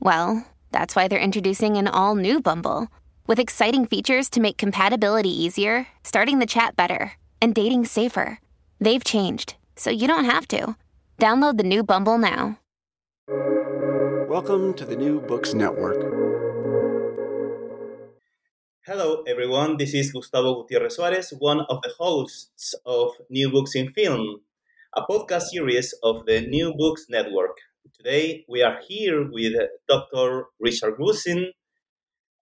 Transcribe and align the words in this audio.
Well, 0.00 0.46
that's 0.70 0.94
why 0.94 1.08
they're 1.08 1.18
introducing 1.18 1.76
an 1.76 1.88
all 1.88 2.14
new 2.14 2.40
Bumble 2.40 2.86
with 3.26 3.40
exciting 3.40 3.84
features 3.84 4.30
to 4.30 4.40
make 4.40 4.56
compatibility 4.56 5.28
easier, 5.30 5.88
starting 6.04 6.38
the 6.38 6.46
chat 6.46 6.76
better, 6.76 7.14
and 7.42 7.52
dating 7.52 7.84
safer. 7.84 8.38
They've 8.80 9.02
changed, 9.02 9.56
so 9.74 9.90
you 9.90 10.06
don't 10.06 10.24
have 10.24 10.46
to. 10.48 10.76
Download 11.18 11.56
the 11.56 11.64
new 11.64 11.82
Bumble 11.82 12.16
now. 12.16 12.60
Welcome 14.28 14.72
to 14.74 14.84
the 14.84 14.94
New 14.94 15.20
Books 15.20 15.52
Network. 15.52 15.98
Hello, 18.86 19.24
everyone. 19.26 19.78
This 19.78 19.94
is 19.94 20.12
Gustavo 20.12 20.62
Gutierrez 20.62 20.94
Suarez, 20.94 21.34
one 21.40 21.62
of 21.68 21.82
the 21.82 21.92
hosts 21.98 22.72
of 22.86 23.14
New 23.30 23.50
Books 23.50 23.74
in 23.74 23.90
Film, 23.90 24.42
a 24.94 25.02
podcast 25.02 25.50
series 25.50 25.92
of 26.04 26.24
the 26.26 26.42
New 26.42 26.72
Books 26.72 27.06
Network. 27.10 27.56
Today 27.98 28.44
we 28.48 28.62
are 28.62 28.78
here 28.86 29.28
with 29.28 29.54
Dr. 29.88 30.44
Richard 30.60 30.94
Grusin, 30.96 31.46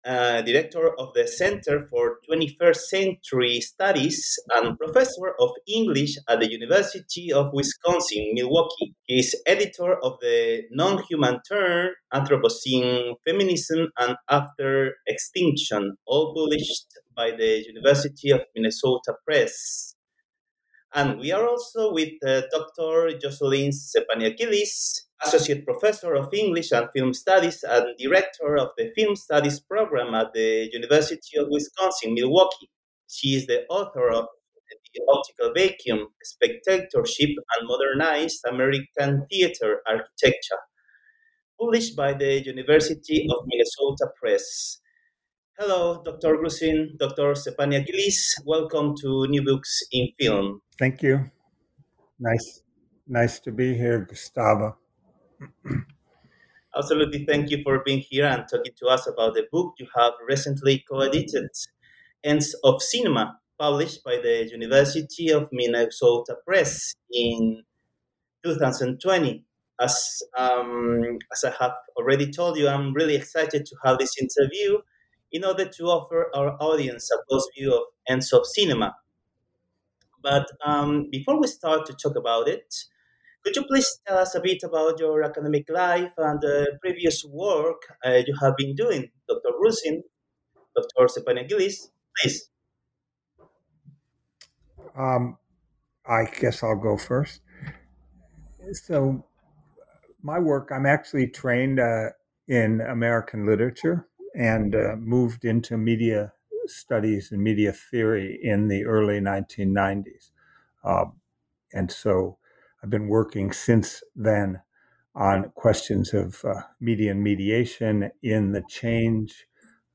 uh, 0.02 0.40
director 0.40 0.98
of 0.98 1.12
the 1.12 1.28
Center 1.28 1.86
for 1.90 2.20
21st 2.26 2.80
Century 2.88 3.60
Studies 3.60 4.38
and 4.54 4.78
professor 4.78 5.34
of 5.38 5.50
English 5.68 6.16
at 6.26 6.40
the 6.40 6.50
University 6.50 7.30
of 7.30 7.52
Wisconsin, 7.52 8.30
Milwaukee. 8.32 8.94
He 9.02 9.18
is 9.18 9.36
editor 9.44 9.98
of 10.02 10.18
the 10.22 10.62
Non 10.70 11.02
Human 11.10 11.38
Turn, 11.46 11.90
Anthropocene, 12.14 13.16
Feminism, 13.26 13.88
and 13.98 14.16
After 14.30 14.94
Extinction, 15.06 15.98
all 16.06 16.34
published 16.34 16.86
by 17.14 17.30
the 17.30 17.62
University 17.68 18.30
of 18.30 18.40
Minnesota 18.56 19.12
Press. 19.26 19.96
And 20.94 21.18
we 21.18 21.32
are 21.32 21.48
also 21.48 21.90
with 21.90 22.12
uh, 22.22 22.42
Dr. 22.52 23.18
Jocelyn 23.18 23.70
Szczepaniak-Gillece, 23.70 25.06
Associate 25.24 25.64
Professor 25.64 26.14
of 26.14 26.28
English 26.34 26.70
and 26.70 26.86
Film 26.94 27.14
Studies 27.14 27.62
and 27.62 27.96
Director 27.98 28.58
of 28.58 28.70
the 28.76 28.92
Film 28.94 29.16
Studies 29.16 29.58
Program 29.60 30.14
at 30.14 30.34
the 30.34 30.68
University 30.70 31.38
of 31.38 31.46
Wisconsin, 31.48 32.12
Milwaukee. 32.12 32.68
She 33.08 33.28
is 33.36 33.46
the 33.46 33.64
author 33.70 34.10
of 34.10 34.26
The 34.92 35.00
Optical 35.08 35.54
Vacuum, 35.54 36.08
Spectatorship 36.22 37.30
and 37.30 37.66
Modernized 37.66 38.44
American 38.46 39.26
Theater 39.30 39.80
Architecture, 39.86 40.60
published 41.58 41.96
by 41.96 42.12
the 42.12 42.44
University 42.44 43.26
of 43.30 43.46
Minnesota 43.46 44.12
Press. 44.20 44.78
Hello, 45.58 46.02
Dr. 46.04 46.36
Grusin, 46.36 46.98
Dr. 46.98 47.32
Szczepaniak-Gillece. 47.32 48.44
Welcome 48.44 48.94
to 49.00 49.26
New 49.28 49.42
Books 49.42 49.82
in 49.92 50.08
Film. 50.20 50.60
Thank 50.82 51.00
you. 51.00 51.30
Nice, 52.18 52.62
nice 53.06 53.38
to 53.38 53.52
be 53.52 53.72
here, 53.76 54.00
Gustavo. 54.00 54.76
Absolutely. 56.76 57.24
Thank 57.24 57.50
you 57.50 57.62
for 57.62 57.84
being 57.84 58.00
here 58.00 58.26
and 58.26 58.42
talking 58.50 58.72
to 58.80 58.86
us 58.88 59.06
about 59.06 59.34
the 59.34 59.46
book 59.52 59.74
you 59.78 59.86
have 59.96 60.14
recently 60.26 60.84
co 60.90 60.98
edited, 60.98 61.50
Ends 62.24 62.56
of 62.64 62.82
Cinema, 62.82 63.38
published 63.60 64.02
by 64.02 64.16
the 64.16 64.48
University 64.50 65.30
of 65.30 65.48
Minnesota 65.52 66.34
Press 66.44 66.94
in 67.12 67.62
2020. 68.44 69.44
As, 69.80 70.20
um, 70.36 71.16
as 71.32 71.44
I 71.44 71.52
have 71.60 71.74
already 71.96 72.32
told 72.32 72.58
you, 72.58 72.66
I'm 72.66 72.92
really 72.92 73.14
excited 73.14 73.66
to 73.66 73.76
have 73.84 73.98
this 73.98 74.14
interview 74.20 74.78
in 75.30 75.44
order 75.44 75.64
to 75.64 75.84
offer 75.84 76.28
our 76.34 76.56
audience 76.60 77.08
a 77.12 77.18
close 77.28 77.48
view 77.56 77.72
of 77.72 77.82
Ends 78.08 78.32
of 78.32 78.44
Cinema. 78.46 78.96
But 80.22 80.46
um, 80.64 81.08
before 81.10 81.40
we 81.40 81.46
start 81.46 81.86
to 81.86 81.94
talk 81.94 82.16
about 82.16 82.48
it, 82.48 82.74
could 83.44 83.56
you 83.56 83.64
please 83.64 84.00
tell 84.06 84.18
us 84.18 84.34
a 84.34 84.40
bit 84.40 84.62
about 84.62 85.00
your 85.00 85.22
academic 85.24 85.68
life 85.68 86.12
and 86.16 86.40
the 86.40 86.78
previous 86.80 87.24
work 87.24 87.82
uh, 88.06 88.20
you 88.26 88.34
have 88.40 88.56
been 88.56 88.76
doing, 88.76 89.10
Dr. 89.28 89.50
Grusin, 89.60 90.02
Dr. 90.76 91.08
Szczepaniak-Gillece, 91.08 91.88
please? 92.16 92.48
Um, 94.96 95.38
I 96.06 96.24
guess 96.24 96.62
I'll 96.62 96.76
go 96.76 96.96
first. 96.96 97.40
So, 98.72 99.24
my 100.22 100.38
work, 100.38 100.70
I'm 100.72 100.86
actually 100.86 101.26
trained 101.26 101.80
uh, 101.80 102.10
in 102.46 102.80
American 102.80 103.44
literature 103.44 104.06
and 104.36 104.74
uh, 104.74 104.96
moved 104.96 105.44
into 105.44 105.76
media 105.76 106.32
studies 106.66 107.32
in 107.32 107.42
media 107.42 107.72
theory 107.72 108.38
in 108.42 108.68
the 108.68 108.84
early 108.84 109.20
1990s. 109.20 110.30
Um, 110.84 111.14
and 111.72 111.90
so 111.90 112.38
I've 112.82 112.90
been 112.90 113.08
working 113.08 113.52
since 113.52 114.02
then 114.14 114.60
on 115.14 115.50
questions 115.54 116.14
of 116.14 116.44
uh, 116.44 116.62
media 116.80 117.10
and 117.10 117.22
mediation 117.22 118.10
in 118.22 118.52
the 118.52 118.62
change 118.68 119.46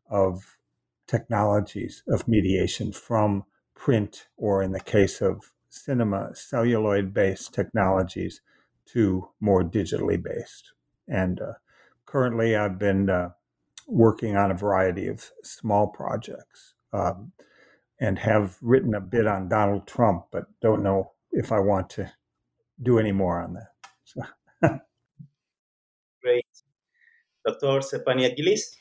of 0.09 0.57
technologies 1.07 2.03
of 2.07 2.27
mediation 2.27 2.91
from 2.91 3.43
print, 3.75 4.27
or 4.37 4.61
in 4.61 4.71
the 4.71 4.79
case 4.79 5.21
of 5.21 5.53
cinema, 5.69 6.35
celluloid 6.35 7.13
based 7.13 7.53
technologies 7.53 8.41
to 8.85 9.29
more 9.39 9.63
digitally 9.63 10.21
based. 10.21 10.73
And 11.07 11.41
uh, 11.41 11.53
currently, 12.05 12.55
I've 12.55 12.79
been 12.79 13.09
uh, 13.09 13.29
working 13.87 14.35
on 14.35 14.51
a 14.51 14.55
variety 14.55 15.07
of 15.07 15.31
small 15.43 15.87
projects 15.87 16.73
um, 16.93 17.31
and 17.99 18.19
have 18.19 18.57
written 18.61 18.93
a 18.93 19.01
bit 19.01 19.25
on 19.25 19.49
Donald 19.49 19.87
Trump, 19.87 20.25
but 20.31 20.45
don't 20.61 20.83
know 20.83 21.11
if 21.31 21.51
I 21.51 21.59
want 21.59 21.89
to 21.91 22.11
do 22.81 22.99
any 22.99 23.11
more 23.11 23.41
on 23.41 23.53
that. 23.53 23.69
So. 24.03 24.21
Great. 26.21 26.45
Dr. 27.45 27.79
Szczepaniak-Gillece? 27.79 28.75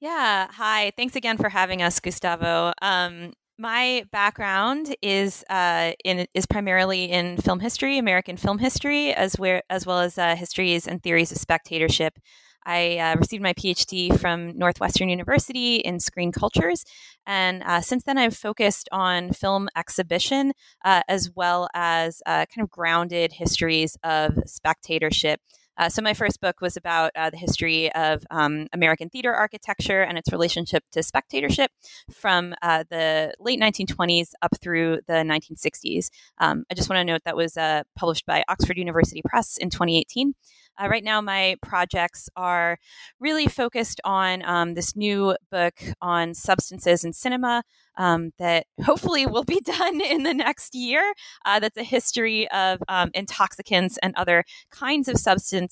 Yeah, 0.00 0.48
hi. 0.50 0.92
Thanks 0.96 1.16
again 1.16 1.38
for 1.38 1.48
having 1.48 1.82
us, 1.82 1.98
Gustavo. 2.00 2.72
Um, 2.82 3.32
my 3.58 4.04
background 4.12 4.94
is 5.02 5.42
uh, 5.48 5.92
in 6.04 6.26
is 6.34 6.46
primarily 6.46 7.04
in 7.04 7.38
film 7.38 7.60
history, 7.60 7.96
American 7.96 8.36
film 8.36 8.58
history, 8.58 9.14
as 9.14 9.38
where 9.38 9.62
as 9.70 9.86
well 9.86 10.00
as 10.00 10.18
uh, 10.18 10.36
histories 10.36 10.86
and 10.86 11.02
theories 11.02 11.32
of 11.32 11.38
spectatorship. 11.38 12.18
I 12.66 12.98
uh, 12.98 13.16
received 13.16 13.42
my 13.42 13.52
PhD 13.54 14.18
from 14.18 14.58
Northwestern 14.58 15.08
University 15.08 15.76
in 15.76 16.00
screen 16.00 16.32
cultures. 16.32 16.84
And 17.26 17.62
uh, 17.62 17.80
since 17.80 18.02
then, 18.02 18.18
I've 18.18 18.36
focused 18.36 18.88
on 18.90 19.32
film 19.32 19.68
exhibition 19.76 20.52
uh, 20.84 21.02
as 21.08 21.30
well 21.34 21.68
as 21.74 22.20
uh, 22.26 22.44
kind 22.54 22.64
of 22.64 22.70
grounded 22.70 23.32
histories 23.32 23.96
of 24.02 24.38
spectatorship. 24.46 25.40
Uh, 25.78 25.88
so, 25.88 26.02
my 26.02 26.14
first 26.14 26.40
book 26.40 26.60
was 26.60 26.76
about 26.76 27.10
uh, 27.16 27.30
the 27.30 27.36
history 27.36 27.92
of 27.92 28.24
um, 28.30 28.66
American 28.72 29.08
theater 29.08 29.32
architecture 29.32 30.02
and 30.02 30.18
its 30.18 30.32
relationship 30.32 30.84
to 30.92 31.02
spectatorship 31.02 31.70
from 32.12 32.54
the 32.62 33.32
late 33.40 33.60
1920s 33.60 34.30
up 34.42 34.56
through 34.60 35.00
the 35.06 35.14
1960s. 35.14 36.10
Um, 36.38 36.64
I 36.70 36.74
just 36.74 36.88
want 36.88 37.00
to 37.00 37.04
note 37.04 37.22
that 37.24 37.36
was 37.36 37.56
published 37.96 38.26
by 38.26 38.44
Oxford 38.48 38.76
University 38.76 39.22
Press 39.24 39.56
in 39.56 39.70
2018. 39.70 40.34
Uh, 40.78 40.88
right 40.88 41.04
now, 41.04 41.20
my 41.20 41.56
projects 41.62 42.28
are 42.36 42.78
really 43.18 43.46
focused 43.46 44.00
on 44.04 44.44
um, 44.44 44.74
this 44.74 44.94
new 44.94 45.34
book 45.50 45.74
on 46.02 46.34
substances 46.34 47.04
in 47.04 47.12
cinema 47.12 47.62
um, 47.96 48.32
that 48.38 48.66
hopefully 48.84 49.26
will 49.26 49.44
be 49.44 49.60
done 49.64 50.00
in 50.00 50.22
the 50.22 50.34
next 50.34 50.74
year. 50.74 51.14
Uh, 51.46 51.58
that's 51.58 51.78
a 51.78 51.82
history 51.82 52.48
of 52.50 52.82
um, 52.88 53.10
intoxicants 53.14 53.98
and 54.02 54.14
other 54.16 54.44
kinds 54.70 55.08
of 55.08 55.16
substances 55.16 55.65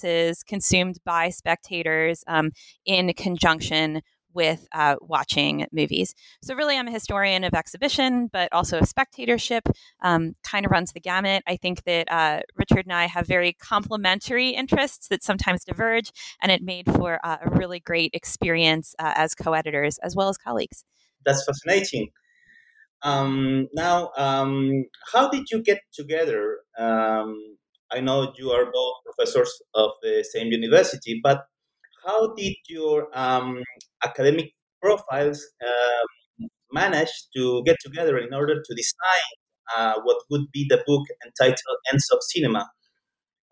consumed 0.47 0.99
by 1.05 1.31
spectators 1.31 2.25
um, 2.27 2.51
in 2.85 3.13
conjunction 3.15 4.03
with 4.35 4.67
uh, 4.73 4.97
watching 5.01 5.67
movies. 5.73 6.15
So, 6.43 6.55
really, 6.55 6.77
I'm 6.77 6.89
a 6.89 6.93
historian 6.93 7.45
of 7.45 7.55
exhibition, 7.55 8.29
but 8.33 8.53
also 8.53 8.81
of 8.81 8.89
spectatorship, 8.89 9.69
um, 10.03 10.35
kind 10.43 10.67
of 10.67 10.73
runs 10.73 10.93
the 10.93 11.01
gamut. 11.01 11.43
I 11.47 11.57
think 11.57 11.85
that 11.85 12.11
uh, 12.11 12.41
Richard 12.57 12.85
and 12.87 12.93
I 12.93 13.07
have 13.07 13.27
very 13.27 13.53
complementary 13.53 14.51
interests 14.51 15.09
that 15.09 15.23
sometimes 15.23 15.65
diverge, 15.65 16.11
and 16.43 16.51
it 16.51 16.63
made 16.63 16.87
for 16.93 17.21
uh, 17.25 17.39
a 17.43 17.51
really 17.51 17.81
great 17.81 18.11
experience 18.13 18.95
uh, 18.99 19.13
as 19.15 19.35
co 19.35 19.53
editors 19.55 19.99
as 19.99 20.15
well 20.17 20.29
as 20.29 20.37
colleagues. 20.37 20.85
That's 21.25 21.45
fascinating. 21.45 22.11
Um, 23.03 23.69
now, 23.75 24.11
um, 24.17 24.87
how 25.13 25.29
did 25.29 25.51
you 25.51 25.63
get 25.63 25.81
together? 25.93 26.59
I 27.95 28.01
know 28.01 28.33
you 28.37 28.51
are 28.51 28.67
both 28.73 28.95
professors 29.05 29.53
of 29.75 29.91
the 30.03 30.25
same 30.33 30.49
university, 30.49 31.21
but 31.23 31.45
how 32.05 32.35
did 32.35 32.57
your 32.69 33.07
um, 33.15 33.63
academic 34.03 34.51
profiles 34.83 35.41
um, 35.65 36.49
manage 36.73 37.13
to 37.37 37.63
get 37.65 37.77
together 37.85 38.19
in 38.19 38.35
order 38.35 38.57
to 38.57 38.75
design 38.75 39.31
uh, 39.77 39.95
what 40.03 40.19
would 40.31 40.51
be 40.53 40.67
the 40.69 40.83
book 40.87 41.07
entitled 41.25 41.79
Ends 41.93 42.09
of 42.13 42.19
Cinema? 42.23 42.69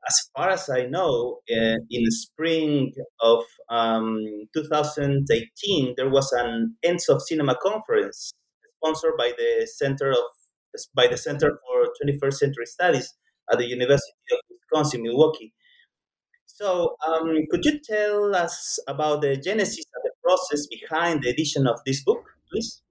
As 0.09 0.17
far 0.35 0.50
as 0.50 0.69
I 0.69 0.87
know, 0.87 1.39
uh, 1.49 1.77
in 1.89 2.11
spring 2.11 2.93
of 3.21 3.44
um, 3.71 4.19
2018, 4.55 5.94
there 5.97 6.11
was 6.11 6.33
an 6.33 6.77
Ends 6.83 7.09
of 7.09 7.23
Cinema 7.23 7.56
conference 7.62 8.33
sponsored 8.77 9.17
by 9.17 9.33
the 9.39 9.69
Center 9.73 10.11
of 10.11 10.25
by 10.97 11.06
the 11.06 11.19
Center 11.19 11.61
for 11.67 11.93
21st 12.03 12.33
Century 12.33 12.67
Studies 12.67 13.15
at 13.50 13.59
the 13.59 13.67
University 13.67 14.12
of 14.33 14.39
Wisconsin 14.50 15.03
Milwaukee. 15.03 15.53
So, 16.47 16.97
um, 17.06 17.35
could 17.50 17.65
you 17.65 17.81
tell 17.81 18.35
us 18.35 18.79
about 18.87 19.23
the 19.23 19.37
genesis 19.37 19.85
and 19.94 20.03
the 20.05 20.12
process 20.23 20.67
behind 20.67 21.23
the 21.23 21.31
edition 21.31 21.67
of 21.67 21.81
this 21.87 22.05
book, 22.05 22.25
please? 22.50 22.83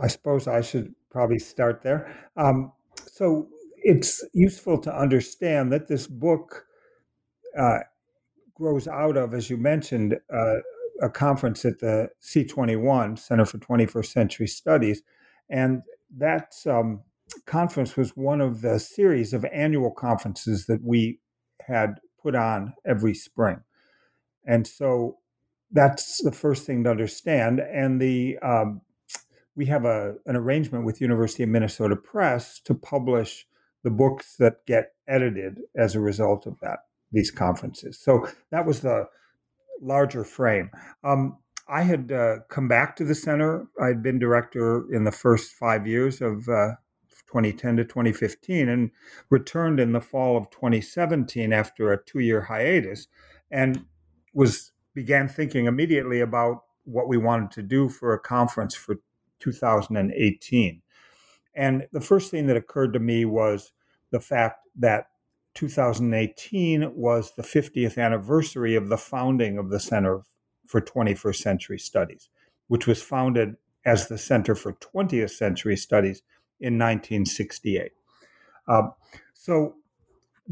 I 0.00 0.08
suppose 0.08 0.48
I 0.48 0.60
should 0.60 0.94
probably 1.10 1.38
start 1.38 1.82
there. 1.82 2.30
Um, 2.36 2.72
so, 3.06 3.48
it's 3.82 4.24
useful 4.34 4.78
to 4.78 4.94
understand 4.94 5.72
that 5.72 5.88
this 5.88 6.06
book 6.06 6.66
uh, 7.58 7.78
grows 8.54 8.86
out 8.86 9.16
of, 9.16 9.32
as 9.32 9.48
you 9.48 9.56
mentioned, 9.56 10.18
uh, 10.32 10.56
a 11.00 11.08
conference 11.08 11.64
at 11.64 11.78
the 11.78 12.10
C21 12.22 13.18
Center 13.18 13.46
for 13.46 13.58
21st 13.58 14.06
Century 14.06 14.46
Studies, 14.46 15.02
and 15.48 15.82
that's 16.14 16.66
um, 16.66 17.00
conference 17.46 17.96
was 17.96 18.16
one 18.16 18.40
of 18.40 18.60
the 18.60 18.78
series 18.78 19.32
of 19.32 19.44
annual 19.46 19.90
conferences 19.90 20.66
that 20.66 20.82
we 20.82 21.20
had 21.60 22.00
put 22.22 22.34
on 22.34 22.74
every 22.84 23.14
spring. 23.14 23.60
And 24.46 24.66
so 24.66 25.18
that's 25.70 26.22
the 26.22 26.32
first 26.32 26.66
thing 26.66 26.84
to 26.84 26.90
understand. 26.90 27.60
And 27.60 28.00
the 28.00 28.38
um, 28.38 28.80
we 29.56 29.66
have 29.66 29.84
a, 29.84 30.14
an 30.26 30.36
arrangement 30.36 30.84
with 30.84 31.00
University 31.00 31.42
of 31.42 31.48
Minnesota 31.48 31.96
Press 31.96 32.60
to 32.60 32.74
publish 32.74 33.46
the 33.82 33.90
books 33.90 34.36
that 34.36 34.64
get 34.66 34.92
edited 35.08 35.60
as 35.76 35.94
a 35.94 36.00
result 36.00 36.46
of 36.46 36.58
that 36.60 36.80
these 37.12 37.30
conferences. 37.30 37.98
So 37.98 38.28
that 38.50 38.66
was 38.66 38.80
the 38.80 39.06
larger 39.82 40.24
frame. 40.24 40.70
Um, 41.02 41.38
I 41.68 41.82
had 41.82 42.12
uh, 42.12 42.36
come 42.48 42.68
back 42.68 42.96
to 42.96 43.04
the 43.04 43.14
center. 43.14 43.66
I'd 43.80 44.02
been 44.02 44.18
director 44.18 44.84
in 44.92 45.04
the 45.04 45.12
first 45.12 45.52
five 45.52 45.86
years 45.86 46.20
of 46.20 46.48
uh, 46.48 46.72
2010 47.30 47.76
to 47.76 47.84
2015 47.84 48.68
and 48.68 48.90
returned 49.28 49.78
in 49.78 49.92
the 49.92 50.00
fall 50.00 50.36
of 50.36 50.50
2017 50.50 51.52
after 51.52 51.92
a 51.92 52.04
two-year 52.04 52.42
hiatus 52.42 53.06
and 53.50 53.84
was 54.34 54.72
began 54.94 55.28
thinking 55.28 55.66
immediately 55.66 56.20
about 56.20 56.64
what 56.84 57.08
we 57.08 57.16
wanted 57.16 57.50
to 57.50 57.62
do 57.62 57.88
for 57.88 58.12
a 58.12 58.18
conference 58.18 58.74
for 58.74 58.96
2018 59.38 60.82
and 61.54 61.86
the 61.92 62.00
first 62.00 62.30
thing 62.30 62.46
that 62.46 62.56
occurred 62.56 62.92
to 62.92 63.00
me 63.00 63.24
was 63.24 63.72
the 64.10 64.20
fact 64.20 64.66
that 64.76 65.06
2018 65.54 66.94
was 66.94 67.32
the 67.36 67.42
50th 67.42 67.98
anniversary 67.98 68.74
of 68.74 68.88
the 68.88 68.96
founding 68.96 69.58
of 69.58 69.70
the 69.70 69.80
Center 69.80 70.22
for 70.66 70.80
21st 70.80 71.36
Century 71.36 71.78
Studies, 71.78 72.28
which 72.68 72.86
was 72.86 73.02
founded 73.02 73.56
as 73.84 74.08
the 74.08 74.18
Center 74.18 74.54
for 74.54 74.74
20th 74.74 75.30
Century 75.30 75.76
Studies 75.76 76.22
in 76.60 76.78
1968. 76.78 77.92
Um, 78.68 78.92
so, 79.34 79.76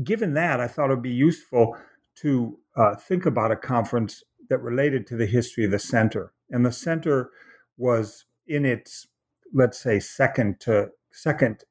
given 0.02 0.34
that, 0.34 0.60
I 0.60 0.66
thought 0.66 0.90
it 0.90 0.94
would 0.94 1.02
be 1.02 1.10
useful 1.10 1.76
to 2.16 2.58
uh, 2.76 2.94
think 2.96 3.26
about 3.26 3.52
a 3.52 3.56
conference 3.56 4.22
that 4.48 4.58
related 4.58 5.06
to 5.06 5.16
the 5.16 5.26
history 5.26 5.64
of 5.64 5.70
the 5.70 5.78
center. 5.78 6.32
And 6.50 6.64
the 6.64 6.72
center 6.72 7.30
was 7.76 8.24
in 8.46 8.64
its, 8.64 9.06
let's 9.52 9.78
say, 9.78 10.00
second 10.00 10.60
to 10.60 10.88
second 11.12 11.64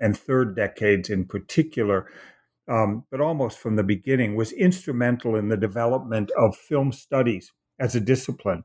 and 0.00 0.16
third 0.16 0.56
decades 0.56 1.10
in 1.10 1.24
particular, 1.24 2.10
um, 2.68 3.04
but 3.10 3.20
almost 3.20 3.58
from 3.58 3.76
the 3.76 3.82
beginning, 3.82 4.36
was 4.36 4.52
instrumental 4.52 5.36
in 5.36 5.48
the 5.48 5.56
development 5.56 6.30
of 6.36 6.56
film 6.56 6.92
studies 6.92 7.52
as 7.78 7.94
a 7.94 8.00
discipline, 8.00 8.64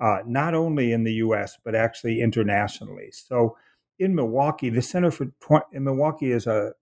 uh, 0.00 0.18
not 0.26 0.54
only 0.54 0.92
in 0.92 1.04
the 1.04 1.14
U.S. 1.14 1.56
but 1.64 1.74
actually 1.74 2.20
internationally. 2.20 3.10
So 3.12 3.56
in 4.00 4.14
Milwaukee, 4.14 4.70
the 4.70 4.82
Center 4.82 5.10
for 5.10 5.30
in 5.72 5.84
Milwaukee 5.84 6.32
is 6.32 6.46
a 6.46 6.72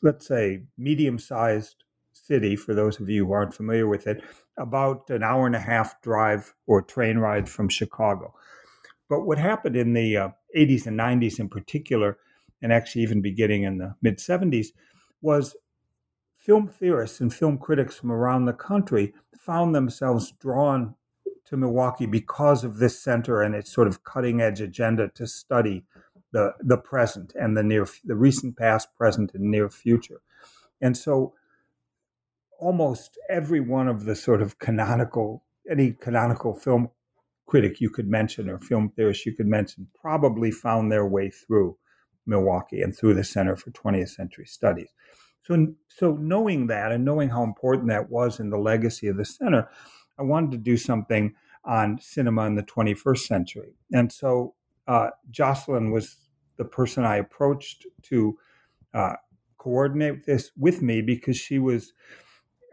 let's 0.00 0.26
say 0.26 0.62
medium-sized 0.78 1.84
city 2.12 2.54
for 2.56 2.74
those 2.74 3.00
of 3.00 3.08
you 3.08 3.26
who 3.26 3.32
aren't 3.32 3.54
familiar 3.54 3.88
with 3.88 4.06
it, 4.06 4.22
about 4.56 5.10
an 5.10 5.22
hour 5.22 5.46
and 5.46 5.56
a 5.56 5.60
half 5.60 6.00
drive 6.00 6.54
or 6.66 6.80
train 6.80 7.18
ride 7.18 7.48
from 7.48 7.68
Chicago. 7.68 8.32
But 9.08 9.26
what 9.26 9.38
happened 9.38 9.76
in 9.76 9.92
the 9.92 10.16
uh, 10.16 10.28
80s 10.56 10.86
and 10.86 10.98
90s 10.98 11.40
in 11.40 11.48
particular, 11.48 12.18
and 12.62 12.72
actually 12.72 13.02
even 13.02 13.20
beginning 13.20 13.64
in 13.64 13.78
the 13.78 13.96
mid 14.00 14.18
70s, 14.18 14.68
was 15.20 15.56
film 16.36 16.68
theorists 16.68 17.20
and 17.20 17.34
film 17.34 17.58
critics 17.58 17.96
from 17.96 18.12
around 18.12 18.44
the 18.44 18.52
country 18.52 19.12
found 19.36 19.74
themselves 19.74 20.32
drawn 20.40 20.94
to 21.52 21.56
Milwaukee 21.58 22.06
because 22.06 22.64
of 22.64 22.78
this 22.78 22.98
center 22.98 23.42
and 23.42 23.54
its 23.54 23.70
sort 23.70 23.86
of 23.86 24.04
cutting 24.04 24.40
edge 24.40 24.62
agenda 24.62 25.08
to 25.08 25.26
study 25.26 25.84
the 26.32 26.54
the 26.60 26.78
present 26.78 27.34
and 27.38 27.54
the 27.54 27.62
near 27.62 27.86
the 28.04 28.16
recent 28.16 28.56
past, 28.56 28.88
present, 28.96 29.32
and 29.34 29.44
near 29.50 29.68
future. 29.68 30.22
And 30.80 30.96
so 30.96 31.34
almost 32.58 33.18
every 33.28 33.60
one 33.60 33.86
of 33.86 34.06
the 34.06 34.16
sort 34.16 34.40
of 34.40 34.58
canonical 34.58 35.44
any 35.70 35.92
canonical 35.92 36.54
film 36.54 36.88
critic 37.46 37.82
you 37.82 37.90
could 37.90 38.08
mention 38.08 38.48
or 38.48 38.58
film 38.58 38.88
theorist 38.88 39.26
you 39.26 39.34
could 39.34 39.46
mention 39.46 39.86
probably 39.94 40.50
found 40.50 40.90
their 40.90 41.06
way 41.06 41.28
through 41.28 41.76
Milwaukee 42.24 42.80
and 42.80 42.96
through 42.96 43.12
the 43.12 43.24
Center 43.24 43.56
for 43.56 43.70
20th 43.72 44.08
Century 44.08 44.46
Studies. 44.46 44.88
So, 45.42 45.74
so 45.88 46.12
knowing 46.12 46.68
that 46.68 46.92
and 46.92 47.04
knowing 47.04 47.28
how 47.28 47.42
important 47.42 47.88
that 47.88 48.08
was 48.08 48.40
in 48.40 48.48
the 48.48 48.58
legacy 48.58 49.08
of 49.08 49.16
the 49.16 49.24
center, 49.24 49.68
I 50.18 50.22
wanted 50.22 50.52
to 50.52 50.58
do 50.58 50.76
something 50.76 51.34
on 51.64 51.98
cinema 52.00 52.46
in 52.46 52.54
the 52.54 52.62
21st 52.62 53.18
century. 53.18 53.74
And 53.92 54.12
so 54.12 54.54
uh, 54.86 55.10
Jocelyn 55.30 55.90
was 55.90 56.16
the 56.56 56.64
person 56.64 57.04
I 57.04 57.16
approached 57.16 57.86
to 58.04 58.38
uh, 58.94 59.14
coordinate 59.58 60.26
this 60.26 60.50
with 60.56 60.82
me 60.82 61.00
because 61.02 61.36
she 61.36 61.58
was, 61.58 61.92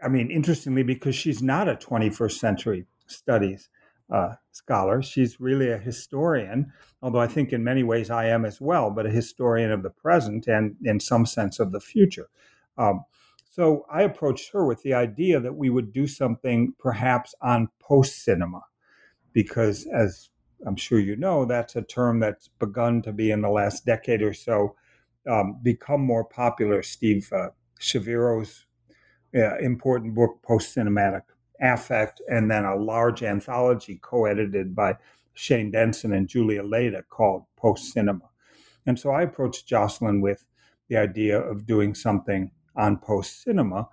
I 0.02 0.08
mean, 0.08 0.30
interestingly, 0.30 0.82
because 0.82 1.14
she's 1.14 1.42
not 1.42 1.68
a 1.68 1.76
21st 1.76 2.32
century 2.32 2.86
studies 3.06 3.68
uh, 4.10 4.34
scholar. 4.50 5.02
She's 5.02 5.40
really 5.40 5.70
a 5.70 5.78
historian, 5.78 6.72
although 7.02 7.20
I 7.20 7.26
think 7.26 7.52
in 7.52 7.62
many 7.62 7.82
ways 7.82 8.10
I 8.10 8.26
am 8.26 8.44
as 8.44 8.60
well, 8.60 8.90
but 8.90 9.06
a 9.06 9.10
historian 9.10 9.70
of 9.70 9.82
the 9.82 9.90
present 9.90 10.46
and 10.46 10.76
in 10.84 11.00
some 11.00 11.26
sense 11.26 11.60
of 11.60 11.72
the 11.72 11.80
future. 11.80 12.28
Um, 12.76 13.04
so 13.50 13.84
I 13.92 14.02
approached 14.02 14.52
her 14.52 14.64
with 14.64 14.80
the 14.82 14.94
idea 14.94 15.40
that 15.40 15.56
we 15.56 15.70
would 15.70 15.92
do 15.92 16.06
something 16.06 16.72
perhaps 16.78 17.34
on 17.42 17.68
post 17.80 18.22
cinema 18.22 18.62
because, 19.32 19.88
as 19.92 20.30
I'm 20.64 20.76
sure 20.76 21.00
you 21.00 21.16
know, 21.16 21.44
that's 21.44 21.74
a 21.74 21.82
term 21.82 22.20
that's 22.20 22.48
begun 22.60 23.02
to 23.02 23.12
be 23.12 23.32
in 23.32 23.42
the 23.42 23.50
last 23.50 23.84
decade 23.84 24.22
or 24.22 24.32
so 24.32 24.76
um, 25.28 25.58
become 25.62 26.00
more 26.00 26.24
popular. 26.24 26.80
Steve 26.84 27.28
uh, 27.32 27.48
Shaviro's 27.80 28.66
uh, 29.34 29.58
important 29.58 30.14
book, 30.14 30.40
Post 30.42 30.76
Cinematic 30.76 31.22
Affect, 31.60 32.22
and 32.30 32.48
then 32.48 32.64
a 32.64 32.76
large 32.76 33.24
anthology 33.24 33.98
co 34.00 34.26
edited 34.26 34.76
by 34.76 34.96
Shane 35.34 35.72
Denson 35.72 36.12
and 36.12 36.28
Julia 36.28 36.62
Leyda 36.62 37.02
called 37.10 37.46
Post 37.56 37.92
Cinema. 37.92 38.30
And 38.86 38.96
so 38.98 39.10
I 39.10 39.22
approached 39.22 39.66
Jocelyn 39.66 40.20
with 40.20 40.46
the 40.88 40.96
idea 40.96 41.40
of 41.40 41.66
doing 41.66 41.96
something 41.96 42.52
on 42.76 42.98
post 42.98 43.42
cinema. 43.42 43.88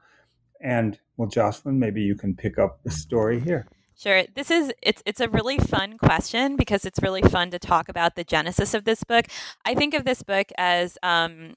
And 0.61 0.99
well, 1.17 1.29
Jocelyn, 1.29 1.79
maybe 1.79 2.01
you 2.01 2.15
can 2.15 2.35
pick 2.35 2.57
up 2.57 2.79
the 2.83 2.91
story 2.91 3.39
here. 3.39 3.67
Sure. 3.97 4.23
This 4.35 4.51
is 4.51 4.71
it's 4.83 5.01
it's 5.07 5.19
a 5.19 5.27
really 5.27 5.57
fun 5.57 5.97
question 5.97 6.55
because 6.55 6.85
it's 6.85 6.99
really 7.01 7.23
fun 7.23 7.49
to 7.49 7.57
talk 7.57 7.89
about 7.89 8.15
the 8.15 8.23
genesis 8.23 8.75
of 8.75 8.83
this 8.83 9.03
book. 9.03 9.25
I 9.65 9.73
think 9.73 9.95
of 9.95 10.05
this 10.05 10.21
book 10.21 10.49
as 10.57 10.99
um, 11.01 11.55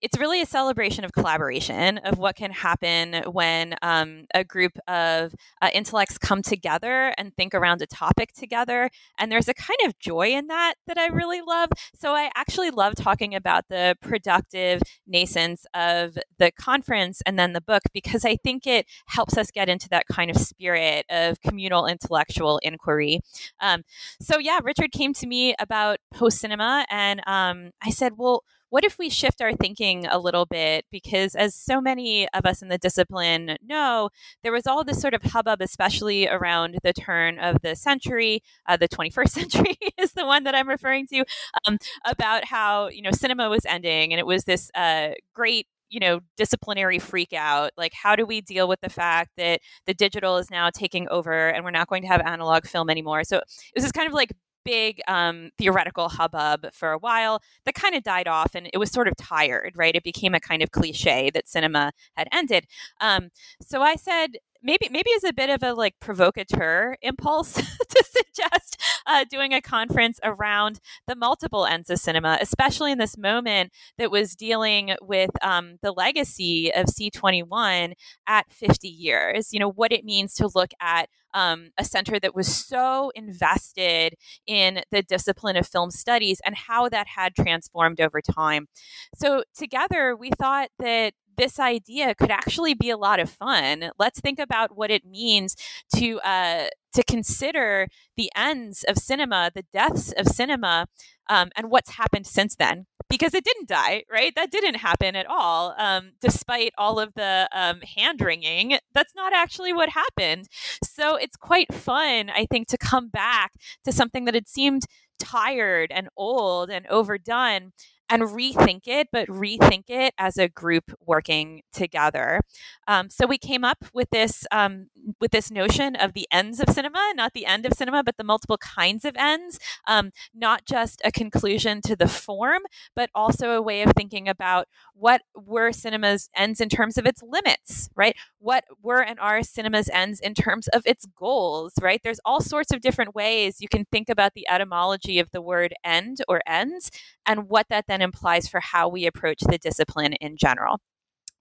it's 0.00 0.18
really 0.18 0.40
a 0.40 0.46
celebration 0.46 1.04
of 1.04 1.12
collaboration 1.12 1.98
of 1.98 2.18
what 2.18 2.36
can 2.36 2.50
happen 2.50 3.22
when 3.30 3.74
um, 3.82 4.26
a 4.34 4.44
group 4.44 4.78
of 4.88 5.34
uh, 5.62 5.70
intellects 5.72 6.18
come 6.18 6.42
together 6.42 7.14
and 7.18 7.34
think 7.34 7.54
around 7.54 7.82
a 7.82 7.86
topic 7.86 8.32
together. 8.32 8.90
And 9.18 9.30
there's 9.30 9.48
a 9.48 9.54
kind 9.54 9.78
of 9.84 9.98
joy 9.98 10.28
in 10.28 10.46
that 10.48 10.74
that 10.86 10.98
I 10.98 11.06
really 11.06 11.40
love. 11.40 11.70
So 11.94 12.12
I 12.12 12.30
actually 12.34 12.70
love 12.70 12.94
talking 12.94 13.34
about 13.34 13.64
the 13.68 13.96
productive 14.00 14.82
nascence 15.06 15.66
of 15.74 16.18
the 16.38 16.50
conference 16.52 17.22
and 17.26 17.38
then 17.38 17.52
the 17.52 17.60
book 17.60 17.82
because 17.92 18.24
I 18.24 18.36
think 18.36 18.66
it 18.66 18.86
helps 19.06 19.36
us 19.36 19.50
get 19.50 19.68
into 19.68 19.88
that 19.90 20.06
kind 20.10 20.30
of 20.30 20.36
spirit 20.36 21.06
of 21.10 21.40
communal 21.40 21.86
intellectual 21.86 22.58
inquiry. 22.62 23.20
Um, 23.60 23.82
so 24.20 24.38
yeah, 24.38 24.60
Richard 24.62 24.92
came 24.92 25.12
to 25.14 25.26
me 25.26 25.54
about 25.58 25.98
post 26.12 26.38
cinema, 26.38 26.84
and 26.90 27.20
um, 27.26 27.70
I 27.82 27.90
said, 27.90 28.14
well 28.16 28.44
what 28.74 28.82
if 28.82 28.98
we 28.98 29.08
shift 29.08 29.40
our 29.40 29.52
thinking 29.52 30.04
a 30.06 30.18
little 30.18 30.46
bit? 30.46 30.84
Because 30.90 31.36
as 31.36 31.54
so 31.54 31.80
many 31.80 32.26
of 32.34 32.44
us 32.44 32.60
in 32.60 32.66
the 32.66 32.76
discipline 32.76 33.56
know, 33.64 34.10
there 34.42 34.50
was 34.50 34.66
all 34.66 34.82
this 34.82 35.00
sort 35.00 35.14
of 35.14 35.22
hubbub, 35.22 35.60
especially 35.60 36.26
around 36.26 36.80
the 36.82 36.92
turn 36.92 37.38
of 37.38 37.62
the 37.62 37.76
century, 37.76 38.42
uh, 38.66 38.76
the 38.76 38.88
21st 38.88 39.28
century 39.28 39.78
is 39.96 40.14
the 40.14 40.26
one 40.26 40.42
that 40.42 40.56
I'm 40.56 40.68
referring 40.68 41.06
to, 41.12 41.24
um, 41.68 41.78
about 42.04 42.46
how, 42.46 42.88
you 42.88 43.00
know, 43.00 43.12
cinema 43.12 43.48
was 43.48 43.64
ending 43.64 44.12
and 44.12 44.18
it 44.18 44.26
was 44.26 44.42
this 44.42 44.72
uh, 44.74 45.10
great 45.34 45.68
you 45.90 46.00
know 46.00 46.20
disciplinary 46.36 46.98
freak 46.98 47.32
out 47.32 47.70
like 47.76 47.92
how 47.92 48.16
do 48.16 48.26
we 48.26 48.40
deal 48.40 48.66
with 48.66 48.80
the 48.80 48.88
fact 48.88 49.30
that 49.36 49.60
the 49.86 49.94
digital 49.94 50.38
is 50.38 50.50
now 50.50 50.68
taking 50.70 51.06
over 51.08 51.50
and 51.50 51.64
we're 51.64 51.70
not 51.70 51.88
going 51.88 52.02
to 52.02 52.08
have 52.08 52.22
analog 52.22 52.66
film 52.66 52.90
anymore 52.90 53.22
so 53.22 53.36
it 53.36 53.44
was 53.76 53.84
this 53.84 53.92
kind 53.92 54.08
of 54.08 54.14
like 54.14 54.32
big 54.64 55.00
um, 55.08 55.50
theoretical 55.58 56.08
hubbub 56.08 56.66
for 56.72 56.92
a 56.92 56.98
while 56.98 57.40
that 57.64 57.74
kind 57.74 57.94
of 57.94 58.02
died 58.02 58.28
off 58.28 58.54
and 58.54 58.68
it 58.72 58.78
was 58.78 58.90
sort 58.90 59.08
of 59.08 59.16
tired, 59.16 59.72
right? 59.76 59.94
It 59.94 60.04
became 60.04 60.34
a 60.34 60.40
kind 60.40 60.62
of 60.62 60.70
cliche 60.70 61.30
that 61.34 61.48
cinema 61.48 61.92
had 62.16 62.28
ended. 62.32 62.66
Um, 63.00 63.30
so 63.60 63.82
I 63.82 63.96
said, 63.96 64.36
maybe 64.64 64.88
maybe 64.90 65.10
as 65.16 65.24
a 65.24 65.32
bit 65.32 65.50
of 65.50 65.62
a 65.62 65.74
like 65.74 65.94
provocateur 66.00 66.96
impulse 67.02 67.52
to 67.54 68.04
suggest 68.04 68.80
uh, 69.06 69.24
doing 69.30 69.52
a 69.52 69.60
conference 69.60 70.18
around 70.24 70.80
the 71.06 71.14
multiple 71.14 71.66
ends 71.66 71.90
of 71.90 71.98
cinema, 71.98 72.38
especially 72.40 72.90
in 72.90 72.98
this 72.98 73.16
moment 73.18 73.70
that 73.98 74.10
was 74.10 74.34
dealing 74.34 74.96
with 75.02 75.30
um, 75.42 75.76
the 75.82 75.92
legacy 75.92 76.72
of 76.74 76.86
C21 76.86 77.92
at 78.26 78.50
50 78.50 78.88
years. 78.88 79.52
You 79.52 79.60
know 79.60 79.70
what 79.70 79.92
it 79.92 80.04
means 80.04 80.34
to 80.34 80.50
look 80.54 80.70
at 80.80 81.08
um, 81.34 81.70
a 81.76 81.84
center 81.84 82.18
that 82.20 82.34
was 82.34 82.46
so 82.46 83.10
invested 83.14 84.14
in 84.46 84.82
the 84.90 85.02
discipline 85.02 85.56
of 85.56 85.66
film 85.66 85.90
studies 85.90 86.40
and 86.46 86.54
how 86.54 86.88
that 86.88 87.08
had 87.08 87.34
transformed 87.34 88.00
over 88.00 88.20
time. 88.22 88.68
So, 89.16 89.42
together, 89.56 90.16
we 90.16 90.30
thought 90.30 90.68
that 90.78 91.12
this 91.36 91.58
idea 91.58 92.14
could 92.14 92.30
actually 92.30 92.74
be 92.74 92.90
a 92.90 92.96
lot 92.96 93.20
of 93.20 93.30
fun. 93.30 93.90
Let's 93.98 94.20
think 94.20 94.38
about 94.38 94.76
what 94.76 94.90
it 94.90 95.04
means 95.04 95.56
to 95.96 96.20
uh, 96.20 96.66
to 96.94 97.02
consider 97.04 97.88
the 98.16 98.30
ends 98.36 98.84
of 98.86 98.98
cinema, 98.98 99.50
the 99.54 99.64
deaths 99.72 100.12
of 100.12 100.28
cinema, 100.28 100.86
um, 101.28 101.50
and 101.56 101.70
what's 101.70 101.90
happened 101.90 102.26
since 102.26 102.54
then. 102.54 102.86
Because 103.08 103.34
it 103.34 103.44
didn't 103.44 103.68
die, 103.68 104.04
right? 104.10 104.32
That 104.34 104.50
didn't 104.50 104.76
happen 104.76 105.14
at 105.14 105.26
all. 105.26 105.74
Um, 105.76 106.12
despite 106.20 106.72
all 106.78 106.98
of 106.98 107.12
the 107.14 107.48
um, 107.52 107.80
hand 107.82 108.20
wringing, 108.20 108.78
that's 108.94 109.14
not 109.14 109.32
actually 109.32 109.72
what 109.72 109.90
happened. 109.90 110.48
So 110.82 111.16
it's 111.16 111.36
quite 111.36 111.72
fun, 111.72 112.30
I 112.30 112.46
think, 112.50 112.68
to 112.68 112.78
come 112.78 113.08
back 113.08 113.52
to 113.84 113.92
something 113.92 114.24
that 114.24 114.34
had 114.34 114.48
seemed 114.48 114.84
tired 115.18 115.92
and 115.92 116.08
old 116.16 116.70
and 116.70 116.86
overdone 116.86 117.72
and 118.08 118.22
rethink 118.22 118.82
it, 118.86 119.08
but 119.12 119.28
rethink 119.28 119.84
it 119.88 120.14
as 120.18 120.36
a 120.36 120.48
group 120.48 120.92
working 121.04 121.62
together. 121.72 122.40
Um, 122.86 123.10
so 123.10 123.26
we 123.26 123.38
came 123.38 123.64
up 123.64 123.84
with 123.92 124.10
this 124.10 124.46
um, 124.52 124.88
with 125.20 125.30
this 125.30 125.50
notion 125.50 125.96
of 125.96 126.12
the 126.12 126.26
ends 126.30 126.60
of 126.60 126.70
cinema, 126.70 127.12
not 127.14 127.32
the 127.32 127.46
end 127.46 127.66
of 127.66 127.72
cinema, 127.74 128.02
but 128.02 128.16
the 128.16 128.24
multiple 128.24 128.58
kinds 128.58 129.04
of 129.04 129.14
ends. 129.16 129.58
Um, 129.86 130.12
not 130.34 130.64
just 130.66 131.00
a 131.04 131.12
conclusion 131.12 131.80
to 131.82 131.96
the 131.96 132.08
form, 132.08 132.62
but 132.94 133.10
also 133.14 133.50
a 133.50 133.62
way 133.62 133.82
of 133.82 133.92
thinking 133.96 134.28
about 134.28 134.68
what 134.94 135.22
were 135.34 135.72
cinema's 135.72 136.28
ends 136.36 136.60
in 136.60 136.68
terms 136.68 136.96
of 136.96 137.06
its 137.06 137.22
limits, 137.22 137.90
right? 137.94 138.16
What 138.38 138.64
were 138.82 139.02
and 139.02 139.18
are 139.20 139.42
cinema's 139.42 139.88
ends 139.88 140.20
in 140.20 140.34
terms 140.34 140.68
of 140.68 140.82
its 140.86 141.06
goals, 141.16 141.74
right? 141.80 142.00
There's 142.02 142.20
all 142.24 142.40
sorts 142.40 142.72
of 142.72 142.80
different 142.80 143.14
ways 143.14 143.60
you 143.60 143.68
can 143.68 143.84
think 143.90 144.08
about 144.08 144.34
the 144.34 144.48
etymology 144.48 145.18
of 145.18 145.30
the 145.30 145.42
word 145.42 145.74
end 145.84 146.18
or 146.28 146.40
ends 146.46 146.90
and 147.26 147.48
what 147.48 147.66
that 147.70 147.86
then 147.88 147.93
implies 148.02 148.48
for 148.48 148.60
how 148.60 148.88
we 148.88 149.06
approach 149.06 149.40
the 149.40 149.58
discipline 149.58 150.14
in 150.14 150.36
general. 150.36 150.80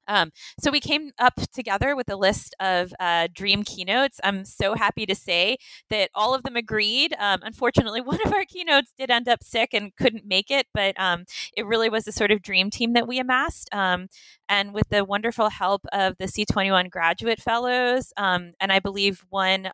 Um, 0.08 0.32
so 0.60 0.72
we 0.72 0.80
came 0.80 1.12
up 1.20 1.40
together 1.54 1.96
with 1.96 2.10
a 2.10 2.16
list 2.16 2.56
of 2.60 2.94
uh, 3.00 3.28
dream 3.34 3.64
keynotes. 3.64 4.20
I'm 4.24 4.46
so 4.46 4.76
happy 4.76 5.06
to 5.06 5.16
say 5.16 5.58
that 5.90 6.10
all 6.14 6.34
of 6.34 6.44
them 6.44 6.56
agreed. 6.56 7.16
Um, 7.18 7.40
unfortunately, 7.44 8.02
one 8.06 8.20
of 8.26 8.34
our 8.34 8.46
keynotes 8.46 8.94
did 8.98 9.10
end 9.10 9.28
up 9.28 9.44
sick 9.44 9.70
and 9.74 9.96
couldn't 9.96 10.26
make 10.26 10.52
it, 10.52 10.68
but 10.74 11.00
um, 11.00 11.26
it 11.56 11.66
really 11.66 11.90
was 11.90 12.08
a 12.08 12.12
sort 12.12 12.32
of 12.32 12.42
dream 12.42 12.70
team 12.70 12.94
that 12.94 13.08
we 13.08 13.20
amassed. 13.20 13.70
Um, 13.74 14.08
and 14.50 14.74
with 14.74 14.90
the 14.90 15.06
wonderful 15.06 15.50
help 15.50 15.86
of 15.92 16.18
the 16.18 16.26
C21 16.26 16.90
graduate 16.90 17.42
fellows, 17.42 18.14
um, 18.18 18.54
and 18.60 18.72
I 18.72 18.80
believe 18.80 19.26
one. 19.30 19.70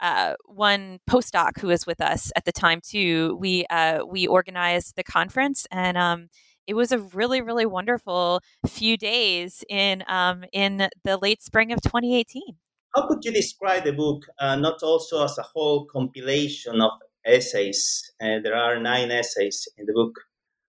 Uh, 0.00 0.34
one 0.46 0.98
postdoc 1.08 1.60
who 1.60 1.68
was 1.68 1.86
with 1.86 2.00
us 2.00 2.32
at 2.34 2.44
the 2.44 2.52
time 2.52 2.80
too. 2.82 3.36
We 3.38 3.66
uh, 3.66 4.04
we 4.06 4.26
organized 4.26 4.96
the 4.96 5.04
conference, 5.04 5.66
and 5.70 5.98
um, 5.98 6.28
it 6.66 6.74
was 6.74 6.92
a 6.92 6.98
really 6.98 7.40
really 7.40 7.66
wonderful 7.66 8.40
few 8.66 8.96
days 8.96 9.64
in 9.68 10.04
um, 10.08 10.44
in 10.52 10.88
the 11.04 11.16
late 11.16 11.42
spring 11.42 11.72
of 11.72 11.80
2018 11.82 12.42
how 12.94 13.06
could 13.06 13.24
you 13.24 13.32
describe 13.32 13.84
the 13.84 13.92
book 13.92 14.22
uh, 14.38 14.56
not 14.56 14.82
also 14.82 15.24
as 15.24 15.36
a 15.38 15.42
whole 15.42 15.86
compilation 15.86 16.80
of 16.80 16.92
essays 17.24 18.12
uh, 18.22 18.38
there 18.44 18.54
are 18.54 18.78
nine 18.78 19.10
essays 19.10 19.68
in 19.78 19.86
the 19.86 19.92
book 19.92 20.14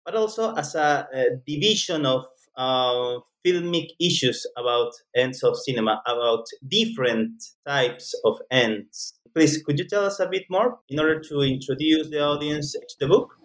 but 0.06 0.16
also 0.16 0.54
as 0.56 0.76
a, 0.76 1.08
a 1.14 1.24
division 1.48 2.06
of 2.06 2.26
uh, 2.58 3.20
filmic 3.46 3.90
issues 4.00 4.46
about 4.58 4.94
ends 5.16 5.44
of 5.44 5.58
cinema 5.58 6.02
about 6.06 6.46
different 6.68 7.44
types 7.68 8.14
of 8.24 8.40
ends. 8.52 9.14
Please 9.34 9.62
could 9.62 9.78
you 9.78 9.86
tell 9.86 10.06
us 10.06 10.20
a 10.20 10.28
bit 10.28 10.44
more 10.50 10.80
in 10.90 11.00
order 11.00 11.20
to 11.20 11.42
introduce 11.42 12.10
the 12.10 12.22
audience 12.22 12.72
to 12.74 12.96
the 13.00 13.08
book? 13.08 13.36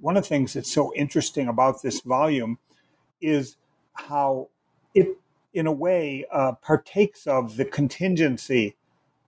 One 0.00 0.16
of 0.16 0.24
the 0.24 0.28
things 0.28 0.52
that's 0.52 0.72
so 0.72 0.92
interesting 0.94 1.48
about 1.48 1.82
this 1.82 2.00
volume 2.02 2.58
is 3.20 3.56
how 3.94 4.48
it, 4.94 5.18
in 5.52 5.66
a 5.66 5.72
way, 5.72 6.24
uh, 6.30 6.52
partakes 6.52 7.26
of 7.26 7.56
the 7.56 7.64
contingency 7.64 8.76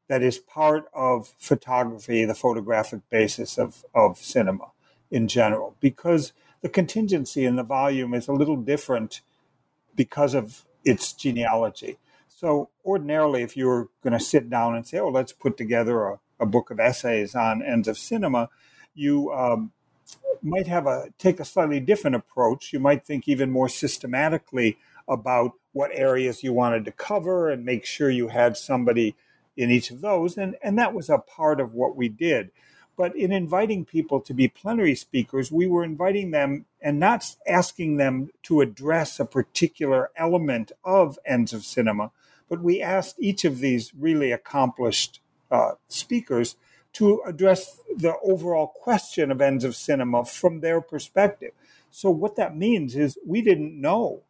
that 0.08 0.22
is 0.22 0.38
part 0.38 0.88
of 0.92 1.34
photography, 1.38 2.24
the 2.24 2.34
photographic 2.34 3.00
basis 3.10 3.58
of, 3.58 3.84
of 3.94 4.18
cinema 4.18 4.72
in 5.10 5.28
general, 5.28 5.76
because 5.80 6.32
the 6.62 6.68
contingency 6.68 7.44
in 7.44 7.56
the 7.56 7.62
volume 7.62 8.14
is 8.14 8.28
a 8.28 8.32
little 8.32 8.56
different 8.56 9.20
because 9.94 10.34
of 10.34 10.64
its 10.84 11.12
genealogy. 11.12 11.98
So, 12.28 12.70
ordinarily, 12.84 13.42
if 13.42 13.56
you 13.56 13.66
were 13.66 13.88
going 14.02 14.18
to 14.18 14.24
sit 14.24 14.48
down 14.48 14.74
and 14.74 14.86
say, 14.86 14.98
oh, 14.98 15.08
let's 15.08 15.32
put 15.32 15.56
together 15.56 16.04
a, 16.04 16.20
a 16.38 16.46
book 16.46 16.70
of 16.70 16.80
essays 16.80 17.34
on 17.34 17.62
ends 17.62 17.86
of 17.86 17.98
cinema, 17.98 18.48
you 18.94 19.30
um, 19.32 19.72
might 20.42 20.66
have 20.66 20.86
a 20.86 21.08
take 21.18 21.40
a 21.40 21.44
slightly 21.44 21.80
different 21.80 22.16
approach. 22.16 22.72
You 22.72 22.80
might 22.80 23.04
think 23.04 23.28
even 23.28 23.50
more 23.50 23.68
systematically 23.68 24.78
about 25.06 25.52
what 25.72 25.90
areas 25.92 26.42
you 26.42 26.52
wanted 26.52 26.84
to 26.84 26.92
cover 26.92 27.50
and 27.50 27.64
make 27.64 27.84
sure 27.84 28.10
you 28.10 28.28
had 28.28 28.56
somebody 28.56 29.16
in 29.56 29.70
each 29.70 29.90
of 29.90 30.00
those. 30.00 30.36
And, 30.36 30.56
and 30.62 30.78
that 30.78 30.94
was 30.94 31.10
a 31.10 31.18
part 31.18 31.60
of 31.60 31.74
what 31.74 31.96
we 31.96 32.08
did. 32.08 32.50
But 33.00 33.16
in 33.16 33.32
inviting 33.32 33.86
people 33.86 34.20
to 34.20 34.34
be 34.34 34.46
plenary 34.46 34.94
speakers, 34.94 35.50
we 35.50 35.66
were 35.66 35.82
inviting 35.82 36.32
them 36.32 36.66
and 36.82 37.00
not 37.00 37.34
asking 37.48 37.96
them 37.96 38.28
to 38.42 38.60
address 38.60 39.18
a 39.18 39.24
particular 39.24 40.10
element 40.16 40.72
of 40.84 41.18
ends 41.24 41.54
of 41.54 41.64
cinema, 41.64 42.10
but 42.46 42.62
we 42.62 42.82
asked 42.82 43.16
each 43.18 43.46
of 43.46 43.60
these 43.60 43.94
really 43.94 44.32
accomplished 44.32 45.22
uh, 45.50 45.76
speakers 45.88 46.56
to 46.92 47.22
address 47.24 47.80
the 47.96 48.16
overall 48.22 48.66
question 48.66 49.30
of 49.30 49.40
ends 49.40 49.64
of 49.64 49.74
cinema 49.74 50.26
from 50.26 50.60
their 50.60 50.82
perspective. 50.82 51.52
So, 51.90 52.10
what 52.10 52.36
that 52.36 52.54
means 52.54 52.96
is 52.96 53.16
we 53.24 53.40
didn't 53.40 53.80
know 53.80 54.24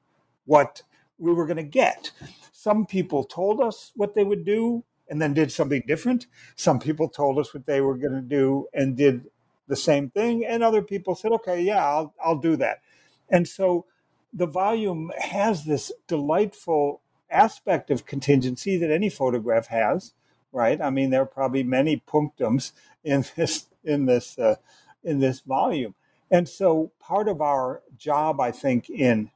what 0.45 0.83
we 1.19 1.33
were 1.33 1.47
going 1.47 1.57
to 1.57 1.65
get. 1.65 2.13
Some 2.53 2.87
people 2.87 3.25
told 3.25 3.61
us 3.61 3.91
what 3.97 4.15
they 4.15 4.23
would 4.23 4.45
do 4.45 4.85
and 5.11 5.21
then 5.21 5.35
did 5.35 5.53
something 5.53 5.83
different. 5.87 6.27
Some 6.57 6.79
people 6.79 7.09
told 7.09 7.39
us 7.39 7.53
what 7.53 7.67
they 7.67 7.81
were 7.81 7.97
going 7.97 8.15
to 8.15 8.21
do 8.23 8.69
and 8.73 8.97
did 8.97 9.27
the 9.69 9.77
same 9.77 10.11
thing. 10.11 10.47
And 10.47 10.63
other 10.63 10.83
people 10.83 11.15
said, 11.15 11.33
okay, 11.33 11.61
yeah, 11.61 11.85
I'll, 11.85 12.15
I'll 12.25 12.39
do 12.39 12.57
that. 12.57 12.81
And 13.29 13.47
so 13.47 13.85
the 14.33 14.47
volume 14.47 15.13
has 15.19 15.65
this 15.65 15.93
delightful 16.07 17.03
aspect 17.31 17.91
of 17.91 18.07
contingency 18.07 18.79
that 18.79 18.91
any 18.91 19.11
photograph 19.11 19.67
has 19.67 20.15
right? 20.53 20.81
I 20.81 20.91
mean, 20.91 21.11
there 21.11 21.23
are 21.23 21.27
probably 21.27 21.63
many 21.63 22.03
punctums 22.07 22.73
in 23.05 23.25
this 23.37 23.67
in 23.85 24.07
this 24.07 24.39
uh, 24.39 24.57
in 25.03 25.21
this 25.21 25.41
volume, 25.41 25.95
And 26.31 26.49
so 26.49 26.93
part 27.01 27.27
of 27.29 27.41
our 27.41 27.83
job, 27.97 28.41
I 28.41 28.51
think, 28.51 28.91
in 28.91 29.31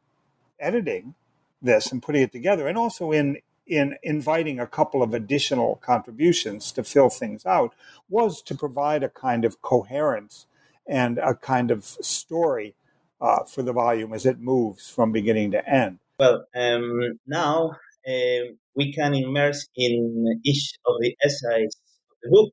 editing 0.61 1.15
this 1.63 1.91
and 1.91 2.03
putting 2.03 2.23
it 2.23 2.33
together, 2.33 2.69
and 2.69 2.77
also 2.77 3.13
in 3.13 3.39
in 3.67 3.97
inviting 4.03 4.61
a 4.61 4.67
couple 4.67 5.03
of 5.03 5.15
additional 5.15 5.77
contributions 5.77 6.73
to 6.73 6.85
fill 6.85 7.11
things 7.11 7.47
out, 7.47 7.75
was 8.09 8.43
to 8.43 8.55
provide 8.55 9.03
a 9.03 9.09
kind 9.09 9.45
of 9.45 9.63
coherence 9.63 10.47
and 10.87 11.19
a 11.19 11.35
kind 11.35 11.71
of 11.71 11.85
story 11.85 12.75
uh, 13.21 13.45
for 13.45 13.63
the 13.63 13.73
volume 13.73 14.13
as 14.13 14.27
it 14.27 14.39
moves 14.39 14.89
from 14.89 15.13
beginning 15.13 15.51
to 15.53 15.69
end. 15.69 15.99
Well, 16.19 16.45
um, 16.55 17.19
now 17.27 17.71
uh, 18.07 18.45
we 18.77 18.93
can 18.93 19.15
immerse 19.15 19.67
in 19.77 20.41
each 20.45 20.75
of 20.87 20.95
the 21.01 21.17
essays 21.25 21.75
of 22.11 22.17
the 22.23 22.31
book. 22.31 22.53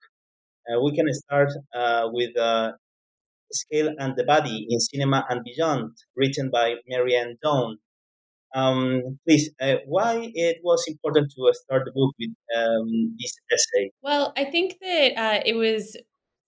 Uh, 0.69 0.81
we 0.81 0.95
can 0.95 1.11
start 1.13 1.49
uh, 1.75 2.07
with 2.11 2.37
uh, 2.37 2.71
Scale 3.51 3.93
and 3.99 4.15
the 4.15 4.23
Body 4.23 4.65
in 4.69 4.79
Cinema 4.79 5.25
and 5.29 5.43
Beyond, 5.43 5.91
written 6.15 6.49
by 6.49 6.75
Mary 6.87 7.15
Ann 7.15 7.37
Doane. 7.43 7.75
Um, 8.53 9.19
please, 9.25 9.49
uh, 9.61 9.75
why 9.85 10.31
it 10.33 10.57
was 10.63 10.83
important 10.87 11.31
to 11.31 11.53
start 11.53 11.83
the 11.85 11.91
book 11.91 12.13
with 12.19 12.31
um, 12.57 13.15
this 13.19 13.33
essay? 13.51 13.91
Well, 14.01 14.33
I 14.37 14.45
think 14.45 14.77
that 14.81 15.13
uh, 15.17 15.41
it 15.45 15.53
was 15.53 15.95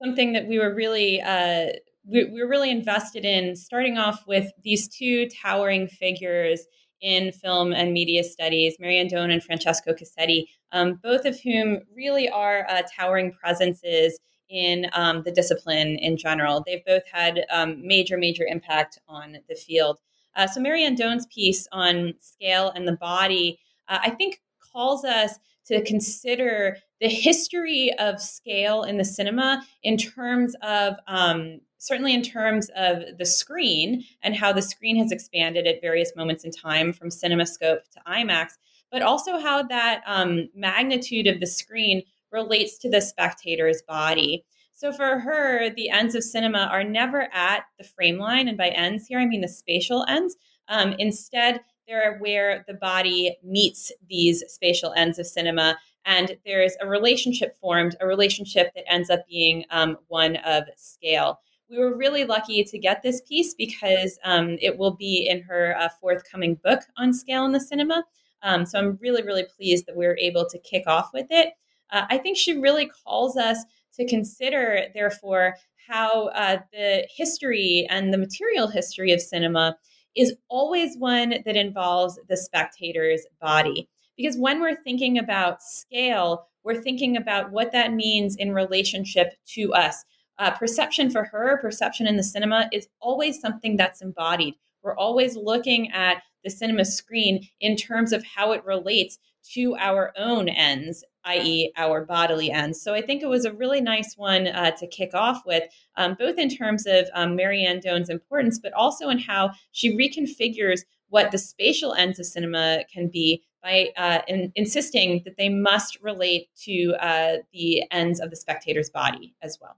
something 0.03 0.33
that 0.33 0.47
we 0.47 0.59
were 0.59 0.73
really 0.73 1.21
uh, 1.21 1.67
we, 2.05 2.25
we 2.25 2.41
were 2.41 2.49
really 2.49 2.71
invested 2.71 3.25
in. 3.25 3.55
Starting 3.55 3.97
off 3.97 4.23
with 4.27 4.51
these 4.63 4.87
two 4.87 5.27
towering 5.29 5.87
figures 5.87 6.65
in 7.01 7.31
film 7.31 7.73
and 7.73 7.93
media 7.93 8.23
studies, 8.23 8.75
Mary 8.79 8.97
Ann 8.97 9.07
Doane 9.07 9.31
and 9.31 9.43
Francesco 9.43 9.93
Casetti, 9.93 10.45
um, 10.71 10.99
both 11.03 11.25
of 11.25 11.39
whom 11.39 11.79
really 11.95 12.29
are 12.29 12.65
uh, 12.69 12.81
towering 12.97 13.33
presences 13.33 14.19
in 14.49 14.87
um, 14.93 15.23
the 15.23 15.31
discipline 15.31 15.97
in 15.97 16.17
general. 16.17 16.63
They've 16.65 16.85
both 16.85 17.03
had 17.11 17.45
um, 17.51 17.85
major, 17.85 18.17
major 18.17 18.45
impact 18.45 18.99
on 19.07 19.37
the 19.49 19.55
field. 19.55 19.99
Uh, 20.35 20.47
so 20.47 20.59
Mary 20.59 20.83
Ann 20.83 20.95
Doane's 20.95 21.27
piece 21.27 21.67
on 21.71 22.13
scale 22.19 22.71
and 22.75 22.87
the 22.87 22.97
body, 22.97 23.59
uh, 23.87 23.99
I 24.01 24.09
think, 24.11 24.41
calls 24.59 25.05
us 25.05 25.37
to 25.65 25.83
consider 25.83 26.77
the 26.99 27.07
history 27.07 27.91
of 27.99 28.21
scale 28.21 28.83
in 28.83 28.97
the 28.97 29.05
cinema 29.05 29.63
in 29.83 29.97
terms 29.97 30.55
of 30.61 30.95
um, 31.07 31.59
certainly 31.77 32.13
in 32.13 32.21
terms 32.21 32.69
of 32.75 33.03
the 33.17 33.25
screen 33.25 34.03
and 34.21 34.35
how 34.35 34.53
the 34.53 34.61
screen 34.61 34.95
has 34.95 35.11
expanded 35.11 35.67
at 35.67 35.81
various 35.81 36.15
moments 36.15 36.45
in 36.45 36.51
time 36.51 36.93
from 36.93 37.09
CinemaScope 37.09 37.79
to 37.91 37.99
IMAX, 38.07 38.51
but 38.89 39.01
also 39.01 39.37
how 39.37 39.63
that 39.63 40.01
um, 40.05 40.49
magnitude 40.55 41.27
of 41.27 41.39
the 41.41 41.47
screen 41.47 42.01
relates 42.31 42.77
to 42.79 42.89
the 42.89 43.01
spectator's 43.01 43.81
body. 43.81 44.45
So 44.73 44.91
for 44.91 45.19
her, 45.19 45.69
the 45.69 45.89
ends 45.89 46.15
of 46.15 46.23
cinema 46.23 46.67
are 46.71 46.83
never 46.83 47.29
at 47.33 47.65
the 47.77 47.83
frame 47.83 48.17
line. 48.17 48.47
And 48.47 48.57
by 48.57 48.69
ends 48.69 49.07
here, 49.07 49.19
I 49.19 49.25
mean 49.25 49.41
the 49.41 49.47
spatial 49.47 50.03
ends. 50.07 50.35
Um, 50.67 50.93
instead, 50.99 51.61
they're 51.87 52.17
where 52.19 52.63
the 52.67 52.73
body 52.73 53.37
meets 53.43 53.91
these 54.09 54.43
spatial 54.47 54.93
ends 54.95 55.19
of 55.19 55.27
cinema. 55.27 55.77
And 56.05 56.37
there's 56.45 56.75
a 56.81 56.87
relationship 56.87 57.55
formed, 57.59 57.95
a 58.01 58.07
relationship 58.07 58.73
that 58.75 58.91
ends 58.91 59.09
up 59.09 59.27
being 59.27 59.65
um, 59.69 59.97
one 60.07 60.37
of 60.37 60.63
scale. 60.75 61.39
We 61.69 61.77
were 61.77 61.95
really 61.95 62.25
lucky 62.25 62.63
to 62.63 62.77
get 62.77 63.01
this 63.01 63.21
piece 63.21 63.53
because 63.53 64.19
um, 64.23 64.57
it 64.61 64.77
will 64.77 64.95
be 64.95 65.27
in 65.29 65.41
her 65.43 65.75
uh, 65.77 65.89
forthcoming 66.01 66.55
book 66.63 66.81
on 66.97 67.13
scale 67.13 67.45
in 67.45 67.51
the 67.51 67.59
cinema. 67.59 68.03
Um, 68.41 68.65
so 68.65 68.77
I'm 68.77 68.99
really, 69.01 69.23
really 69.23 69.45
pleased 69.45 69.85
that 69.85 69.95
we 69.95 70.05
were 70.05 70.17
able 70.19 70.47
to 70.49 70.59
kick 70.59 70.83
off 70.87 71.11
with 71.13 71.27
it. 71.29 71.53
Uh, 71.89 72.05
I 72.09 72.17
think 72.17 72.37
she 72.37 72.59
really 72.59 72.89
calls 73.05 73.37
us 73.37 73.63
to 73.95 74.07
consider, 74.07 74.87
therefore, 74.93 75.55
how 75.89 76.27
uh, 76.29 76.57
the 76.71 77.07
history 77.15 77.87
and 77.89 78.13
the 78.13 78.17
material 78.17 78.67
history 78.67 79.11
of 79.11 79.21
cinema 79.21 79.77
is 80.15 80.35
always 80.49 80.97
one 80.97 81.35
that 81.45 81.55
involves 81.55 82.19
the 82.29 82.37
spectator's 82.37 83.25
body. 83.41 83.89
Because 84.17 84.37
when 84.37 84.61
we're 84.61 84.81
thinking 84.83 85.17
about 85.17 85.61
scale, 85.61 86.47
we're 86.63 86.81
thinking 86.81 87.17
about 87.17 87.51
what 87.51 87.71
that 87.71 87.93
means 87.93 88.35
in 88.35 88.53
relationship 88.53 89.33
to 89.47 89.73
us. 89.73 90.03
Uh, 90.39 90.51
perception 90.51 91.09
for 91.09 91.25
her, 91.25 91.57
perception 91.61 92.07
in 92.07 92.17
the 92.17 92.23
cinema 92.23 92.69
is 92.71 92.87
always 92.99 93.39
something 93.39 93.75
that's 93.75 94.01
embodied. 94.01 94.55
We're 94.83 94.97
always 94.97 95.35
looking 95.35 95.91
at 95.91 96.23
the 96.43 96.49
cinema 96.49 96.85
screen 96.85 97.47
in 97.59 97.75
terms 97.75 98.11
of 98.13 98.23
how 98.23 98.51
it 98.51 98.65
relates 98.65 99.17
to 99.53 99.75
our 99.75 100.13
own 100.17 100.49
ends, 100.49 101.03
i.e., 101.25 101.71
our 101.77 102.05
bodily 102.05 102.51
ends. 102.51 102.81
So 102.81 102.93
I 102.93 103.01
think 103.01 103.21
it 103.21 103.29
was 103.29 103.45
a 103.45 103.53
really 103.53 103.81
nice 103.81 104.15
one 104.15 104.47
uh, 104.47 104.71
to 104.71 104.87
kick 104.87 105.13
off 105.13 105.43
with, 105.45 105.63
um, 105.97 106.15
both 106.17 106.37
in 106.37 106.49
terms 106.49 106.85
of 106.85 107.07
um, 107.13 107.35
Mary 107.35 107.65
Ann 107.65 107.79
Doane's 107.79 108.09
importance, 108.09 108.59
but 108.59 108.73
also 108.73 109.09
in 109.09 109.19
how 109.19 109.51
she 109.71 109.95
reconfigures 109.95 110.81
what 111.09 111.31
the 111.31 111.37
spatial 111.37 111.93
ends 111.93 112.19
of 112.19 112.25
cinema 112.25 112.83
can 112.91 113.07
be 113.07 113.43
by 113.61 113.89
uh, 113.95 114.19
in, 114.27 114.51
insisting 114.55 115.21
that 115.25 115.37
they 115.37 115.49
must 115.49 116.01
relate 116.01 116.49
to 116.63 116.93
uh, 116.99 117.37
the 117.53 117.83
ends 117.91 118.19
of 118.19 118.29
the 118.29 118.35
spectator's 118.35 118.89
body 118.89 119.35
as 119.41 119.57
well. 119.61 119.77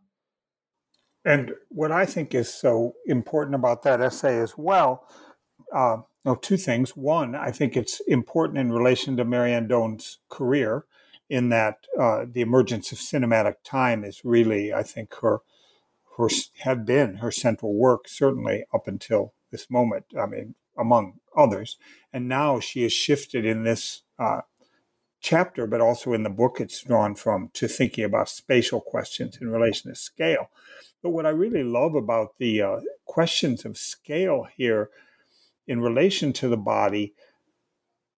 And 1.23 1.54
what 1.69 1.91
I 1.91 2.06
think 2.06 2.36
is 2.36 2.54
so 2.54 2.93
important 3.06 3.56
about 3.56 3.84
that 3.84 3.99
essay 3.99 4.39
as 4.39 4.58
well 4.58 5.08
uh, 5.75 5.97
no, 6.23 6.35
two 6.35 6.57
things. 6.57 6.95
One, 6.95 7.35
I 7.35 7.51
think 7.51 7.75
it's 7.75 7.99
important 8.07 8.57
in 8.57 8.71
relation 8.71 9.15
to 9.17 9.25
Mary 9.25 9.53
Ann 9.53 9.67
Doane's 9.67 10.19
career, 10.29 10.85
in 11.29 11.49
that 11.49 11.85
uh, 11.99 12.25
the 12.31 12.41
emergence 12.41 12.91
of 12.91 12.97
cinematic 12.97 13.55
time 13.63 14.03
is 14.03 14.21
really, 14.23 14.73
I 14.73 14.83
think, 14.83 15.13
her 15.21 15.39
her 16.17 16.29
had 16.59 16.85
been 16.85 17.15
her 17.15 17.31
central 17.31 17.73
work 17.75 18.07
certainly 18.07 18.63
up 18.73 18.88
until 18.88 19.33
this 19.51 19.69
moment. 19.69 20.05
I 20.17 20.25
mean, 20.27 20.55
among 20.77 21.19
others, 21.35 21.77
and 22.13 22.29
now 22.29 22.59
she 22.59 22.83
has 22.83 22.93
shifted 22.93 23.45
in 23.45 23.63
this 23.63 24.03
uh, 24.17 24.41
chapter, 25.19 25.67
but 25.67 25.81
also 25.81 26.13
in 26.13 26.23
the 26.23 26.29
book, 26.29 26.61
it's 26.61 26.81
drawn 26.83 27.15
from 27.15 27.49
to 27.53 27.67
thinking 27.67 28.05
about 28.05 28.29
spatial 28.29 28.79
questions 28.79 29.38
in 29.41 29.49
relation 29.49 29.91
to 29.91 29.95
scale. 29.95 30.49
But 31.03 31.09
what 31.09 31.25
I 31.25 31.29
really 31.29 31.63
love 31.63 31.95
about 31.95 32.38
the 32.38 32.61
uh, 32.61 32.79
questions 33.05 33.65
of 33.65 33.77
scale 33.77 34.47
here 34.55 34.89
in 35.67 35.82
relation 35.82 36.34
to 36.34 36.47
the 36.47 36.58
body 36.58 37.13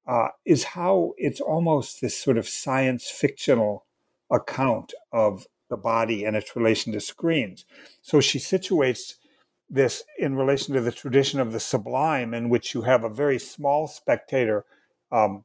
uh, 0.07 0.29
is 0.45 0.63
how 0.63 1.13
it's 1.17 1.41
almost 1.41 2.01
this 2.01 2.17
sort 2.17 2.37
of 2.37 2.47
science 2.47 3.09
fictional 3.09 3.85
account 4.31 4.93
of 5.11 5.47
the 5.69 5.77
body 5.77 6.23
and 6.23 6.35
its 6.35 6.55
relation 6.55 6.93
to 6.93 6.99
screens. 6.99 7.65
So 8.01 8.21
she 8.21 8.39
situates 8.39 9.15
this 9.69 10.03
in 10.17 10.35
relation 10.35 10.73
to 10.75 10.81
the 10.81 10.93
tradition 10.93 11.41
of 11.41 11.51
the 11.51 11.59
sublime, 11.59 12.33
in 12.33 12.47
which 12.49 12.73
you 12.73 12.83
have 12.83 13.03
a 13.03 13.09
very 13.09 13.37
small 13.37 13.87
spectator 13.87 14.65
um, 15.11 15.43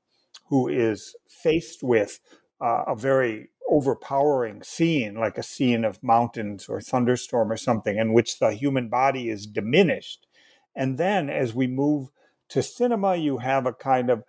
who 0.49 0.69
is 0.69 1.17
faced 1.29 1.83
with 1.83 2.21
uh, 2.61 2.85
a 2.87 2.95
very 2.95 3.51
overpowering 3.69 4.63
scene, 4.63 5.15
like 5.15 5.39
a 5.39 5.43
scene 5.43 5.85
of 5.85 6.03
mountains 6.03 6.69
or 6.69 6.81
thunderstorm 6.81 7.51
or 7.51 7.57
something, 7.57 7.97
in 7.97 8.13
which 8.13 8.39
the 8.39 8.53
human 8.53 8.89
body 8.89 9.29
is 9.29 9.47
diminished 9.47 10.27
and 10.75 10.99
then 10.99 11.31
as 11.31 11.55
we 11.55 11.67
move 11.67 12.09
to 12.51 12.63
cinema, 12.63 13.17
you 13.17 13.39
have 13.39 13.67
a 13.67 13.73
kind 13.73 14.11
of 14.11 14.23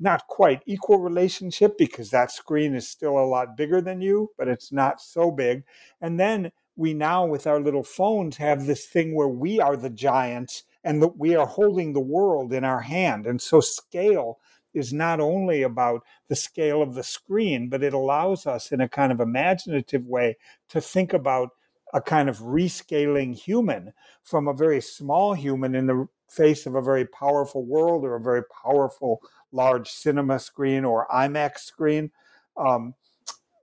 not 0.00 0.26
quite 0.26 0.62
equal 0.66 0.98
relationship 0.98 1.78
because 1.78 2.10
that 2.10 2.30
screen 2.30 2.74
is 2.74 2.88
still 2.88 3.18
a 3.18 3.24
lot 3.24 3.56
bigger 3.56 3.80
than 3.80 4.00
you, 4.00 4.30
but 4.36 4.48
it's 4.48 4.72
not 4.72 5.00
so 5.00 5.30
big. 5.30 5.62
And 6.00 6.18
then 6.18 6.52
we 6.76 6.94
now, 6.94 7.24
with 7.24 7.46
our 7.46 7.60
little 7.60 7.84
phones, 7.84 8.36
have 8.38 8.66
this 8.66 8.86
thing 8.86 9.14
where 9.14 9.28
we 9.28 9.60
are 9.60 9.76
the 9.76 9.90
giants 9.90 10.64
and 10.82 11.00
that 11.02 11.16
we 11.16 11.34
are 11.34 11.46
holding 11.46 11.92
the 11.92 12.00
world 12.00 12.52
in 12.52 12.64
our 12.64 12.80
hand. 12.80 13.26
And 13.26 13.40
so, 13.40 13.60
scale 13.60 14.38
is 14.74 14.92
not 14.92 15.20
only 15.20 15.62
about 15.62 16.02
the 16.28 16.34
scale 16.34 16.82
of 16.82 16.94
the 16.94 17.04
screen, 17.04 17.68
but 17.68 17.82
it 17.82 17.94
allows 17.94 18.46
us 18.46 18.72
in 18.72 18.80
a 18.80 18.88
kind 18.88 19.12
of 19.12 19.20
imaginative 19.20 20.04
way 20.04 20.36
to 20.68 20.80
think 20.80 21.12
about 21.12 21.50
a 21.94 22.02
kind 22.02 22.28
of 22.28 22.40
rescaling 22.40 23.34
human 23.34 23.92
from 24.22 24.48
a 24.48 24.52
very 24.52 24.80
small 24.80 25.32
human 25.32 25.74
in 25.74 25.86
the 25.86 26.08
face 26.28 26.66
of 26.66 26.74
a 26.74 26.82
very 26.82 27.06
powerful 27.06 27.64
world 27.64 28.04
or 28.04 28.16
a 28.16 28.20
very 28.20 28.42
powerful 28.62 29.20
large 29.52 29.88
cinema 29.88 30.38
screen 30.38 30.84
or 30.84 31.06
IMAX 31.14 31.60
screen, 31.60 32.10
um, 32.56 32.94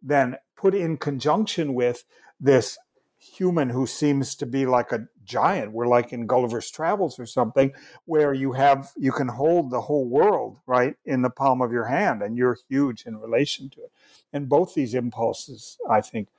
then 0.01 0.37
put 0.55 0.73
in 0.73 0.97
conjunction 0.97 1.73
with 1.73 2.05
this 2.39 2.77
human 3.17 3.69
who 3.69 3.85
seems 3.85 4.33
to 4.35 4.45
be 4.45 4.65
like 4.65 4.93
a 4.93 5.07
giant. 5.23 5.73
We're 5.73 5.87
like 5.87 6.13
in 6.13 6.25
Gulliver's 6.25 6.71
Travels 6.71 7.19
or 7.19 7.25
something, 7.25 7.73
where 8.05 8.33
you 8.33 8.53
have 8.53 8.91
you 8.97 9.11
can 9.11 9.27
hold 9.27 9.69
the 9.69 9.81
whole 9.81 10.07
world 10.07 10.57
right 10.65 10.95
in 11.05 11.21
the 11.21 11.29
palm 11.29 11.61
of 11.61 11.71
your 11.71 11.85
hand, 11.85 12.23
and 12.23 12.37
you're 12.37 12.57
huge 12.69 13.05
in 13.05 13.17
relation 13.17 13.69
to 13.71 13.81
it. 13.81 13.91
And 14.33 14.49
both 14.49 14.73
these 14.73 14.95
impulses, 14.95 15.77
I 15.89 16.01
think, 16.01 16.29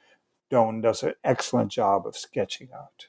Doane 0.52 0.82
does 0.82 1.02
an 1.02 1.14
excellent 1.24 1.72
job 1.72 2.06
of 2.06 2.16
sketching 2.16 2.68
out. 2.74 3.06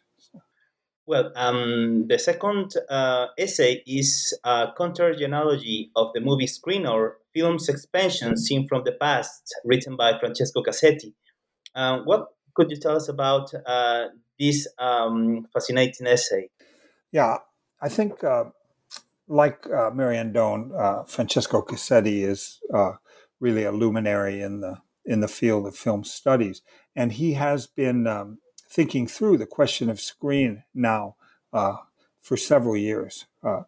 Well, 1.05 1.33
um, 1.35 2.07
the 2.07 2.17
second 2.17 2.71
uh, 2.89 3.27
essay 3.37 3.83
is 3.85 4.33
a 4.45 4.69
counter-genealogy 4.77 5.91
of 5.97 6.13
the 6.13 6.21
movie 6.21 6.47
screen 6.47 6.87
or 6.87 7.17
film's 7.33 7.67
expansion 7.67 8.37
seen 8.37 8.69
from 8.69 8.83
the 8.85 8.93
past, 8.93 9.53
written 9.65 9.97
by 9.97 10.17
Francesco 10.17 10.63
Casetti. 10.63 11.13
Uh, 11.75 11.99
what 12.05 12.27
could 12.55 12.71
you 12.71 12.77
tell 12.77 12.95
us 12.95 13.09
about 13.09 13.51
uh, 13.65 14.05
this 14.39 14.65
um, 14.79 15.45
fascinating 15.51 16.07
essay? 16.07 16.49
Yeah, 17.11 17.39
I 17.81 17.89
think, 17.89 18.23
uh, 18.23 18.45
like 19.27 19.67
uh, 19.69 19.89
Mary 19.93 20.17
Ann 20.17 20.31
Doane, 20.31 20.71
uh, 20.73 21.03
Francesco 21.03 21.63
Casetti 21.63 22.23
is 22.23 22.61
uh, 22.73 22.93
really 23.41 23.65
a 23.65 23.73
luminary 23.73 24.41
in 24.41 24.61
the 24.61 24.77
in 25.05 25.19
the 25.19 25.27
field 25.27 25.67
of 25.67 25.75
film 25.75 26.03
studies, 26.03 26.61
and 26.95 27.13
he 27.13 27.33
has 27.33 27.67
been 27.67 28.07
um, 28.07 28.39
thinking 28.69 29.07
through 29.07 29.37
the 29.37 29.45
question 29.45 29.89
of 29.89 29.99
screen 29.99 30.63
now 30.73 31.15
uh, 31.51 31.75
for 32.21 32.37
several 32.37 32.77
years. 32.77 33.25
Uh, 33.43 33.63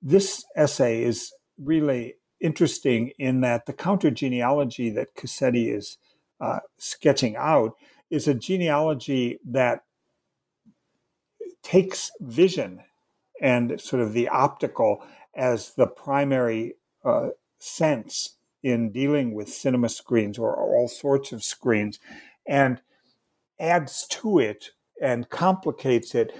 this 0.00 0.44
essay 0.56 1.02
is 1.02 1.32
really 1.58 2.14
interesting 2.40 3.12
in 3.18 3.40
that 3.40 3.66
the 3.66 3.72
counter 3.72 4.10
genealogy 4.10 4.90
that 4.90 5.14
Casetti 5.14 5.74
is 5.74 5.98
uh, 6.40 6.60
sketching 6.78 7.36
out 7.36 7.74
is 8.10 8.28
a 8.28 8.34
genealogy 8.34 9.38
that 9.44 9.82
takes 11.62 12.10
vision 12.20 12.80
and 13.42 13.80
sort 13.80 14.02
of 14.02 14.12
the 14.12 14.28
optical 14.28 15.02
as 15.34 15.74
the 15.74 15.86
primary 15.86 16.74
uh, 17.04 17.28
sense 17.58 18.37
in 18.62 18.90
dealing 18.90 19.34
with 19.34 19.48
cinema 19.48 19.88
screens 19.88 20.38
or 20.38 20.56
all 20.56 20.88
sorts 20.88 21.32
of 21.32 21.44
screens 21.44 21.98
and 22.46 22.80
adds 23.60 24.06
to 24.08 24.38
it 24.38 24.70
and 25.00 25.28
complicates 25.30 26.14
it 26.14 26.32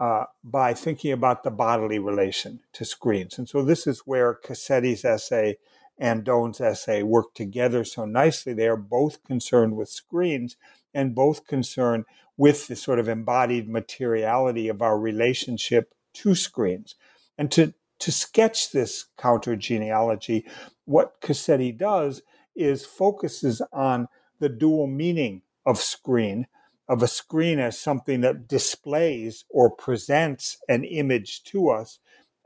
uh, 0.00 0.24
by 0.44 0.74
thinking 0.74 1.12
about 1.12 1.42
the 1.42 1.50
bodily 1.50 1.98
relation 1.98 2.60
to 2.72 2.84
screens. 2.84 3.38
And 3.38 3.48
so 3.48 3.62
this 3.62 3.86
is 3.86 4.00
where 4.00 4.34
Casetti's 4.34 5.04
essay 5.04 5.56
and 5.98 6.24
Doane's 6.24 6.60
essay 6.60 7.02
work 7.02 7.34
together 7.34 7.84
so 7.84 8.04
nicely. 8.04 8.52
They 8.52 8.68
are 8.68 8.76
both 8.76 9.24
concerned 9.24 9.76
with 9.76 9.88
screens 9.88 10.56
and 10.92 11.14
both 11.14 11.46
concerned 11.46 12.04
with 12.36 12.68
the 12.68 12.76
sort 12.76 12.98
of 12.98 13.08
embodied 13.08 13.68
materiality 13.68 14.68
of 14.68 14.82
our 14.82 14.98
relationship 14.98 15.94
to 16.14 16.34
screens. 16.34 16.94
And 17.38 17.50
to, 17.52 17.72
to 17.98 18.12
sketch 18.12 18.72
this 18.72 19.06
counter 19.18 19.56
genealogy, 19.56 20.46
what 20.84 21.20
Casetti 21.20 21.76
does 21.76 22.22
is 22.54 22.84
focuses 22.84 23.62
on 23.72 24.08
the 24.38 24.48
dual 24.48 24.86
meaning 24.86 25.42
of 25.64 25.78
screen 25.78 26.46
of 26.88 27.02
a 27.02 27.08
screen 27.08 27.58
as 27.58 27.78
something 27.78 28.20
that 28.20 28.48
displays 28.48 29.44
or 29.50 29.70
presents 29.70 30.58
an 30.68 30.84
image 30.84 31.42
to 31.44 31.68
us, 31.68 31.98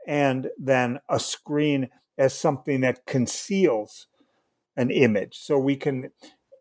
and 0.07 0.49
then 0.57 0.99
a 1.09 1.19
screen 1.19 1.89
as 2.17 2.37
something 2.37 2.81
that 2.81 3.05
conceals 3.05 4.07
an 4.75 4.89
image. 4.89 5.37
So 5.37 5.59
we 5.59 5.75
can, 5.75 6.09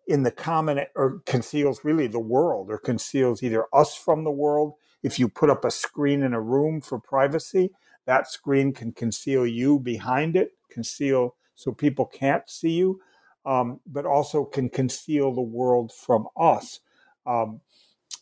in 0.07 0.25
the 0.25 0.31
common, 0.31 0.81
or 0.95 1.23
conceals 1.25 1.85
really 1.85 2.07
the 2.07 2.21
world, 2.21 2.71
or 2.71 2.79
conceals 2.79 3.43
either 3.43 3.65
us 3.73 3.95
from 3.97 4.25
the 4.25 4.31
world. 4.31 4.75
If 5.03 5.19
you 5.19 5.29
put 5.29 5.49
up 5.49 5.65
a 5.65 5.71
screen 5.71 6.23
in 6.23 6.35
a 6.35 6.41
room 6.41 6.83
for 6.83 6.99
privacy, 6.99 7.71
that 8.07 8.29
screen 8.29 8.73
can 8.73 8.93
conceal 8.93 9.47
you 9.47 9.79
behind 9.79 10.37
it, 10.37 10.53
conceal 10.71 11.37
so 11.55 11.73
people 11.73 12.07
can't 12.07 12.49
see 12.49 12.71
you, 12.71 13.01
um, 13.45 13.81
but 13.87 14.07
also 14.07 14.45
can 14.45 14.69
conceal 14.69 15.35
the 15.35 15.41
world 15.41 15.93
from 15.93 16.27
us. 16.37 16.81
Um, 17.27 17.61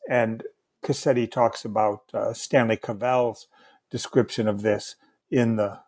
and 0.09 0.43
Casetti 0.83 1.31
talks 1.31 1.65
about 1.65 2.03
uh, 2.13 2.33
Stanley 2.33 2.77
Cavell's 2.77 3.47
description 3.91 4.49
of 4.49 4.63
this 4.63 4.97
in 5.31 5.57
the 5.57 5.81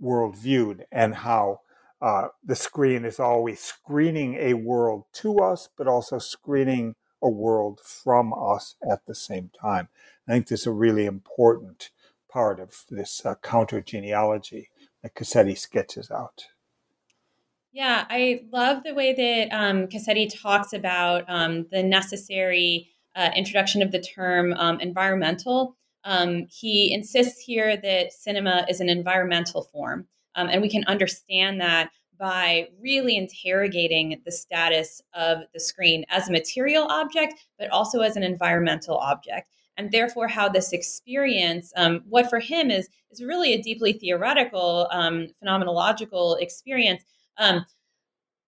world 0.00 0.36
viewed 0.36 0.86
and 0.92 1.14
how 1.14 1.60
uh, 2.00 2.28
the 2.44 2.54
screen 2.54 3.04
is 3.04 3.18
always 3.18 3.60
screening 3.60 4.36
a 4.36 4.54
world 4.54 5.04
to 5.12 5.38
us, 5.38 5.68
but 5.76 5.88
also 5.88 6.18
screening 6.18 6.94
a 7.20 7.28
world 7.28 7.80
from 7.82 8.32
us 8.32 8.76
at 8.88 9.04
the 9.06 9.14
same 9.14 9.50
time. 9.60 9.88
I 10.26 10.32
think 10.32 10.46
this 10.46 10.60
is 10.60 10.66
a 10.68 10.72
really 10.72 11.06
important 11.06 11.90
part 12.30 12.60
of 12.60 12.84
this 12.90 13.24
uh, 13.24 13.34
counter 13.42 13.80
genealogy 13.80 14.70
that 15.02 15.14
Casetti 15.14 15.56
sketches 15.56 16.10
out. 16.10 16.46
Yeah, 17.72 18.06
I 18.08 18.40
love 18.52 18.82
the 18.82 18.94
way 18.94 19.12
that 19.12 19.54
um, 19.54 19.86
Casetti 19.86 20.28
talks 20.34 20.72
about 20.72 21.24
um, 21.28 21.66
the 21.70 21.82
necessary 21.82 22.88
uh, 23.14 23.30
introduction 23.36 23.82
of 23.82 23.92
the 23.92 24.00
term 24.00 24.52
um, 24.54 24.80
environmental. 24.80 25.76
Um, 26.04 26.46
he 26.50 26.92
insists 26.92 27.40
here 27.40 27.76
that 27.76 28.12
cinema 28.12 28.64
is 28.68 28.80
an 28.80 28.88
environmental 28.88 29.62
form, 29.62 30.06
um, 30.34 30.48
and 30.48 30.62
we 30.62 30.70
can 30.70 30.84
understand 30.84 31.60
that 31.60 31.90
by 32.18 32.68
really 32.80 33.16
interrogating 33.16 34.20
the 34.24 34.32
status 34.32 35.00
of 35.14 35.38
the 35.52 35.60
screen 35.60 36.04
as 36.08 36.28
a 36.28 36.32
material 36.32 36.84
object, 36.84 37.34
but 37.58 37.70
also 37.70 38.00
as 38.00 38.16
an 38.16 38.22
environmental 38.22 38.96
object. 38.98 39.48
And 39.78 39.92
therefore, 39.92 40.28
how 40.28 40.48
this 40.48 40.72
experience, 40.72 41.72
um, 41.76 42.02
what 42.08 42.28
for 42.28 42.40
him 42.40 42.70
is, 42.70 42.88
is 43.10 43.22
really 43.22 43.54
a 43.54 43.62
deeply 43.62 43.92
theoretical, 43.94 44.88
um, 44.90 45.28
phenomenological 45.42 46.38
experience, 46.40 47.04
um, 47.38 47.64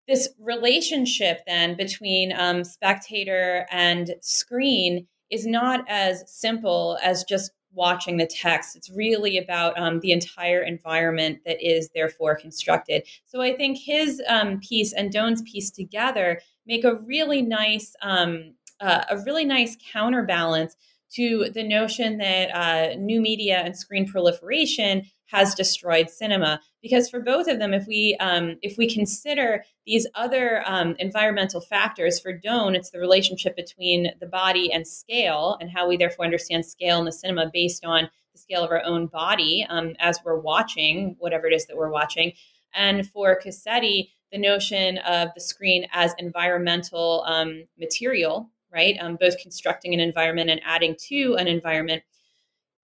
this 0.09 0.31
relationship 0.41 1.43
then 1.47 1.77
between 1.77 2.33
um, 2.33 2.65
spectator 2.65 3.67
and 3.71 4.15
screen 4.23 5.07
is 5.31 5.47
not 5.47 5.85
as 5.87 6.25
simple 6.27 6.99
as 7.03 7.25
just 7.25 7.51
watching 7.75 8.17
the 8.17 8.27
text. 8.27 8.75
It's 8.75 8.91
really 8.91 9.37
about 9.37 9.79
um, 9.79 10.01
the 10.01 10.13
entire 10.13 10.63
environment 10.63 11.41
that 11.45 11.63
is 11.63 11.91
therefore 11.95 12.35
constructed. 12.37 13.07
So 13.27 13.43
I 13.43 13.55
think 13.55 13.77
his 13.77 14.23
um, 14.27 14.61
piece 14.61 14.95
and 14.95 15.13
Doane's 15.13 15.43
piece 15.43 15.71
together 15.71 16.41
make 16.67 16.85
a 16.85 16.95
really 16.95 17.43
nice, 17.43 17.95
uh, 18.03 18.37
a 18.81 19.19
really 19.27 19.45
nice 19.45 19.77
counterbalance 19.93 20.75
to 21.15 21.51
the 21.53 21.63
notion 21.63 22.19
that 22.19 22.51
uh, 22.51 22.95
new 22.97 23.21
media 23.21 23.59
and 23.59 23.77
screen 23.77 24.07
proliferation 24.07 25.05
has 25.27 25.55
destroyed 25.55 26.09
cinema. 26.09 26.61
Because 26.83 27.11
for 27.11 27.21
both 27.21 27.49
of 27.49 27.59
them 27.59 27.75
if 27.75 27.87
we 27.87 28.17
um, 28.21 28.57
if 28.63 28.79
we 28.79 28.93
consider 28.93 29.65
these 29.87 30.07
other 30.15 30.63
um, 30.67 30.97
environmental 30.99 31.61
factors 31.61 32.19
for 32.19 32.33
Doane 32.33 32.75
it's 32.75 32.91
the 32.91 33.01
relationship 33.01 33.57
between 33.57 34.13
the 34.21 34.27
body 34.27 34.73
and 34.73 34.87
scale 34.87 35.57
and 35.61 35.71
how 35.71 35.89
we 35.89 35.97
therefore 35.97 36.25
understand 36.25 36.65
scale 36.65 36.99
in 36.99 37.05
the 37.05 37.13
cinema 37.13 37.51
based 37.53 37.85
on 37.85 38.09
the 38.33 38.39
scale 38.39 38.65
of 38.65 38.71
our 38.71 38.83
own 38.85 39.07
body 39.07 39.67
um, 39.69 39.95
as 39.99 40.21
we're 40.25 40.39
watching 40.39 41.17
whatever 41.19 41.47
it 41.47 41.53
is 41.53 41.67
that 41.67 41.77
we're 41.77 41.91
watching. 41.91 42.33
And 42.75 43.09
for 43.09 43.39
Casetti 43.39 44.09
the 44.33 44.39
notion 44.39 44.99
of 44.99 45.31
the 45.35 45.41
screen 45.41 45.87
as 45.93 46.15
environmental 46.19 47.25
um, 47.27 47.65
material 47.79 48.51
right 48.73 48.97
um, 49.01 49.17
both 49.21 49.39
constructing 49.39 49.95
an 49.95 50.01
environment 50.01 50.51
and 50.51 50.61
adding 50.65 50.97
to 51.09 51.37
an 51.39 51.47
environment 51.47 52.03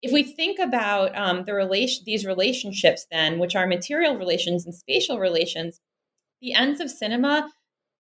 if 0.04 0.12
we 0.12 0.22
think 0.22 0.58
about 0.58 1.16
um, 1.16 1.44
the 1.46 1.54
relation, 1.54 2.02
these 2.04 2.26
relationships, 2.26 3.06
then, 3.10 3.38
which 3.38 3.56
are 3.56 3.66
material 3.66 4.18
relations 4.18 4.66
and 4.66 4.74
spatial 4.74 5.18
relations, 5.18 5.80
the 6.42 6.52
ends 6.52 6.78
of 6.78 6.90
cinema 6.90 7.50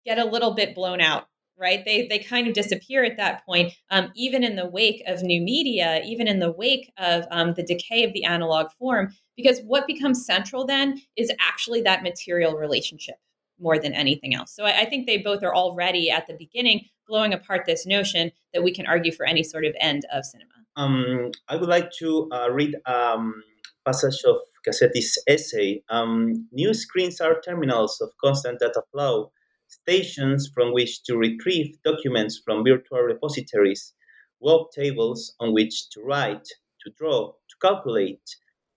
get 0.06 0.18
a 0.18 0.24
little 0.24 0.54
bit 0.54 0.74
blown 0.74 1.02
out, 1.02 1.28
right? 1.58 1.84
They 1.84 2.06
they 2.06 2.18
kind 2.18 2.48
of 2.48 2.54
disappear 2.54 3.04
at 3.04 3.18
that 3.18 3.44
point, 3.44 3.74
um, 3.90 4.10
even 4.16 4.42
in 4.42 4.56
the 4.56 4.66
wake 4.66 5.02
of 5.06 5.22
new 5.22 5.42
media, 5.42 6.00
even 6.02 6.26
in 6.26 6.38
the 6.38 6.50
wake 6.50 6.90
of 6.96 7.26
um, 7.30 7.52
the 7.52 7.62
decay 7.62 8.04
of 8.04 8.14
the 8.14 8.24
analog 8.24 8.70
form, 8.78 9.12
because 9.36 9.60
what 9.60 9.86
becomes 9.86 10.24
central 10.24 10.64
then 10.64 11.02
is 11.16 11.30
actually 11.38 11.82
that 11.82 12.02
material 12.02 12.54
relationship 12.54 13.16
more 13.58 13.78
than 13.78 13.92
anything 13.92 14.34
else. 14.34 14.56
So 14.56 14.64
I, 14.64 14.80
I 14.80 14.84
think 14.86 15.06
they 15.06 15.18
both 15.18 15.42
are 15.42 15.54
already 15.54 16.10
at 16.10 16.26
the 16.26 16.34
beginning 16.34 16.86
blowing 17.10 17.34
apart 17.34 17.66
this 17.66 17.84
notion 17.86 18.32
that 18.54 18.62
we 18.62 18.72
can 18.72 18.86
argue 18.86 19.12
for 19.12 19.26
any 19.26 19.42
sort 19.42 19.64
of 19.64 19.74
end 19.80 20.02
of 20.14 20.24
cinema. 20.24 20.56
Um, 20.76 21.32
I 21.48 21.56
would 21.56 21.68
like 21.68 21.90
to 21.98 22.28
uh, 22.32 22.48
read 22.50 22.76
a 22.86 22.96
um, 22.96 23.42
passage 23.84 24.22
of 24.24 24.36
Casetti's 24.66 25.18
essay. 25.28 25.82
Um, 25.90 26.48
new 26.52 26.72
screens 26.72 27.20
are 27.20 27.40
terminals 27.40 28.00
of 28.00 28.10
constant 28.24 28.60
data 28.60 28.82
flow, 28.92 29.32
stations 29.68 30.50
from 30.54 30.72
which 30.72 31.02
to 31.04 31.16
retrieve 31.16 31.76
documents 31.84 32.40
from 32.44 32.64
virtual 32.64 33.00
repositories, 33.00 33.92
web 34.40 34.62
tables 34.74 35.34
on 35.40 35.52
which 35.52 35.90
to 35.90 36.00
write, 36.00 36.46
to 36.82 36.90
draw, 36.96 37.32
to 37.32 37.56
calculate, 37.60 38.24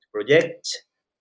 to 0.01 0.07
project, 0.11 0.67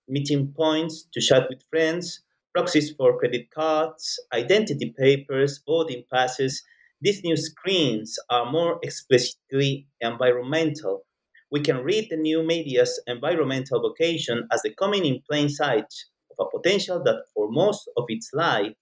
meeting 0.09 0.53
points, 0.57 1.07
to 1.12 1.20
chat 1.20 1.44
with 1.48 1.62
friends, 1.70 2.22
proxies 2.55 2.90
for 2.92 3.18
credit 3.18 3.51
cards, 3.51 4.20
identity 4.33 4.94
papers, 4.96 5.61
boarding 5.66 6.05
passes, 6.12 6.62
these 7.03 7.23
new 7.23 7.37
screens 7.37 8.19
are 8.31 8.51
more 8.51 8.79
explicitly 8.83 9.87
environmental. 10.01 11.05
We 11.51 11.61
can 11.61 11.85
read 11.85 12.09
the 12.09 12.17
new 12.17 12.43
media's 12.43 12.99
environmental 13.07 13.83
vocation 13.83 14.49
as 14.51 14.62
the 14.62 14.73
coming 14.75 15.05
in 15.05 15.21
plain 15.29 15.51
sight 15.51 15.93
of 16.31 16.47
a 16.47 16.59
potential 16.59 17.03
that 17.05 17.27
for 17.35 17.51
most 17.51 17.91
of 17.99 18.07
its 18.09 18.31
life, 18.33 18.75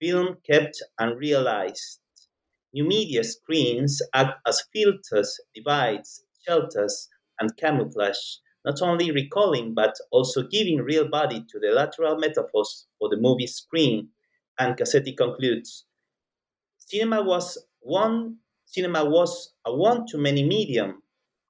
film 0.00 0.38
kept 0.44 0.82
unrealized. 0.98 2.00
New 2.72 2.84
media 2.84 3.22
screens 3.22 4.02
act 4.12 4.40
as 4.46 4.64
filters, 4.72 5.38
divides, 5.54 6.24
shelters, 6.44 7.08
and 7.38 7.56
camouflage, 7.56 8.38
not 8.64 8.82
only 8.82 9.12
recalling 9.12 9.74
but 9.74 9.94
also 10.10 10.42
giving 10.42 10.78
real 10.78 11.08
body 11.08 11.44
to 11.48 11.60
the 11.60 11.70
lateral 11.70 12.18
metaphors 12.18 12.88
for 12.98 13.08
the 13.08 13.16
movie 13.16 13.46
screen. 13.46 14.10
And 14.58 14.76
Casetti 14.76 15.16
concludes 15.16 15.86
Cinema 16.90 17.22
was 17.22 17.56
one 17.78 18.38
cinema 18.64 19.04
was 19.04 19.52
a 19.64 19.72
one 19.72 20.06
to 20.08 20.18
many 20.18 20.42
medium, 20.42 21.00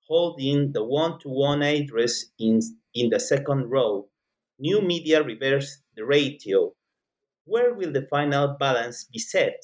holding 0.06 0.72
the 0.72 0.84
one 0.84 1.18
to 1.20 1.30
one 1.30 1.62
address 1.62 2.26
in, 2.38 2.60
in 2.94 3.08
the 3.08 3.18
second 3.18 3.70
row. 3.70 4.06
New 4.58 4.82
media 4.82 5.22
reversed 5.22 5.82
the 5.96 6.04
ratio. 6.04 6.72
Where 7.46 7.72
will 7.72 7.90
the 7.90 8.06
final 8.10 8.54
balance 8.60 9.04
be 9.04 9.18
set? 9.18 9.62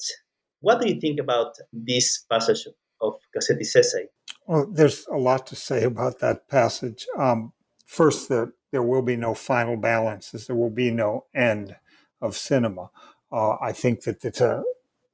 What 0.61 0.81
do 0.81 0.89
you 0.89 0.99
think 0.99 1.19
about 1.19 1.53
this 1.71 2.25
passage 2.27 2.67
of 2.99 3.13
Casetti's 3.35 3.75
essay? 3.75 4.07
Well, 4.47 4.65
there's 4.73 5.05
a 5.05 5.17
lot 5.17 5.45
to 5.47 5.55
say 5.55 5.83
about 5.83 6.17
that 6.21 6.47
passage. 6.47 7.05
Um, 7.15 7.53
first, 7.85 8.29
that 8.29 8.51
there 8.71 8.81
will 8.81 9.03
be 9.03 9.15
no 9.15 9.35
final 9.35 9.77
balances, 9.77 10.47
there 10.47 10.55
will 10.55 10.71
be 10.71 10.89
no 10.89 11.25
end 11.35 11.75
of 12.19 12.35
cinema. 12.35 12.89
Uh, 13.31 13.57
I 13.61 13.73
think 13.73 14.01
that 14.05 14.25
it's 14.25 14.41
a 14.41 14.63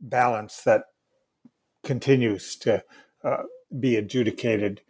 balance 0.04 0.62
that 0.64 0.84
continues 1.84 2.56
to 2.58 2.84
uh, 3.24 3.44
be 3.80 3.96
adjudicated 3.96 4.82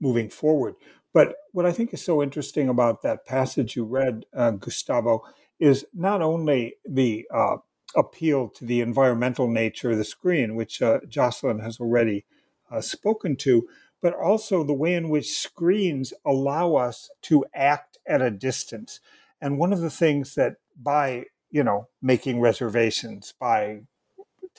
moving 0.00 0.28
forward. 0.28 0.74
But 1.14 1.34
what 1.52 1.66
I 1.66 1.72
think 1.72 1.92
is 1.92 2.02
so 2.02 2.22
interesting 2.22 2.68
about 2.68 3.02
that 3.02 3.26
passage 3.26 3.76
you 3.76 3.84
read, 3.84 4.24
uh, 4.34 4.52
Gustavo, 4.52 5.22
is 5.60 5.84
not 5.94 6.22
only 6.22 6.74
the 6.84 7.26
uh, 7.32 7.58
appeal 7.94 8.48
to 8.48 8.64
the 8.64 8.80
environmental 8.80 9.48
nature 9.48 9.90
of 9.90 9.98
the 9.98 10.04
screen, 10.04 10.56
which 10.56 10.80
uh, 10.80 11.00
Jocelyn 11.08 11.60
has 11.60 11.78
already 11.78 12.24
uh, 12.70 12.80
spoken 12.80 13.36
to, 13.36 13.68
but 14.00 14.14
also 14.14 14.64
the 14.64 14.72
way 14.72 14.94
in 14.94 15.10
which 15.10 15.38
screens 15.38 16.12
allow 16.24 16.74
us 16.74 17.10
to 17.22 17.44
act 17.54 17.98
at 18.06 18.22
a 18.22 18.30
distance. 18.30 18.98
And 19.40 19.58
one 19.58 19.72
of 19.72 19.80
the 19.80 19.90
things 19.90 20.34
that 20.34 20.56
by 20.80 21.26
you 21.50 21.62
know 21.62 21.88
making 22.00 22.40
reservations, 22.40 23.34
by 23.38 23.82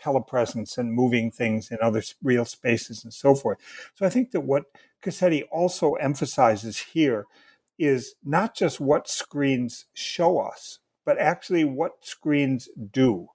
telepresence 0.02 0.78
and 0.78 0.94
moving 0.94 1.32
things 1.32 1.72
in 1.72 1.78
other 1.82 2.02
real 2.24 2.46
spaces 2.46 3.04
and 3.04 3.14
so 3.14 3.36
forth. 3.36 3.58
So 3.96 4.06
I 4.06 4.10
think 4.10 4.32
that 4.32 4.42
what 4.42 4.66
Casetti 5.02 5.44
also 5.52 5.94
emphasizes 5.94 6.78
here 6.80 7.26
is 7.78 8.16
not 8.24 8.56
just 8.56 8.80
what 8.80 9.08
screens 9.08 9.86
show 9.94 10.40
us, 10.40 10.80
but 11.06 11.18
actually 11.18 11.64
what 11.64 12.06
screens 12.06 12.70
do. 12.92 13.28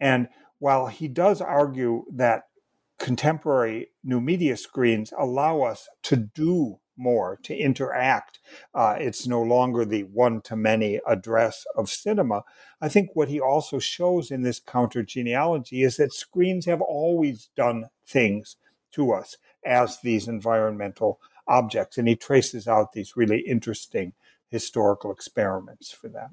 And 0.00 0.28
while 0.58 0.86
he 0.86 1.08
does 1.08 1.40
argue 1.40 2.04
that 2.12 2.44
contemporary 2.98 3.88
new 4.02 4.20
media 4.20 4.56
screens 4.56 5.12
allow 5.18 5.62
us 5.62 5.88
to 6.04 6.16
do 6.16 6.78
more, 6.96 7.38
to 7.42 7.56
interact. 7.56 8.38
Uh, 8.74 8.96
it's 8.98 9.26
no 9.26 9.42
longer 9.42 9.84
the 9.84 10.04
one 10.04 10.40
to 10.42 10.56
many 10.56 11.00
address 11.06 11.64
of 11.76 11.88
cinema. 11.88 12.42
I 12.80 12.88
think 12.88 13.10
what 13.14 13.28
he 13.28 13.40
also 13.40 13.78
shows 13.78 14.30
in 14.30 14.42
this 14.42 14.60
counter 14.60 15.02
genealogy 15.02 15.82
is 15.82 15.96
that 15.96 16.12
screens 16.12 16.66
have 16.66 16.80
always 16.80 17.48
done 17.56 17.86
things 18.06 18.56
to 18.92 19.12
us 19.12 19.36
as 19.64 20.00
these 20.00 20.28
environmental 20.28 21.20
objects. 21.48 21.98
And 21.98 22.08
he 22.08 22.16
traces 22.16 22.68
out 22.68 22.92
these 22.92 23.16
really 23.16 23.40
interesting 23.40 24.12
historical 24.48 25.10
experiments 25.10 25.90
for 25.90 26.08
that. 26.08 26.28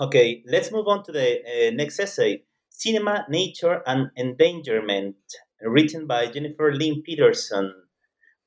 Okay, 0.00 0.42
let's 0.46 0.72
move 0.72 0.88
on 0.88 1.04
to 1.04 1.12
the 1.12 1.40
uh, 1.40 1.70
next 1.72 2.00
essay 2.00 2.42
Cinema, 2.70 3.26
Nature, 3.28 3.82
and 3.86 4.10
Endangerment, 4.16 5.14
written 5.60 6.06
by 6.06 6.26
Jennifer 6.26 6.74
Lynn 6.74 7.02
Peterson 7.02 7.74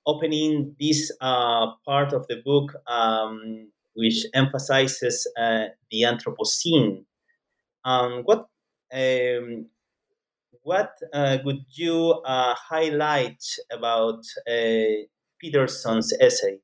opening 0.06 0.76
this 0.80 1.12
uh, 1.22 1.68
part 1.86 2.14
of 2.14 2.28
the 2.28 2.42
book, 2.46 2.74
um, 2.88 3.70
which 3.94 4.26
emphasizes 4.34 5.28
uh, 5.38 5.66
the 5.92 6.04
Anthropocene. 6.04 7.06
Um, 7.84 8.24
what 8.24 8.48
um, 8.94 9.68
what 10.64 10.94
uh, 11.14 11.38
would 11.44 11.64
you 11.70 12.22
uh, 12.26 12.56
highlight 12.56 13.44
about 13.72 14.24
uh, 14.48 15.06
Peterson's 15.40 16.14
essay? 16.20 16.60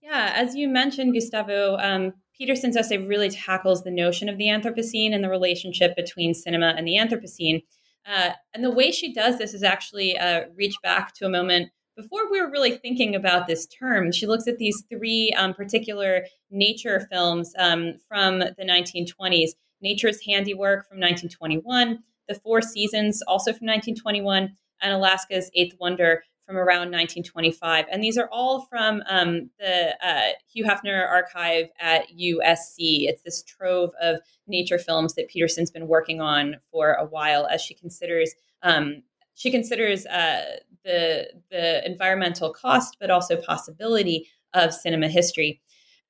Yeah, 0.00 0.32
as 0.34 0.54
you 0.54 0.68
mentioned, 0.68 1.14
Gustavo, 1.14 1.76
um, 1.78 2.12
Peterson's 2.36 2.76
essay 2.76 2.98
really 2.98 3.30
tackles 3.30 3.82
the 3.82 3.90
notion 3.90 4.28
of 4.28 4.38
the 4.38 4.46
Anthropocene 4.46 5.12
and 5.12 5.24
the 5.24 5.28
relationship 5.28 5.96
between 5.96 6.34
cinema 6.34 6.74
and 6.76 6.86
the 6.86 6.96
Anthropocene. 6.96 7.62
Uh, 8.06 8.30
and 8.54 8.64
the 8.64 8.70
way 8.70 8.90
she 8.90 9.12
does 9.12 9.38
this 9.38 9.54
is 9.54 9.62
actually 9.62 10.16
reach 10.56 10.74
back 10.82 11.14
to 11.14 11.26
a 11.26 11.28
moment 11.28 11.70
before 12.00 12.30
we 12.30 12.40
were 12.40 12.50
really 12.50 12.72
thinking 12.72 13.14
about 13.14 13.46
this 13.46 13.66
term, 13.66 14.12
she 14.12 14.26
looks 14.26 14.46
at 14.46 14.58
these 14.58 14.82
three 14.90 15.32
um, 15.36 15.54
particular 15.54 16.24
nature 16.50 17.06
films 17.10 17.52
um, 17.58 17.94
from 18.08 18.38
the 18.38 18.54
1920s 18.60 19.50
Nature's 19.82 20.24
Handiwork 20.26 20.88
from 20.88 20.98
1921, 20.98 21.98
The 22.28 22.34
Four 22.34 22.60
Seasons, 22.62 23.22
also 23.26 23.50
from 23.50 23.66
1921, 23.66 24.54
and 24.82 24.92
Alaska's 24.92 25.50
Eighth 25.54 25.76
Wonder 25.80 26.22
from 26.46 26.56
around 26.56 26.90
1925. 26.90 27.86
And 27.90 28.02
these 28.02 28.18
are 28.18 28.28
all 28.32 28.66
from 28.66 29.02
um, 29.08 29.50
the 29.58 29.94
uh, 30.04 30.32
Hugh 30.52 30.64
Hefner 30.64 31.08
archive 31.08 31.68
at 31.78 32.06
USC. 32.10 33.08
It's 33.08 33.22
this 33.22 33.42
trove 33.42 33.90
of 34.02 34.20
nature 34.46 34.78
films 34.78 35.14
that 35.14 35.28
Peterson's 35.28 35.70
been 35.70 35.86
working 35.86 36.20
on 36.20 36.56
for 36.72 36.94
a 36.94 37.04
while 37.04 37.46
as 37.46 37.62
she 37.62 37.74
considers 37.74 38.34
um, 38.62 39.02
she 39.40 39.50
considers 39.50 40.04
uh, 40.04 40.44
the 40.84 41.28
the 41.50 41.86
environmental 41.86 42.52
cost, 42.52 42.98
but 43.00 43.10
also 43.10 43.40
possibility 43.40 44.28
of 44.52 44.74
cinema 44.74 45.08
history. 45.08 45.62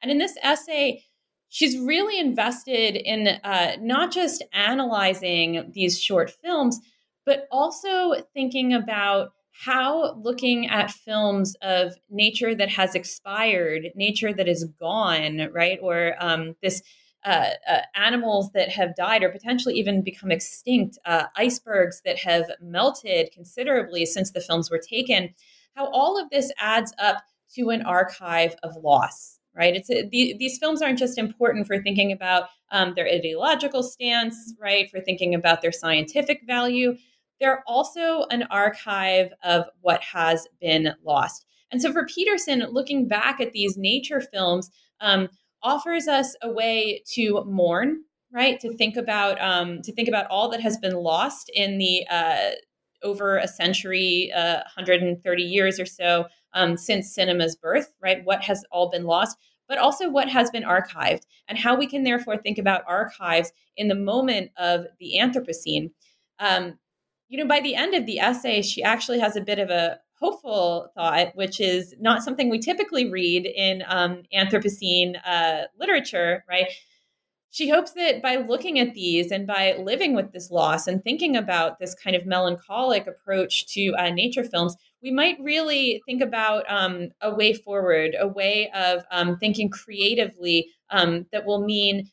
And 0.02 0.10
in 0.10 0.18
this 0.18 0.36
essay, 0.42 1.04
she's 1.48 1.78
really 1.78 2.18
invested 2.18 2.96
in 2.96 3.28
uh, 3.44 3.76
not 3.80 4.10
just 4.10 4.42
analyzing 4.52 5.70
these 5.72 6.00
short 6.00 6.32
films, 6.42 6.80
but 7.24 7.46
also 7.52 8.16
thinking 8.34 8.74
about 8.74 9.30
how 9.52 10.14
looking 10.14 10.68
at 10.68 10.90
films 10.90 11.54
of 11.62 11.94
nature 12.10 12.52
that 12.56 12.68
has 12.68 12.96
expired, 12.96 13.90
nature 13.94 14.32
that 14.32 14.48
is 14.48 14.64
gone, 14.80 15.50
right, 15.52 15.78
or 15.80 16.16
um, 16.18 16.56
this 16.64 16.82
uh, 17.24 17.50
uh, 17.68 17.80
animals 17.94 18.50
that 18.52 18.70
have 18.70 18.96
died 18.96 19.22
or 19.22 19.28
potentially 19.28 19.74
even 19.74 20.02
become 20.02 20.30
extinct, 20.30 20.98
uh, 21.04 21.24
icebergs 21.36 22.00
that 22.04 22.18
have 22.18 22.44
melted 22.60 23.30
considerably 23.32 24.06
since 24.06 24.30
the 24.30 24.40
films 24.40 24.70
were 24.70 24.80
taken, 24.80 25.34
how 25.74 25.90
all 25.90 26.20
of 26.20 26.30
this 26.30 26.50
adds 26.58 26.94
up 26.98 27.22
to 27.54 27.70
an 27.70 27.82
archive 27.82 28.54
of 28.62 28.76
loss. 28.76 29.38
Right, 29.52 29.74
it's 29.74 29.90
a, 29.90 30.08
the, 30.08 30.36
these 30.38 30.58
films 30.58 30.80
aren't 30.80 31.00
just 31.00 31.18
important 31.18 31.66
for 31.66 31.82
thinking 31.82 32.12
about 32.12 32.44
um, 32.70 32.94
their 32.94 33.08
ideological 33.08 33.82
stance, 33.82 34.54
right? 34.60 34.88
For 34.88 35.00
thinking 35.00 35.34
about 35.34 35.60
their 35.60 35.72
scientific 35.72 36.42
value, 36.46 36.94
they're 37.40 37.64
also 37.66 38.26
an 38.30 38.44
archive 38.44 39.32
of 39.42 39.64
what 39.80 40.02
has 40.04 40.46
been 40.60 40.94
lost. 41.04 41.46
And 41.72 41.82
so, 41.82 41.92
for 41.92 42.06
Peterson, 42.06 42.64
looking 42.70 43.08
back 43.08 43.40
at 43.40 43.52
these 43.52 43.76
nature 43.76 44.20
films, 44.20 44.70
um, 45.00 45.28
offers 45.62 46.08
us 46.08 46.34
a 46.42 46.50
way 46.50 47.02
to 47.14 47.44
mourn, 47.44 48.02
right? 48.32 48.58
To 48.60 48.72
think 48.76 48.96
about 48.96 49.40
um, 49.40 49.82
to 49.82 49.92
think 49.92 50.08
about 50.08 50.26
all 50.26 50.48
that 50.50 50.60
has 50.60 50.78
been 50.78 50.94
lost 50.94 51.50
in 51.54 51.78
the 51.78 52.06
uh, 52.10 52.50
over 53.02 53.38
a 53.38 53.48
century, 53.48 54.30
uh, 54.34 54.60
130 54.76 55.42
years 55.42 55.80
or 55.80 55.86
so 55.86 56.26
um, 56.52 56.76
since 56.76 57.14
cinema's 57.14 57.56
birth, 57.56 57.92
right? 58.02 58.24
What 58.24 58.42
has 58.42 58.64
all 58.70 58.90
been 58.90 59.04
lost, 59.04 59.36
but 59.68 59.78
also 59.78 60.10
what 60.10 60.28
has 60.28 60.50
been 60.50 60.64
archived, 60.64 61.22
and 61.48 61.58
how 61.58 61.76
we 61.76 61.86
can 61.86 62.04
therefore 62.04 62.36
think 62.36 62.58
about 62.58 62.82
archives 62.86 63.52
in 63.76 63.88
the 63.88 63.94
moment 63.94 64.50
of 64.58 64.86
the 64.98 65.14
Anthropocene. 65.18 65.90
Um, 66.38 66.78
you 67.28 67.38
know, 67.38 67.46
by 67.46 67.60
the 67.60 67.74
end 67.76 67.94
of 67.94 68.06
the 68.06 68.18
essay, 68.18 68.62
she 68.62 68.82
actually 68.82 69.20
has 69.20 69.36
a 69.36 69.40
bit 69.40 69.58
of 69.58 69.70
a 69.70 69.98
hopeful 70.20 70.90
thought, 70.94 71.34
which 71.34 71.60
is 71.60 71.94
not 71.98 72.22
something 72.22 72.50
we 72.50 72.58
typically 72.58 73.10
read 73.10 73.46
in 73.46 73.82
um, 73.86 74.22
Anthropocene 74.34 75.16
uh, 75.24 75.62
literature, 75.78 76.44
right? 76.48 76.66
She 77.52 77.68
hopes 77.68 77.92
that 77.92 78.22
by 78.22 78.36
looking 78.36 78.78
at 78.78 78.94
these 78.94 79.32
and 79.32 79.44
by 79.46 79.74
living 79.76 80.14
with 80.14 80.32
this 80.32 80.52
loss 80.52 80.86
and 80.86 81.02
thinking 81.02 81.36
about 81.36 81.80
this 81.80 81.94
kind 81.94 82.14
of 82.14 82.24
melancholic 82.24 83.08
approach 83.08 83.66
to 83.74 83.92
uh, 83.98 84.10
nature 84.10 84.44
films, 84.44 84.76
we 85.02 85.10
might 85.10 85.36
really 85.40 86.00
think 86.06 86.22
about 86.22 86.64
um, 86.68 87.08
a 87.20 87.34
way 87.34 87.54
forward, 87.54 88.14
a 88.20 88.28
way 88.28 88.70
of 88.72 89.02
um, 89.10 89.36
thinking 89.38 89.68
creatively 89.68 90.68
um, 90.90 91.26
that 91.32 91.44
will 91.44 91.64
mean 91.64 92.08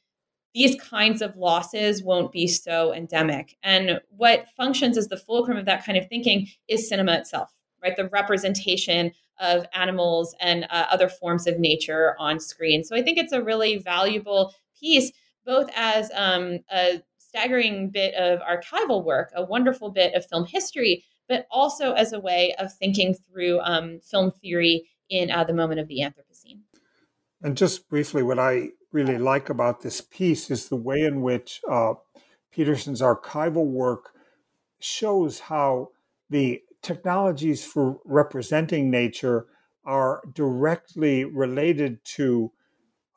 these 0.55 0.79
kinds 0.81 1.21
of 1.21 1.35
losses 1.35 2.01
won't 2.01 2.31
be 2.31 2.47
so 2.47 2.91
endemic. 2.91 3.55
And 3.61 3.99
what 4.09 4.47
functions 4.55 4.97
as 4.97 5.07
the 5.07 5.17
fulcrum 5.17 5.57
of 5.57 5.65
that 5.65 5.85
kind 5.85 5.99
of 5.99 6.07
thinking 6.07 6.47
is 6.67 6.89
cinema 6.89 7.13
itself 7.13 7.51
right? 7.81 7.95
The 7.95 8.09
representation 8.09 9.11
of 9.39 9.65
animals 9.73 10.35
and 10.39 10.65
uh, 10.69 10.87
other 10.89 11.09
forms 11.09 11.47
of 11.47 11.59
nature 11.59 12.15
on 12.19 12.39
screen. 12.39 12.83
So 12.83 12.95
I 12.95 13.01
think 13.01 13.17
it's 13.17 13.33
a 13.33 13.41
really 13.41 13.77
valuable 13.77 14.53
piece, 14.79 15.11
both 15.45 15.69
as 15.75 16.09
um, 16.15 16.59
a 16.71 17.01
staggering 17.17 17.89
bit 17.89 18.15
of 18.15 18.39
archival 18.39 19.03
work, 19.03 19.31
a 19.35 19.43
wonderful 19.43 19.91
bit 19.91 20.13
of 20.15 20.25
film 20.25 20.45
history, 20.45 21.03
but 21.27 21.45
also 21.51 21.93
as 21.93 22.13
a 22.13 22.19
way 22.19 22.55
of 22.57 22.73
thinking 22.73 23.13
through 23.13 23.59
um, 23.61 23.99
film 23.99 24.31
theory 24.31 24.89
in 25.09 25.29
uh, 25.29 25.43
the 25.43 25.53
moment 25.53 25.79
of 25.79 25.87
the 25.87 25.99
Anthropocene. 25.99 26.59
And 27.41 27.55
just 27.55 27.87
briefly, 27.89 28.23
what 28.23 28.39
I 28.39 28.69
really 28.91 29.17
like 29.17 29.49
about 29.49 29.81
this 29.81 30.01
piece 30.01 30.49
is 30.49 30.69
the 30.69 30.75
way 30.75 31.01
in 31.01 31.21
which 31.21 31.61
uh, 31.69 31.93
Peterson's 32.51 33.01
archival 33.01 33.65
work 33.65 34.13
shows 34.79 35.39
how 35.41 35.89
the 36.29 36.61
technologies 36.81 37.63
for 37.65 37.99
representing 38.05 38.89
nature 38.89 39.47
are 39.85 40.21
directly 40.33 41.23
related 41.25 42.03
to 42.03 42.51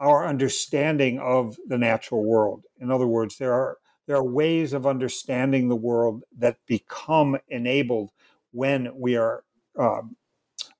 our 0.00 0.26
understanding 0.26 1.18
of 1.18 1.56
the 1.66 1.78
natural 1.78 2.24
world. 2.24 2.64
In 2.80 2.90
other 2.90 3.06
words, 3.06 3.38
there 3.38 3.52
are 3.52 3.78
there 4.06 4.16
are 4.16 4.24
ways 4.24 4.72
of 4.72 4.86
understanding 4.86 5.68
the 5.68 5.76
world 5.76 6.24
that 6.36 6.58
become 6.66 7.38
enabled 7.48 8.10
when 8.52 8.90
we 8.98 9.16
are 9.16 9.44
um, 9.78 10.16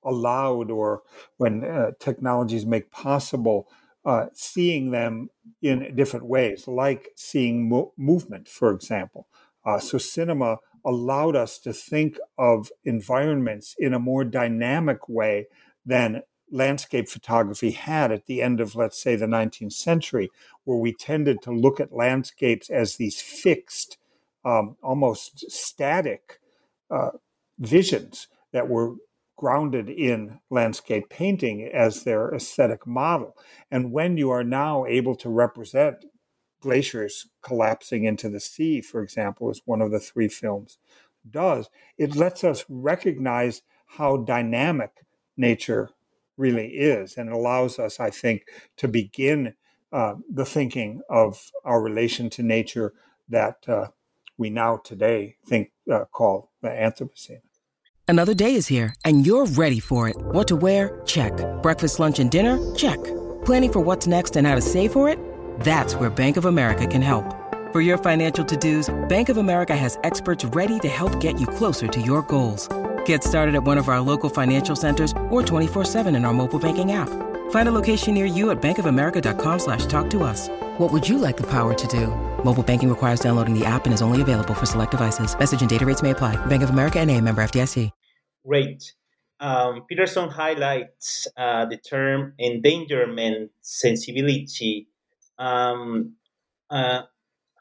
allowed 0.03 0.71
or 0.71 1.03
when 1.37 1.63
uh, 1.63 1.91
technologies 1.99 2.65
make 2.65 2.91
possible 2.91 3.69
uh, 4.05 4.27
seeing 4.33 4.91
them 4.91 5.29
in 5.61 5.95
different 5.95 6.25
ways, 6.25 6.67
like 6.67 7.09
seeing 7.15 7.69
mo- 7.69 7.93
movement, 7.97 8.47
for 8.47 8.71
example. 8.71 9.27
Uh, 9.63 9.79
so, 9.79 9.97
cinema 9.97 10.57
allowed 10.85 11.35
us 11.35 11.59
to 11.59 11.73
think 11.73 12.17
of 12.37 12.71
environments 12.83 13.75
in 13.79 13.93
a 13.93 13.99
more 13.99 14.23
dynamic 14.23 15.07
way 15.07 15.47
than 15.85 16.23
landscape 16.51 17.07
photography 17.07 17.71
had 17.71 18.11
at 18.11 18.25
the 18.25 18.41
end 18.41 18.59
of, 18.59 18.75
let's 18.75 19.01
say, 19.01 19.15
the 19.15 19.25
19th 19.25 19.73
century, 19.73 20.29
where 20.65 20.77
we 20.77 20.93
tended 20.93 21.41
to 21.41 21.51
look 21.51 21.79
at 21.79 21.93
landscapes 21.93 22.69
as 22.69 22.97
these 22.97 23.21
fixed, 23.21 23.97
um, 24.43 24.75
almost 24.83 25.49
static 25.49 26.39
uh, 26.89 27.11
visions 27.59 28.27
that 28.51 28.67
were 28.67 28.95
grounded 29.37 29.89
in 29.89 30.39
landscape 30.49 31.09
painting 31.09 31.63
as 31.73 32.03
their 32.03 32.33
aesthetic 32.33 32.85
model. 32.85 33.35
And 33.71 33.91
when 33.91 34.17
you 34.17 34.29
are 34.29 34.43
now 34.43 34.85
able 34.85 35.15
to 35.15 35.29
represent 35.29 36.05
glaciers 36.61 37.27
collapsing 37.41 38.05
into 38.05 38.29
the 38.29 38.39
sea, 38.39 38.81
for 38.81 39.01
example, 39.01 39.49
is 39.49 39.61
one 39.65 39.81
of 39.81 39.91
the 39.91 39.99
three 39.99 40.27
films 40.27 40.77
does, 41.29 41.69
it 41.97 42.15
lets 42.15 42.43
us 42.43 42.65
recognize 42.69 43.61
how 43.85 44.17
dynamic 44.17 44.91
nature 45.37 45.89
really 46.37 46.67
is 46.67 47.17
and 47.17 47.29
allows 47.29 47.77
us, 47.77 47.99
I 47.99 48.09
think, 48.09 48.45
to 48.77 48.87
begin 48.87 49.53
uh, 49.91 50.15
the 50.31 50.45
thinking 50.45 51.01
of 51.09 51.51
our 51.65 51.81
relation 51.81 52.29
to 52.31 52.43
nature 52.43 52.93
that 53.29 53.57
uh, 53.67 53.87
we 54.37 54.49
now 54.49 54.77
today 54.77 55.35
think 55.45 55.71
uh, 55.91 56.05
call 56.05 56.51
the 56.61 56.69
Anthropocene. 56.69 57.41
Another 58.07 58.33
day 58.33 58.55
is 58.55 58.67
here, 58.67 58.93
and 59.05 59.25
you're 59.25 59.45
ready 59.45 59.79
for 59.79 60.09
it. 60.09 60.17
What 60.17 60.47
to 60.47 60.55
wear? 60.55 61.01
Check. 61.05 61.33
Breakfast, 61.61 61.99
lunch, 61.99 62.19
and 62.19 62.31
dinner? 62.31 62.59
Check. 62.75 62.99
Planning 63.45 63.71
for 63.71 63.79
what's 63.79 64.07
next 64.07 64.35
and 64.35 64.45
how 64.47 64.55
to 64.55 64.61
save 64.61 64.93
for 64.93 65.09
it? 65.09 65.19
That's 65.61 65.95
where 65.95 66.09
Bank 66.09 66.37
of 66.37 66.45
America 66.45 66.87
can 66.87 67.03
help. 67.03 67.23
For 67.71 67.79
your 67.79 67.97
financial 67.97 68.43
to-dos, 68.43 68.93
Bank 69.07 69.29
of 69.29 69.37
America 69.37 69.75
has 69.75 69.97
experts 70.03 70.43
ready 70.43 70.77
to 70.79 70.89
help 70.89 71.21
get 71.21 71.39
you 71.39 71.47
closer 71.47 71.87
to 71.87 72.01
your 72.01 72.21
goals. 72.23 72.67
Get 73.05 73.23
started 73.23 73.55
at 73.55 73.63
one 73.63 73.77
of 73.77 73.87
our 73.87 74.01
local 74.01 74.29
financial 74.29 74.75
centers 74.75 75.13
or 75.29 75.41
24-7 75.41 76.13
in 76.13 76.25
our 76.25 76.33
mobile 76.33 76.59
banking 76.59 76.91
app. 76.91 77.07
Find 77.51 77.69
a 77.69 77.71
location 77.71 78.13
near 78.13 78.25
you 78.25 78.51
at 78.51 78.61
bankofamerica.com 78.61 79.59
slash 79.59 79.85
talk 79.85 80.09
to 80.09 80.23
us. 80.23 80.49
What 80.77 80.91
would 80.91 81.07
you 81.07 81.17
like 81.17 81.37
the 81.37 81.47
power 81.47 81.73
to 81.73 81.87
do? 81.87 82.07
Mobile 82.43 82.63
banking 82.63 82.89
requires 82.89 83.21
downloading 83.21 83.57
the 83.57 83.65
app 83.65 83.85
and 83.85 83.93
is 83.93 84.01
only 84.01 84.21
available 84.21 84.53
for 84.53 84.65
select 84.65 84.91
devices. 84.91 85.37
Message 85.37 85.61
and 85.61 85.69
data 85.69 85.85
rates 85.85 86.01
may 86.01 86.11
apply. 86.11 86.43
Bank 86.47 86.63
of 86.63 86.71
America 86.71 86.99
and 86.99 87.09
a 87.09 87.21
member 87.21 87.41
FDIC. 87.41 87.91
Great. 88.45 88.93
Um, 89.39 89.85
Peterson 89.89 90.29
highlights 90.29 91.27
uh, 91.35 91.65
the 91.65 91.77
term 91.77 92.33
endangerment 92.39 93.49
sensibility. 93.61 94.87
Um, 95.41 96.13
uh, 96.69 97.01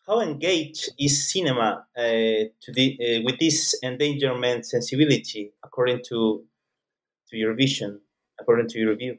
how 0.07 0.21
engaged 0.21 0.91
is 0.99 1.33
cinema 1.33 1.87
uh, 1.97 2.03
to 2.03 2.73
the, 2.75 2.99
uh, 3.01 3.23
with 3.25 3.39
this 3.39 3.75
endangerment 3.83 4.67
sensibility, 4.67 5.53
according 5.65 6.03
to 6.09 6.45
to 7.29 7.37
your 7.37 7.55
vision, 7.55 8.01
according 8.39 8.69
to 8.69 8.79
your 8.79 8.95
view? 8.97 9.17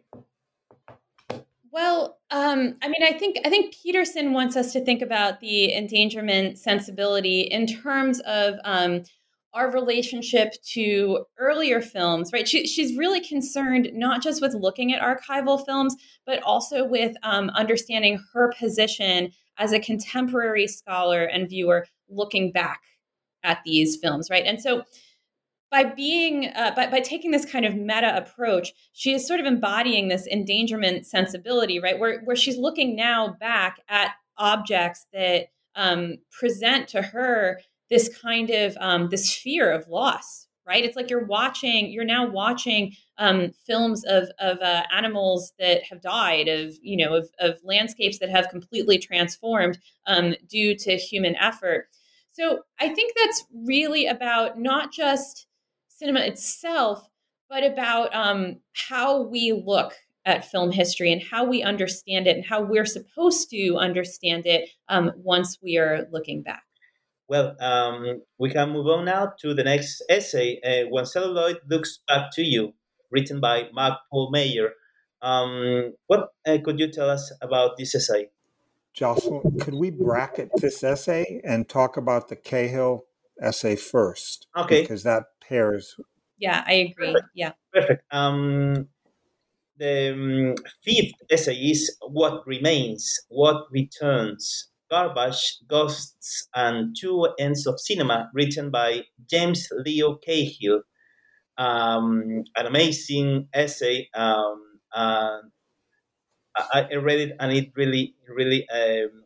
Well, 1.71 2.19
um, 2.29 2.75
I 2.83 2.87
mean, 2.89 3.03
I 3.03 3.13
think 3.13 3.37
I 3.45 3.49
think 3.49 3.73
Peterson 3.81 4.33
wants 4.33 4.55
us 4.55 4.73
to 4.73 4.85
think 4.85 5.01
about 5.01 5.39
the 5.39 5.73
endangerment 5.73 6.59
sensibility 6.59 7.41
in 7.41 7.65
terms 7.65 8.19
of 8.21 8.55
um, 8.63 9.03
our 9.53 9.71
relationship 9.71 10.53
to 10.63 11.25
earlier 11.37 11.81
films, 11.81 12.31
right? 12.31 12.47
She, 12.47 12.65
she's 12.65 12.97
really 12.97 13.19
concerned 13.19 13.89
not 13.93 14.23
just 14.23 14.41
with 14.41 14.53
looking 14.53 14.93
at 14.93 15.01
archival 15.01 15.63
films, 15.65 15.95
but 16.25 16.41
also 16.43 16.85
with 16.85 17.15
um, 17.23 17.49
understanding 17.49 18.19
her 18.33 18.53
position 18.57 19.31
as 19.57 19.73
a 19.73 19.79
contemporary 19.79 20.67
scholar 20.67 21.23
and 21.23 21.49
viewer 21.49 21.85
looking 22.09 22.51
back 22.51 22.81
at 23.43 23.59
these 23.65 23.97
films, 23.97 24.29
right? 24.29 24.45
And 24.45 24.61
so 24.61 24.83
by 25.71 25.85
being 25.85 26.47
uh, 26.55 26.73
by, 26.75 26.87
by 26.87 26.99
taking 26.99 27.31
this 27.31 27.45
kind 27.45 27.65
of 27.65 27.73
meta 27.73 28.15
approach 28.15 28.73
she 28.91 29.13
is 29.13 29.25
sort 29.25 29.39
of 29.39 29.45
embodying 29.45 30.09
this 30.09 30.27
endangerment 30.27 31.07
sensibility 31.07 31.79
right 31.79 31.97
where, 31.97 32.19
where 32.23 32.35
she's 32.35 32.57
looking 32.57 32.93
now 32.93 33.37
back 33.39 33.77
at 33.87 34.11
objects 34.37 35.07
that 35.13 35.47
um, 35.75 36.17
present 36.37 36.89
to 36.89 37.01
her 37.01 37.61
this 37.91 38.09
kind 38.21 38.49
of 38.49 38.75
um, 38.79 39.09
this 39.09 39.35
fear 39.35 39.71
of 39.71 39.87
loss 39.87 40.47
right? 40.67 40.85
It's 40.85 40.95
like 40.95 41.09
you're 41.09 41.25
watching 41.25 41.91
you're 41.91 42.05
now 42.05 42.29
watching 42.29 42.93
um, 43.17 43.51
films 43.67 44.03
of 44.05 44.29
of 44.39 44.59
uh, 44.59 44.83
animals 44.91 45.53
that 45.59 45.83
have 45.83 46.01
died 46.01 46.47
of 46.47 46.75
you 46.81 46.97
know 46.97 47.15
of, 47.15 47.29
of 47.39 47.57
landscapes 47.63 48.19
that 48.19 48.29
have 48.29 48.49
completely 48.49 48.97
transformed 48.97 49.79
um, 50.07 50.35
due 50.47 50.75
to 50.77 50.97
human 50.97 51.35
effort. 51.35 51.87
So 52.31 52.61
i 52.79 52.87
think 52.87 53.13
that's 53.17 53.45
really 53.53 54.07
about 54.07 54.59
not 54.59 54.91
just 54.91 55.47
cinema 55.89 56.21
itself 56.21 57.07
but 57.49 57.63
about 57.65 58.15
um, 58.15 58.61
how 58.73 59.21
we 59.23 59.51
look 59.51 59.93
at 60.25 60.49
film 60.49 60.71
history 60.71 61.11
and 61.11 61.21
how 61.21 61.43
we 61.43 61.61
understand 61.61 62.27
it 62.27 62.37
and 62.37 62.45
how 62.45 62.61
we're 62.61 62.85
supposed 62.85 63.49
to 63.49 63.75
understand 63.75 64.45
it 64.45 64.69
um, 64.87 65.11
once 65.17 65.57
we 65.61 65.77
are 65.77 66.07
looking 66.11 66.41
back 66.41 66.63
well, 67.31 67.55
um, 67.61 68.23
we 68.37 68.49
can 68.49 68.71
move 68.71 68.87
on 68.87 69.05
now 69.05 69.31
to 69.39 69.53
the 69.53 69.63
next 69.63 70.03
essay, 70.09 70.59
uh, 70.65 70.89
When 70.89 71.05
Celluloid 71.05 71.59
Looks 71.65 71.99
Back 72.05 72.29
to 72.33 72.43
You, 72.43 72.73
written 73.09 73.39
by 73.39 73.69
Mark 73.71 73.99
Paul 74.11 74.31
Meyer. 74.31 74.71
Um, 75.21 75.93
what 76.07 76.33
uh, 76.45 76.57
could 76.61 76.77
you 76.77 76.91
tell 76.91 77.09
us 77.09 77.31
about 77.41 77.77
this 77.77 77.95
essay? 77.95 78.31
Jocelyn, 78.93 79.59
could 79.61 79.75
we 79.75 79.91
bracket 79.91 80.49
this 80.57 80.83
essay 80.83 81.39
and 81.45 81.69
talk 81.69 81.95
about 81.95 82.27
the 82.27 82.35
Cahill 82.35 83.05
essay 83.41 83.77
first? 83.77 84.47
Okay. 84.57 84.81
Because 84.81 85.03
that 85.03 85.23
pairs. 85.39 85.95
Yeah, 86.37 86.65
I 86.67 86.73
agree. 86.73 87.13
Perfect. 87.13 87.29
Yeah. 87.33 87.53
Perfect. 87.71 88.03
Um, 88.11 88.89
the 89.77 90.11
um, 90.11 90.55
fifth 90.83 91.13
essay 91.29 91.55
is 91.55 91.95
What 92.01 92.45
Remains, 92.45 93.21
What 93.29 93.67
Returns, 93.71 94.67
Garbage, 94.91 95.57
Ghosts, 95.67 96.49
and 96.53 96.93
Two 96.99 97.29
Ends 97.39 97.65
of 97.65 97.79
Cinema, 97.79 98.29
written 98.33 98.69
by 98.69 99.03
James 99.29 99.69
Leo 99.71 100.15
Cahill. 100.15 100.81
Um, 101.57 102.43
an 102.57 102.65
amazing 102.65 103.47
essay. 103.53 104.09
Um, 104.13 104.61
uh, 104.93 105.37
I, 106.57 106.87
I, 106.91 106.95
read 106.95 107.19
it 107.19 107.35
and 107.39 107.53
it 107.53 107.71
really, 107.75 108.15
really 108.27 108.67
um, 108.69 109.23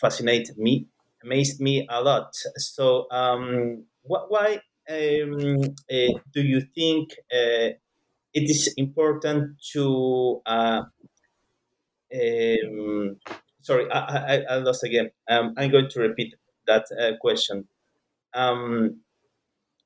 fascinated 0.00 0.56
me, 0.56 0.86
amazed 1.24 1.60
me 1.60 1.86
a 1.90 2.00
lot. 2.00 2.30
So, 2.56 3.06
um, 3.10 3.84
why 4.02 4.60
um, 4.88 5.60
uh, 5.90 6.12
do 6.32 6.42
you 6.42 6.60
think 6.74 7.12
uh, 7.32 7.74
it 8.32 8.48
is 8.48 8.72
important 8.76 9.60
to 9.72 10.42
uh, 10.46 10.82
um, 12.14 13.16
sorry, 13.62 13.90
I, 13.90 13.98
I, 13.98 14.44
I 14.50 14.56
lost 14.58 14.84
again. 14.84 15.10
Um, 15.28 15.54
I'm 15.56 15.70
going 15.70 15.88
to 15.90 16.00
repeat 16.00 16.34
that 16.66 16.84
uh, 16.98 17.16
question. 17.20 17.66
Um, 18.34 19.00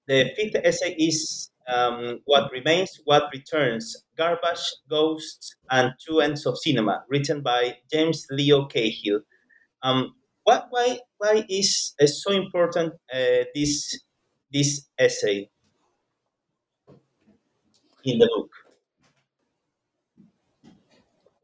the 0.07 0.31
fifth 0.37 0.57
essay 0.65 0.95
is 0.95 1.51
um, 1.67 2.21
What 2.27 2.53
Remains, 2.53 3.01
What 3.05 3.25
Returns, 3.33 4.05
Garbage, 4.17 4.65
Ghosts, 4.89 5.57
and 5.71 5.93
Two 6.07 6.21
Ends 6.21 6.47
of 6.47 6.59
Cinema, 6.59 7.05
written 7.09 7.43
by 7.43 7.79
James 7.93 8.27
Leo 8.31 8.67
Cahill. 8.67 9.21
Um, 9.83 10.15
what, 10.45 10.67
why, 10.71 10.99
why 11.19 11.45
is 11.49 11.95
uh, 12.01 12.07
so 12.07 12.33
important 12.33 12.93
uh, 13.13 13.45
this, 13.55 13.99
this 14.53 14.87
essay 14.99 15.49
in 18.05 18.19
the 18.19 18.29
book? 18.35 18.51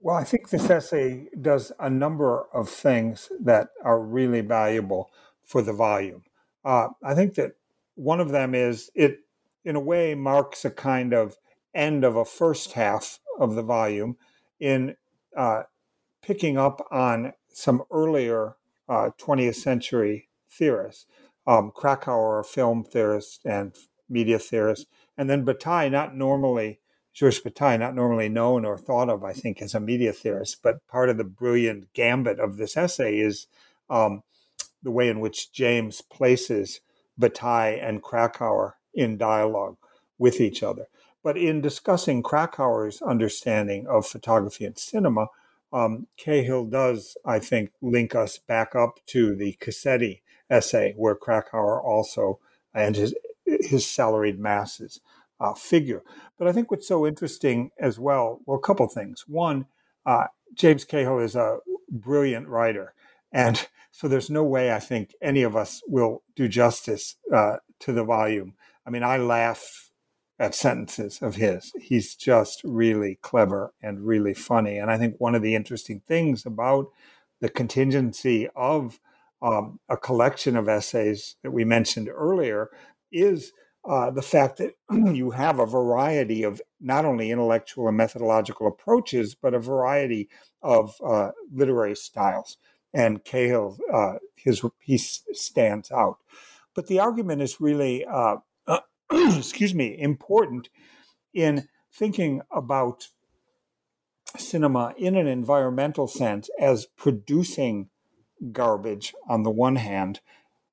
Well, 0.01 0.17
I 0.17 0.25
think 0.25 0.49
this 0.49 0.71
essay 0.71 1.29
does 1.41 1.73
a 1.79 1.91
number 1.91 2.47
of 2.55 2.69
things 2.69 3.31
that 3.41 3.69
are 3.85 4.01
really 4.01 4.41
valuable 4.41 5.11
for 5.45 5.63
the 5.63 5.73
volume. 5.73 6.25
Uh, 6.65 6.89
I 7.03 7.15
think 7.15 7.35
that 7.35 7.53
one 7.97 8.21
of 8.21 8.31
them 8.31 8.55
is 8.55 8.91
it, 8.95 9.21
in 9.65 9.77
a 9.77 9.81
way, 9.81 10.15
marks 10.15 10.65
a 10.65 10.71
kind 10.71 11.13
of 11.13 11.37
end 11.75 12.05
of 12.05 12.17
a 12.17 12.25
first 12.25 12.73
half 12.73 13.21
of 13.39 13.55
the 13.55 13.63
volume 13.63 14.17
in 14.59 14.97
uh, 15.37 15.63
picking 16.23 16.59
up 16.59 16.87
on 16.91 17.33
some 17.53 17.83
earlier 17.91 18.57
uh, 18.89 19.11
20th 19.19 19.57
century 19.57 20.29
theorists. 20.51 21.07
Um, 21.47 21.73
Kracauer, 21.77 22.45
film 22.47 22.85
theorist, 22.85 23.45
and 23.45 23.75
media 24.09 24.39
theorist, 24.39 24.87
and 25.17 25.31
then 25.31 25.45
Bataille, 25.45 25.91
not 25.91 26.17
normally 26.17 26.80
Georges 27.13 27.41
Bataille, 27.41 27.79
not 27.79 27.95
normally 27.95 28.29
known 28.29 28.65
or 28.65 28.79
thought 28.79 29.09
of, 29.09 29.25
I 29.25 29.33
think, 29.33 29.61
as 29.61 29.75
a 29.75 29.81
media 29.81 30.13
theorist, 30.13 30.63
but 30.63 30.87
part 30.87 31.09
of 31.09 31.17
the 31.17 31.25
brilliant 31.25 31.93
gambit 31.93 32.39
of 32.39 32.57
this 32.57 32.77
essay 32.77 33.19
is 33.19 33.47
um, 33.89 34.23
the 34.83 34.91
way 34.91 35.09
in 35.09 35.21
which 35.21 35.53
James 35.53 36.01
places 36.03 36.81
Bataille 37.19 37.79
and 37.81 38.03
Kracauer 38.03 38.75
in 38.95 39.19
dialogue 39.19 39.77
with 40.19 40.41
each 40.41 40.63
other. 40.63 40.87
But 41.23 41.37
in 41.37 41.61
discussing 41.61 42.23
Kracauer's 42.23 43.03
understanding 43.03 43.87
of 43.87 44.07
photography 44.07 44.65
and 44.65 44.79
cinema, 44.79 45.27
um, 45.73 46.07
Cahill 46.17 46.67
does, 46.67 47.17
I 47.25 47.39
think, 47.39 47.73
link 47.83 48.15
us 48.15 48.39
back 48.39 48.75
up 48.75 49.01
to 49.07 49.35
the 49.35 49.57
Casetti 49.61 50.23
essay, 50.49 50.95
where 50.97 51.15
Kracauer 51.15 51.83
also 51.83 52.39
and 52.73 52.97
his 52.97 53.15
his 53.45 53.87
salaried 53.87 54.39
masses 54.39 55.01
uh, 55.41 55.55
figure. 55.55 56.03
But 56.39 56.49
I 56.49 56.53
think 56.53 56.71
what's 56.71 56.89
so 56.89 57.07
interesting 57.07 57.71
as 57.79 57.99
well, 57.99 58.41
well, 58.47 58.59
a 58.59 58.61
couple 58.61 58.87
things. 58.89 59.25
One, 59.27 59.67
uh, 60.07 60.27
James 60.55 60.85
Cahill 60.85 61.19
is 61.19 61.37
a 61.37 61.59
brilliant 61.91 62.49
writer, 62.49 62.95
and 63.33 63.67
so 63.91 64.09
there's 64.09 64.31
no 64.31 64.45
way 64.45 64.73
I 64.73 64.79
think 64.79 65.15
any 65.23 65.43
of 65.43 65.57
us 65.57 65.83
will 65.87 66.23
do 66.37 66.49
justice 66.49 67.17
uh, 67.35 67.57
to 67.81 67.93
the 67.93 68.05
volume. 68.05 68.55
I 68.87 68.91
mean, 68.91 69.03
I 69.03 69.17
laugh 69.19 69.91
at 70.39 70.55
sentences 70.55 71.19
of 71.21 71.37
his. 71.37 71.71
He's 71.79 72.15
just 72.15 72.63
really 72.65 73.19
clever 73.21 73.75
and 73.83 74.07
really 74.07 74.33
funny. 74.33 74.79
And 74.79 74.91
I 74.91 74.97
think 74.97 75.17
one 75.19 75.35
of 75.35 75.43
the 75.43 75.55
interesting 75.55 76.01
things 76.09 76.47
about 76.47 76.87
the 77.41 77.51
contingency 77.51 78.49
of 78.57 78.99
um, 79.43 79.81
a 79.89 79.99
collection 79.99 80.57
of 80.57 80.69
essays 80.69 81.37
that 81.43 81.51
we 81.51 81.65
mentioned 81.65 82.09
earlier 82.09 82.71
is 83.13 83.53
uh, 83.89 84.11
the 84.11 84.23
fact 84.23 84.59
that 84.59 84.75
you 85.15 85.31
have 85.31 85.59
a 85.59 85.67
variety 85.67 86.43
of 86.43 86.61
not 86.81 87.05
only 87.05 87.31
intellectual 87.31 87.89
and 87.89 87.97
methodological 87.97 88.67
approaches, 88.67 89.35
but 89.35 89.55
a 89.55 89.59
variety 89.59 90.29
of 90.63 90.97
uh, 91.05 91.31
literary 91.53 91.97
styles. 91.97 92.57
And 92.93 93.25
Cahill, 93.25 93.79
uh, 93.93 94.15
his 94.35 94.63
he 94.81 94.99
stands 94.99 95.91
out. 95.91 96.19
But 96.75 96.89
the 96.89 97.01
argument 97.01 97.43
is 97.43 97.61
really, 97.61 98.05
uh, 98.05 98.37
excuse 99.13 99.75
me, 99.75 99.97
important 99.99 100.69
in 101.33 101.69
thinking 101.93 102.43
about 102.51 103.09
cinema 104.37 104.95
in 104.97 105.17
an 105.17 105.27
environmental 105.27 106.07
sense 106.07 106.49
as 106.61 106.87
producing 106.97 107.89
garbage 108.53 109.15
on 109.29 109.43
the 109.43 109.51
one 109.51 109.77
hand, 109.77 110.21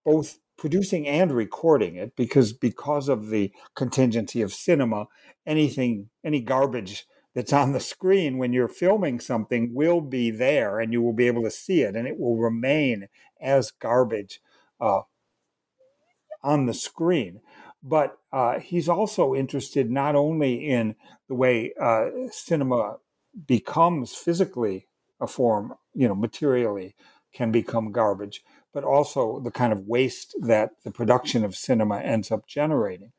both 0.06 0.40
producing 0.58 1.08
and 1.08 1.32
recording 1.32 1.96
it 1.96 2.16
because 2.16 2.54
because 2.54 3.10
of 3.10 3.30
the 3.30 3.52
contingency 3.76 4.42
of 4.42 4.54
cinema 4.54 5.06
anything 5.46 6.10
any 6.24 6.42
garbage 6.42 7.06
that's 7.38 7.54
on 7.54 7.72
the 7.72 7.80
screen 7.80 8.40
when 8.40 8.52
you're 8.52 8.68
filming 8.68 9.20
something 9.20 9.72
will 9.74 10.02
be 10.02 10.32
there 10.32 10.80
and 10.80 10.92
you 10.92 11.02
will 11.02 11.14
be 11.14 11.28
able 11.28 11.44
to 11.44 11.52
see 11.52 11.82
it 11.82 11.96
and 11.96 12.08
it 12.08 12.20
will 12.20 12.38
remain 12.38 13.08
as 13.40 13.70
garbage 13.70 14.42
uh, 14.82 15.02
on 16.44 16.66
the 16.66 16.74
screen. 16.74 17.42
But 17.84 18.18
uh, 18.34 18.60
he's 18.60 18.90
also 18.90 19.36
interested 19.36 19.92
not 19.92 20.16
only 20.16 20.68
in 20.68 20.96
the 21.28 21.36
way 21.36 21.74
uh, 21.80 22.08
cinema 22.32 22.98
becomes 23.46 24.16
physically 24.16 24.88
a 25.20 25.28
form 25.28 25.76
you 25.94 26.08
know 26.08 26.16
materially 26.16 26.96
can 27.34 27.52
become 27.52 27.92
garbage 27.92 28.44
but 28.78 28.84
also 28.84 29.40
the 29.40 29.50
kind 29.50 29.74
of 29.74 29.88
waste 29.88 30.36
that 30.40 30.70
the 30.84 30.92
production 30.92 31.44
of 31.44 31.56
cinema 31.56 31.98
ends 31.98 32.32
up 32.32 32.46
generating. 32.46 33.12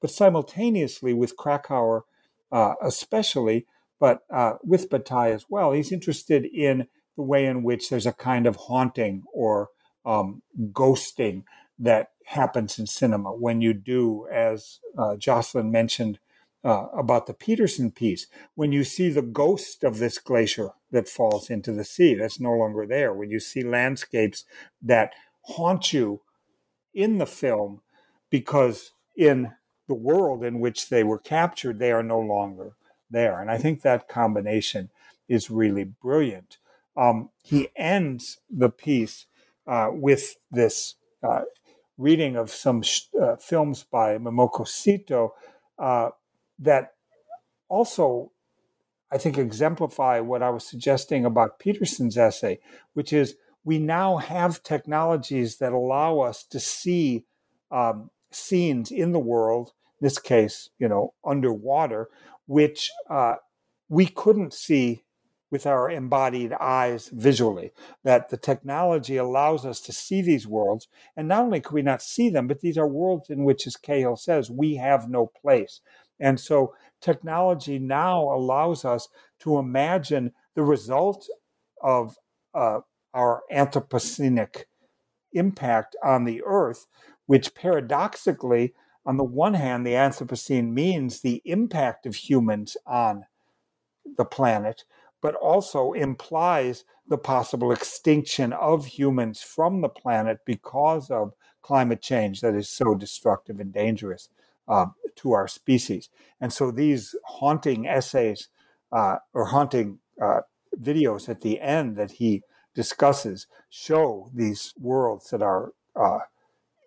But 0.00 0.10
simultaneously, 0.10 1.12
with 1.12 1.36
Kracauer 1.36 2.04
uh, 2.50 2.76
especially, 2.82 3.66
but 4.00 4.22
uh, 4.30 4.54
with 4.64 4.88
Bataille 4.88 5.34
as 5.34 5.44
well, 5.50 5.72
he's 5.72 5.92
interested 5.92 6.46
in 6.46 6.86
the 7.14 7.22
way 7.22 7.44
in 7.44 7.62
which 7.62 7.90
there's 7.90 8.06
a 8.06 8.14
kind 8.14 8.46
of 8.46 8.56
haunting 8.56 9.24
or 9.34 9.68
um, 10.06 10.40
ghosting 10.70 11.44
that 11.78 12.12
happens 12.24 12.78
in 12.78 12.86
cinema 12.86 13.34
when 13.34 13.60
you 13.60 13.74
do, 13.74 14.26
as 14.32 14.78
uh, 14.96 15.16
Jocelyn 15.16 15.70
mentioned 15.70 16.20
uh, 16.64 16.86
about 16.96 17.26
the 17.26 17.34
Peterson 17.34 17.90
piece, 17.90 18.26
when 18.54 18.72
you 18.72 18.84
see 18.84 19.10
the 19.10 19.22
ghost 19.22 19.82
of 19.82 19.98
this 19.98 20.18
glacier 20.18 20.70
that 20.92 21.08
falls 21.08 21.50
into 21.50 21.72
the 21.72 21.84
sea. 21.84 22.14
That's 22.14 22.38
no 22.38 22.52
longer 22.52 22.86
there. 22.86 23.12
When 23.12 23.30
you 23.30 23.40
see 23.40 23.62
landscapes 23.62 24.44
that 24.80 25.12
haunt 25.42 25.92
you 25.92 26.20
in 26.94 27.18
the 27.18 27.26
film 27.26 27.80
because 28.30 28.92
in 29.16 29.52
the 29.88 29.94
world 29.94 30.44
in 30.44 30.60
which 30.60 30.88
they 30.88 31.02
were 31.02 31.18
captured, 31.18 31.78
they 31.78 31.90
are 31.90 32.02
no 32.02 32.20
longer 32.20 32.74
there. 33.10 33.40
And 33.40 33.50
I 33.50 33.58
think 33.58 33.82
that 33.82 34.08
combination 34.08 34.90
is 35.28 35.50
really 35.50 35.84
brilliant. 35.84 36.58
Um, 36.96 37.30
he 37.42 37.68
ends 37.74 38.38
the 38.50 38.70
piece 38.70 39.26
uh, 39.66 39.88
with 39.92 40.36
this 40.50 40.96
uh, 41.22 41.42
reading 41.96 42.36
of 42.36 42.50
some 42.50 42.82
sh- 42.82 43.02
uh, 43.20 43.36
films 43.36 43.84
by 43.84 44.18
Momoko 44.18 44.66
Seto 44.66 45.30
uh, 45.78 46.10
that 46.62 46.94
also 47.68 48.32
I 49.12 49.18
think, 49.18 49.36
exemplify 49.36 50.20
what 50.20 50.42
I 50.42 50.48
was 50.48 50.64
suggesting 50.64 51.26
about 51.26 51.58
Peterson's 51.58 52.16
essay, 52.16 52.60
which 52.94 53.12
is 53.12 53.36
we 53.62 53.78
now 53.78 54.16
have 54.16 54.62
technologies 54.62 55.58
that 55.58 55.74
allow 55.74 56.20
us 56.20 56.44
to 56.44 56.58
see 56.58 57.26
um, 57.70 58.10
scenes 58.30 58.90
in 58.90 59.12
the 59.12 59.18
world, 59.18 59.72
in 60.00 60.06
this 60.06 60.18
case, 60.18 60.70
you 60.78 60.88
know, 60.88 61.12
underwater, 61.26 62.08
which 62.46 62.90
uh, 63.10 63.34
we 63.90 64.06
couldn't 64.06 64.54
see 64.54 65.04
with 65.50 65.66
our 65.66 65.90
embodied 65.90 66.54
eyes 66.54 67.10
visually. 67.12 67.70
That 68.04 68.30
the 68.30 68.38
technology 68.38 69.18
allows 69.18 69.66
us 69.66 69.82
to 69.82 69.92
see 69.92 70.22
these 70.22 70.46
worlds. 70.46 70.88
And 71.14 71.28
not 71.28 71.44
only 71.44 71.60
can 71.60 71.74
we 71.74 71.82
not 71.82 72.00
see 72.00 72.30
them, 72.30 72.46
but 72.46 72.62
these 72.62 72.78
are 72.78 72.88
worlds 72.88 73.28
in 73.28 73.44
which, 73.44 73.66
as 73.66 73.76
Cahill 73.76 74.16
says, 74.16 74.50
we 74.50 74.76
have 74.76 75.10
no 75.10 75.26
place. 75.26 75.82
And 76.22 76.38
so 76.38 76.74
technology 77.00 77.80
now 77.80 78.22
allows 78.22 78.84
us 78.84 79.08
to 79.40 79.58
imagine 79.58 80.32
the 80.54 80.62
result 80.62 81.28
of 81.82 82.16
uh, 82.54 82.80
our 83.12 83.42
Anthropocenic 83.52 84.64
impact 85.32 85.96
on 86.02 86.24
the 86.24 86.40
Earth, 86.46 86.86
which 87.26 87.54
paradoxically, 87.54 88.72
on 89.04 89.16
the 89.16 89.24
one 89.24 89.54
hand, 89.54 89.84
the 89.84 89.94
Anthropocene 89.94 90.72
means 90.72 91.20
the 91.20 91.42
impact 91.44 92.06
of 92.06 92.14
humans 92.14 92.76
on 92.86 93.24
the 94.16 94.24
planet, 94.24 94.84
but 95.20 95.34
also 95.34 95.92
implies 95.92 96.84
the 97.08 97.18
possible 97.18 97.72
extinction 97.72 98.52
of 98.52 98.86
humans 98.86 99.42
from 99.42 99.80
the 99.80 99.88
planet 99.88 100.38
because 100.46 101.10
of 101.10 101.32
climate 101.62 102.00
change 102.00 102.40
that 102.42 102.54
is 102.54 102.68
so 102.68 102.94
destructive 102.94 103.58
and 103.58 103.72
dangerous 103.72 104.28
uh, 104.68 104.86
to 105.16 105.32
our 105.32 105.48
species. 105.48 106.08
And 106.40 106.52
so 106.52 106.70
these 106.70 107.14
haunting 107.24 107.86
essays 107.86 108.48
uh, 108.92 109.16
or 109.32 109.46
haunting 109.46 109.98
uh, 110.20 110.40
videos 110.80 111.28
at 111.28 111.40
the 111.40 111.60
end 111.60 111.96
that 111.96 112.12
he 112.12 112.42
discusses 112.74 113.46
show 113.68 114.30
these 114.34 114.72
worlds 114.78 115.30
that 115.30 115.42
are 115.42 115.72
uh, 115.94 116.18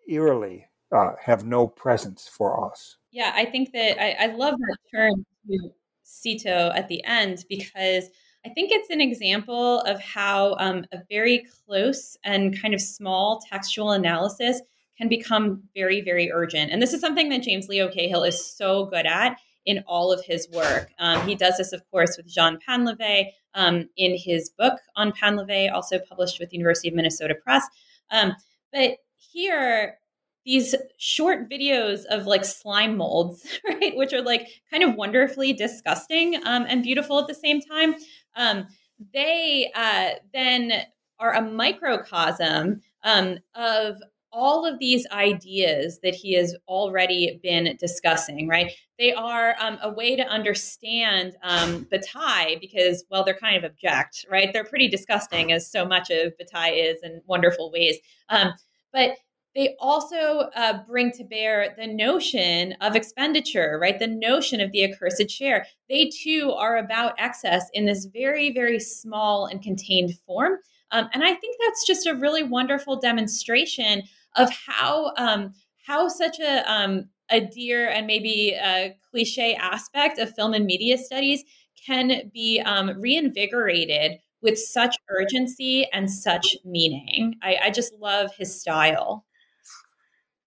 eerily 0.07 0.67
uh, 0.91 1.11
have 1.21 1.45
no 1.45 1.67
presence 1.67 2.27
for 2.27 2.69
us. 2.69 2.97
Yeah, 3.11 3.31
I 3.35 3.45
think 3.45 3.71
that 3.73 4.01
I, 4.01 4.25
I 4.25 4.35
love 4.35 4.55
that 4.57 4.77
turn 4.93 5.25
to 5.47 5.69
Seto 6.05 6.75
at 6.75 6.87
the 6.87 7.03
end 7.03 7.45
because 7.49 8.09
I 8.45 8.49
think 8.49 8.71
it's 8.71 8.89
an 8.91 9.01
example 9.01 9.81
of 9.81 9.99
how 9.99 10.55
um, 10.59 10.85
a 10.91 10.99
very 11.09 11.47
close 11.65 12.15
and 12.23 12.59
kind 12.59 12.73
of 12.73 12.81
small 12.81 13.41
textual 13.49 13.91
analysis 13.91 14.61
can 14.97 15.09
become 15.09 15.63
very, 15.75 16.01
very 16.01 16.31
urgent. 16.31 16.71
And 16.71 16.81
this 16.81 16.93
is 16.93 17.01
something 17.01 17.29
that 17.29 17.43
James 17.43 17.67
Leo 17.67 17.89
Cahill 17.89 18.23
is 18.23 18.45
so 18.45 18.85
good 18.85 19.05
at 19.05 19.37
in 19.65 19.83
all 19.87 20.11
of 20.11 20.23
his 20.23 20.47
work. 20.51 20.91
Um, 20.99 21.27
he 21.27 21.35
does 21.35 21.57
this, 21.57 21.73
of 21.73 21.81
course, 21.89 22.17
with 22.17 22.27
Jean 22.27 22.59
Painlevé 22.67 23.31
um, 23.55 23.89
in 23.97 24.15
his 24.15 24.49
book 24.49 24.79
on 24.95 25.11
Painlevé, 25.11 25.71
also 25.71 25.99
published 25.99 26.39
with 26.39 26.49
the 26.49 26.57
University 26.57 26.87
of 26.87 26.93
Minnesota 26.93 27.35
Press. 27.35 27.65
Um, 28.11 28.33
but 28.71 28.97
here, 29.17 29.97
these 30.45 30.75
short 30.97 31.49
videos 31.49 32.05
of 32.05 32.27
like 32.27 32.45
slime 32.45 32.95
molds, 32.97 33.45
right, 33.67 33.95
which 33.97 34.13
are 34.13 34.21
like 34.21 34.47
kind 34.69 34.83
of 34.83 34.95
wonderfully 34.95 35.53
disgusting 35.53 36.35
um, 36.45 36.65
and 36.69 36.83
beautiful 36.83 37.19
at 37.19 37.27
the 37.27 37.33
same 37.33 37.59
time, 37.61 37.95
um, 38.35 38.67
they 39.13 39.71
uh, 39.75 40.11
then 40.33 40.83
are 41.19 41.33
a 41.33 41.41
microcosm 41.41 42.81
um, 43.03 43.37
of 43.55 43.97
all 44.35 44.65
of 44.65 44.79
these 44.79 45.07
ideas 45.13 45.99
that 46.03 46.13
he 46.13 46.33
has 46.33 46.53
already 46.67 47.39
been 47.41 47.77
discussing, 47.79 48.49
right? 48.49 48.69
They 48.99 49.13
are 49.13 49.55
um, 49.61 49.77
a 49.81 49.89
way 49.89 50.17
to 50.17 50.23
understand 50.23 51.37
um, 51.41 51.87
Bataille 51.89 52.57
because, 52.59 53.05
well, 53.09 53.23
they're 53.23 53.33
kind 53.33 53.55
of 53.55 53.63
abject, 53.63 54.25
right? 54.29 54.51
They're 54.51 54.65
pretty 54.65 54.89
disgusting, 54.89 55.53
as 55.53 55.71
so 55.71 55.85
much 55.85 56.09
of 56.09 56.37
Bataille 56.37 56.73
is 56.73 56.99
in 57.01 57.21
wonderful 57.25 57.71
ways. 57.71 57.97
Um, 58.27 58.51
but 58.91 59.11
they 59.55 59.77
also 59.79 60.49
uh, 60.53 60.79
bring 60.85 61.11
to 61.13 61.23
bear 61.23 61.73
the 61.77 61.87
notion 61.87 62.73
of 62.81 62.97
expenditure, 62.97 63.79
right? 63.81 63.97
The 63.97 64.07
notion 64.07 64.59
of 64.59 64.73
the 64.73 64.83
accursed 64.83 65.29
share. 65.29 65.65
They 65.87 66.09
too 66.09 66.51
are 66.57 66.75
about 66.75 67.13
excess 67.17 67.69
in 67.73 67.85
this 67.85 68.03
very, 68.03 68.51
very 68.51 68.81
small 68.81 69.45
and 69.45 69.61
contained 69.61 70.13
form. 70.27 70.57
Um, 70.91 71.09
and 71.13 71.23
I 71.23 71.33
think 71.33 71.57
that's 71.63 71.87
just 71.87 72.05
a 72.05 72.15
really 72.15 72.43
wonderful 72.43 72.99
demonstration 72.99 74.03
of 74.35 74.49
how 74.51 75.13
um, 75.17 75.53
how 75.85 76.07
such 76.07 76.39
a 76.39 76.71
um, 76.71 77.09
a 77.29 77.41
dear 77.41 77.87
and 77.89 78.07
maybe 78.07 78.51
a 78.51 78.95
cliche 79.11 79.55
aspect 79.55 80.19
of 80.19 80.33
film 80.35 80.53
and 80.53 80.65
media 80.65 80.97
studies 80.97 81.43
can 81.85 82.29
be 82.33 82.61
um, 82.65 82.99
reinvigorated 82.99 84.19
with 84.41 84.57
such 84.59 84.95
urgency 85.09 85.87
and 85.91 86.09
such 86.09 86.55
meaning. 86.63 87.35
I, 87.41 87.57
I 87.65 87.69
just 87.71 87.93
love 87.99 88.31
his 88.37 88.59
style. 88.59 89.25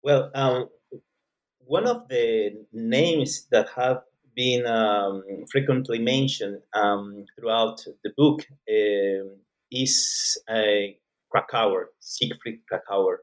Well, 0.03 0.31
um, 0.35 0.69
one 1.59 1.87
of 1.87 2.07
the 2.09 2.65
names 2.73 3.47
that 3.51 3.69
have 3.75 4.01
been 4.35 4.67
um, 4.67 5.23
frequently 5.49 5.97
mentioned 5.99 6.59
um, 6.73 7.25
throughout 7.39 7.83
the 8.03 8.11
book 8.17 8.41
uh, 8.69 9.25
is 9.71 10.37
uh, 10.49 10.91
Kracauer, 11.33 11.85
Siegfried 11.99 12.59
Kracauer, 12.71 13.17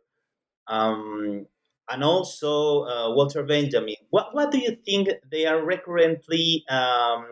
um, 0.68 1.46
and 1.90 2.04
also 2.04 2.84
uh, 2.84 3.14
Walter 3.14 3.42
Benjamin. 3.42 3.96
What, 4.10 4.34
what 4.34 4.50
do 4.50 4.58
you 4.58 4.76
think 4.84 5.08
they 5.30 5.46
are 5.46 5.64
recurrently 5.64 6.64
um, 6.68 7.26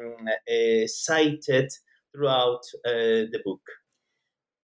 uh, 0.51 0.87
cited 0.87 1.71
throughout 2.13 2.61
uh, 2.85 3.31
the 3.33 3.41
book? 3.45 3.63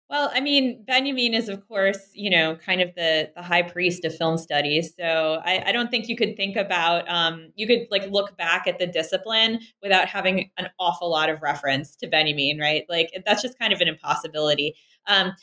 Well, 0.09 0.31
I 0.33 0.39
mean, 0.39 0.85
Benjamin 0.85 1.33
is, 1.33 1.49
of 1.49 1.67
course, 1.67 2.11
you 2.13 2.29
know, 2.29 2.55
kind 2.55 2.79
of 2.79 2.95
the 2.95 3.29
the 3.35 3.41
high 3.41 3.61
priest 3.61 4.05
of 4.05 4.15
film 4.15 4.37
studies. 4.37 4.93
So 4.97 5.41
I, 5.43 5.63
I 5.65 5.71
don't 5.73 5.91
think 5.91 6.07
you 6.07 6.15
could 6.15 6.37
think 6.37 6.55
about 6.55 7.09
um, 7.09 7.51
you 7.55 7.67
could 7.67 7.87
like 7.91 8.09
look 8.09 8.37
back 8.37 8.67
at 8.67 8.79
the 8.79 8.87
discipline 8.87 9.59
without 9.83 10.07
having 10.07 10.49
an 10.57 10.69
awful 10.79 11.11
lot 11.11 11.29
of 11.29 11.41
reference 11.41 11.93
to 11.97 12.07
Benjamin, 12.07 12.57
right? 12.57 12.85
Like 12.87 13.21
that's 13.25 13.41
just 13.41 13.59
kind 13.59 13.73
of 13.73 13.81
an 13.81 13.89
impossibility. 13.89 14.75
Um, 15.07 15.33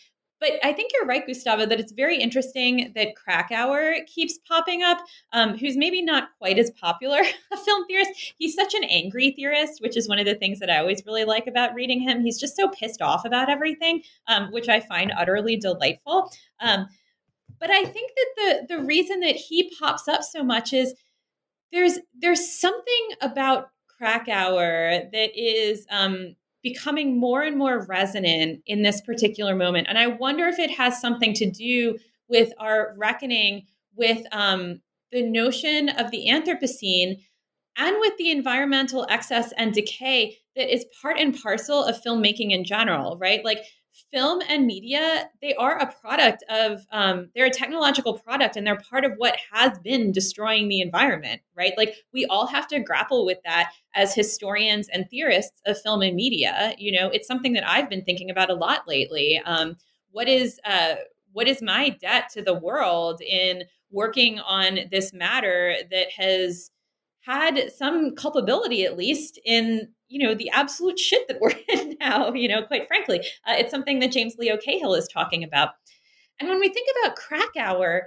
but 0.44 0.58
I 0.62 0.74
think 0.74 0.90
you're 0.92 1.06
right, 1.06 1.26
Gustavo, 1.26 1.64
that 1.64 1.80
it's 1.80 1.92
very 1.92 2.20
interesting 2.20 2.92
that 2.94 3.14
Kracauer 3.14 4.04
keeps 4.04 4.38
popping 4.46 4.82
up, 4.82 4.98
um, 5.32 5.56
who's 5.56 5.74
maybe 5.74 6.02
not 6.02 6.28
quite 6.36 6.58
as 6.58 6.70
popular 6.72 7.20
a 7.52 7.56
film 7.56 7.86
theorist. 7.86 8.34
He's 8.36 8.54
such 8.54 8.74
an 8.74 8.84
angry 8.84 9.30
theorist, 9.30 9.80
which 9.80 9.96
is 9.96 10.06
one 10.06 10.18
of 10.18 10.26
the 10.26 10.34
things 10.34 10.60
that 10.60 10.68
I 10.68 10.80
always 10.80 11.02
really 11.06 11.24
like 11.24 11.46
about 11.46 11.72
reading 11.72 11.98
him. 11.98 12.20
He's 12.20 12.38
just 12.38 12.56
so 12.56 12.68
pissed 12.68 13.00
off 13.00 13.24
about 13.24 13.48
everything, 13.48 14.02
um, 14.26 14.52
which 14.52 14.68
I 14.68 14.80
find 14.80 15.12
utterly 15.16 15.56
delightful. 15.56 16.30
Um, 16.60 16.88
but 17.58 17.70
I 17.70 17.86
think 17.86 18.10
that 18.14 18.66
the 18.68 18.76
the 18.76 18.84
reason 18.84 19.20
that 19.20 19.36
he 19.36 19.72
pops 19.78 20.08
up 20.08 20.22
so 20.22 20.44
much 20.44 20.74
is 20.74 20.92
there's 21.72 21.98
there's 22.18 22.46
something 22.46 23.08
about 23.22 23.70
Kracauer 23.98 25.10
that 25.10 25.30
is 25.34 25.86
um, 25.90 26.36
becoming 26.64 27.20
more 27.20 27.42
and 27.42 27.56
more 27.56 27.86
resonant 27.86 28.62
in 28.66 28.82
this 28.82 29.00
particular 29.02 29.54
moment. 29.54 29.86
And 29.88 29.98
I 29.98 30.08
wonder 30.08 30.48
if 30.48 30.58
it 30.58 30.70
has 30.70 31.00
something 31.00 31.34
to 31.34 31.48
do 31.48 31.98
with 32.28 32.52
our 32.58 32.94
reckoning 32.96 33.66
with 33.94 34.26
um, 34.32 34.80
the 35.12 35.22
notion 35.22 35.90
of 35.90 36.10
the 36.10 36.26
Anthropocene 36.28 37.20
and 37.76 37.96
with 38.00 38.16
the 38.16 38.30
environmental 38.30 39.06
excess 39.10 39.52
and 39.56 39.72
decay 39.72 40.38
that 40.56 40.72
is 40.72 40.86
part 41.02 41.18
and 41.18 41.38
parcel 41.40 41.84
of 41.84 42.02
filmmaking 42.02 42.50
in 42.50 42.64
general, 42.64 43.18
right? 43.18 43.44
Like 43.44 43.58
film 44.14 44.40
and 44.48 44.66
media 44.66 45.28
they 45.42 45.54
are 45.54 45.76
a 45.78 45.92
product 46.00 46.44
of 46.48 46.86
um, 46.92 47.28
they're 47.34 47.46
a 47.46 47.50
technological 47.50 48.16
product 48.16 48.56
and 48.56 48.66
they're 48.66 48.80
part 48.88 49.04
of 49.04 49.12
what 49.16 49.36
has 49.52 49.76
been 49.80 50.12
destroying 50.12 50.68
the 50.68 50.80
environment 50.80 51.40
right? 51.56 51.72
Like 51.76 51.96
we 52.12 52.26
all 52.26 52.46
have 52.46 52.66
to 52.68 52.80
grapple 52.80 53.24
with 53.24 53.38
that 53.44 53.72
as 53.94 54.14
historians 54.14 54.88
and 54.88 55.08
theorists 55.08 55.60
of 55.66 55.80
film 55.80 56.02
and 56.02 56.14
media. 56.14 56.74
You 56.78 56.92
know 56.92 57.08
it's 57.08 57.26
something 57.26 57.52
that 57.54 57.68
i've 57.68 57.90
been 57.90 58.04
thinking 58.04 58.30
about 58.30 58.50
a 58.50 58.54
lot 58.54 58.86
lately. 58.86 59.40
Um, 59.44 59.76
what 60.10 60.28
is 60.28 60.60
uh, 60.64 60.94
what 61.32 61.48
is 61.48 61.60
my 61.60 61.88
debt 61.88 62.30
to 62.34 62.42
the 62.42 62.54
world 62.54 63.20
in 63.20 63.64
working 63.90 64.38
on 64.40 64.78
this 64.90 65.12
matter 65.12 65.76
that 65.90 66.10
has 66.16 66.70
had 67.20 67.72
some 67.72 68.14
culpability 68.14 68.84
at 68.84 68.96
least 68.96 69.38
in 69.44 69.88
you 70.14 70.24
know 70.24 70.32
the 70.32 70.48
absolute 70.50 70.98
shit 70.98 71.26
that 71.26 71.40
we're 71.40 71.50
in 71.68 71.96
now 71.98 72.32
you 72.32 72.48
know 72.48 72.62
quite 72.62 72.86
frankly. 72.86 73.18
Uh, 73.46 73.54
it's 73.58 73.70
something 73.70 73.98
that 73.98 74.12
james 74.12 74.36
leo 74.38 74.56
cahill 74.56 74.94
is 74.94 75.08
talking 75.08 75.42
about. 75.42 75.70
And 76.38 76.48
when 76.48 76.60
we 76.60 76.68
think 76.68 76.88
about 77.02 77.16
Kracauer 77.16 78.02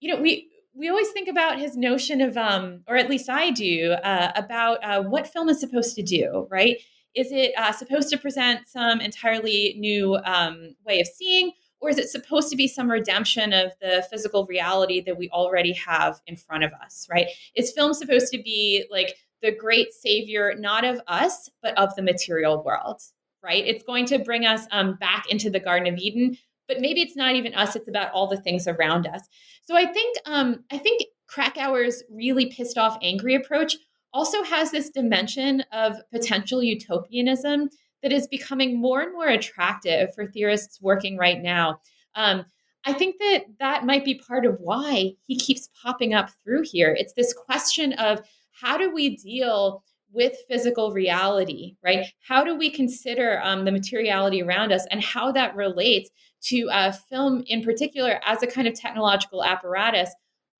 you 0.00 0.12
know 0.12 0.20
we 0.20 0.48
we 0.74 0.88
always 0.88 1.10
think 1.10 1.28
about 1.28 1.58
his 1.58 1.76
notion 1.76 2.20
of 2.22 2.36
um 2.36 2.82
or 2.88 2.96
at 2.96 3.10
least 3.10 3.28
i 3.28 3.50
do 3.50 3.92
uh, 3.92 4.32
about 4.34 4.82
uh, 4.82 5.02
what 5.02 5.26
film 5.26 5.48
is 5.48 5.60
supposed 5.60 5.94
to 5.96 6.02
do 6.02 6.48
right? 6.50 6.78
Is 7.14 7.32
it 7.32 7.52
uh, 7.56 7.72
supposed 7.72 8.10
to 8.10 8.18
present 8.18 8.68
some 8.68 9.00
entirely 9.00 9.74
new 9.78 10.16
um, 10.16 10.74
way 10.86 11.00
of 11.00 11.06
seeing 11.06 11.52
or 11.80 11.88
is 11.90 11.98
it 11.98 12.08
supposed 12.08 12.50
to 12.50 12.56
be 12.56 12.68
some 12.68 12.90
redemption 12.90 13.52
of 13.52 13.72
the 13.80 14.06
physical 14.10 14.46
reality 14.46 15.00
that 15.00 15.16
we 15.16 15.30
already 15.30 15.72
have 15.72 16.20
in 16.26 16.36
front 16.36 16.64
of 16.64 16.72
us 16.84 17.06
right? 17.10 17.26
Is 17.54 17.72
film 17.72 17.92
supposed 17.92 18.32
to 18.32 18.42
be 18.42 18.86
like 18.90 19.14
the 19.42 19.52
great 19.52 19.92
savior 19.92 20.54
not 20.58 20.84
of 20.84 21.00
us 21.06 21.48
but 21.62 21.76
of 21.78 21.94
the 21.96 22.02
material 22.02 22.62
world 22.64 23.00
right 23.42 23.66
it's 23.66 23.84
going 23.84 24.06
to 24.06 24.18
bring 24.18 24.44
us 24.46 24.66
um, 24.70 24.96
back 24.96 25.24
into 25.30 25.50
the 25.50 25.60
garden 25.60 25.92
of 25.92 25.98
eden 25.98 26.36
but 26.68 26.80
maybe 26.80 27.00
it's 27.00 27.16
not 27.16 27.34
even 27.34 27.54
us 27.54 27.76
it's 27.76 27.88
about 27.88 28.10
all 28.12 28.26
the 28.26 28.40
things 28.40 28.66
around 28.66 29.06
us 29.06 29.22
so 29.62 29.76
i 29.76 29.86
think 29.86 30.16
um, 30.26 30.64
i 30.70 30.78
think 30.78 31.02
Kracauer's 31.28 32.04
really 32.10 32.46
pissed 32.46 32.78
off 32.78 32.98
angry 33.02 33.34
approach 33.34 33.76
also 34.12 34.42
has 34.44 34.70
this 34.70 34.90
dimension 34.90 35.62
of 35.72 35.96
potential 36.10 36.62
utopianism 36.62 37.68
that 38.02 38.12
is 38.12 38.26
becoming 38.28 38.80
more 38.80 39.02
and 39.02 39.12
more 39.12 39.28
attractive 39.28 40.14
for 40.14 40.26
theorists 40.26 40.80
working 40.80 41.16
right 41.16 41.42
now. 41.42 41.80
Um, 42.14 42.44
I 42.84 42.92
think 42.92 43.16
that 43.18 43.44
that 43.58 43.84
might 43.84 44.04
be 44.04 44.14
part 44.14 44.46
of 44.46 44.58
why 44.60 45.12
he 45.26 45.36
keeps 45.36 45.68
popping 45.82 46.14
up 46.14 46.30
through 46.42 46.62
here. 46.62 46.96
It's 46.98 47.14
this 47.14 47.34
question 47.34 47.92
of 47.94 48.22
how 48.60 48.76
do 48.76 48.92
we 48.92 49.16
deal 49.16 49.82
with 50.12 50.36
physical 50.48 50.92
reality, 50.92 51.76
right? 51.82 52.06
How 52.26 52.44
do 52.44 52.56
we 52.56 52.70
consider 52.70 53.40
um, 53.42 53.64
the 53.64 53.72
materiality 53.72 54.42
around 54.42 54.72
us 54.72 54.86
and 54.90 55.02
how 55.02 55.32
that 55.32 55.56
relates 55.56 56.10
to 56.44 56.68
uh, 56.70 56.92
film 56.92 57.42
in 57.46 57.62
particular 57.62 58.20
as 58.24 58.42
a 58.42 58.46
kind 58.46 58.68
of 58.68 58.74
technological 58.74 59.44
apparatus 59.44 60.10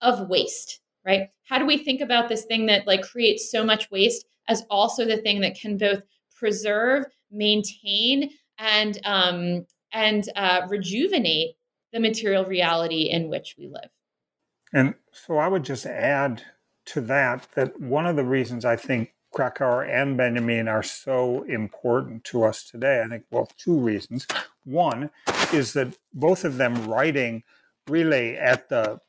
of 0.03 0.29
waste, 0.29 0.81
right? 1.07 1.29
How 1.45 1.59
do 1.59 1.67
we 1.67 1.79
think 1.79 2.01
about 2.01 2.29
this 2.29 2.45
thing 2.45 2.67
that 2.67 2.87
like 2.87 3.03
creates 3.03 3.51
so 3.51 3.65
much 3.65 3.91
waste 3.91 4.27
as 4.49 4.65
also 4.69 5.05
the 5.05 5.19
thing 5.19 5.41
that 5.41 5.59
can 5.59 5.79
both 5.79 6.03
preserve 6.35 7.05
maintain 7.31 8.31
and 8.59 9.01
um, 9.05 9.67
and 9.93 10.29
uh, 10.37 10.63
rejuvenate 10.69 11.57
the 11.93 12.01
material 12.01 12.45
reality 12.45 13.09
in 13.11 13.29
which 13.29 13.55
we 13.59 13.69
live. 13.69 13.89
And 14.73 14.95
so 15.13 15.39
I 15.39 15.49
would 15.49 15.63
just 15.63 15.87
add 15.87 16.43
to 16.87 17.01
that 17.03 17.49
that 17.55 17.81
one 17.81 18.07
of 18.07 18.17
the 18.17 18.25
reasons 18.25 18.65
I 18.65 18.77
think 18.77 19.13
Kracauer 19.35 19.89
and 19.89 20.17
Benjamin 20.17 20.67
are 20.69 20.83
so 20.83 21.43
important 21.43 22.25
to 22.25 22.45
us 22.45 22.65
today, 22.65 23.03
I 23.05 23.09
think, 23.09 23.25
well, 23.31 23.49
two 23.59 23.79
reasons. 23.79 24.27
One 24.65 25.11
is 25.53 25.75
that 25.75 25.97
both 26.15 26.45
of 26.45 26.57
them 26.57 26.89
writing 26.89 27.43
really 27.89 28.37
at 28.37 28.69
the 28.69 29.01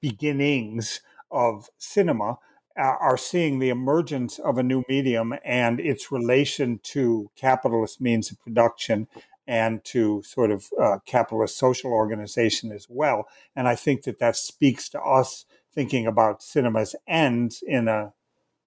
beginnings 0.00 1.00
of 1.30 1.68
cinema 1.78 2.38
are 2.76 3.16
seeing 3.18 3.58
the 3.58 3.68
emergence 3.68 4.38
of 4.38 4.56
a 4.58 4.62
new 4.62 4.82
medium 4.88 5.34
and 5.44 5.78
its 5.78 6.10
relation 6.10 6.80
to 6.82 7.30
capitalist 7.36 8.00
means 8.00 8.30
of 8.30 8.40
production 8.40 9.08
and 9.46 9.84
to 9.84 10.22
sort 10.22 10.50
of 10.50 10.70
uh, 10.80 10.98
capitalist 11.04 11.58
social 11.58 11.92
organization 11.92 12.72
as 12.72 12.86
well. 12.88 13.26
And 13.54 13.68
I 13.68 13.74
think 13.74 14.04
that 14.04 14.18
that 14.20 14.36
speaks 14.36 14.88
to 14.90 15.00
us 15.00 15.44
thinking 15.74 16.06
about 16.06 16.42
cinema's 16.42 16.94
ends 17.06 17.62
in 17.66 17.88
a 17.88 18.12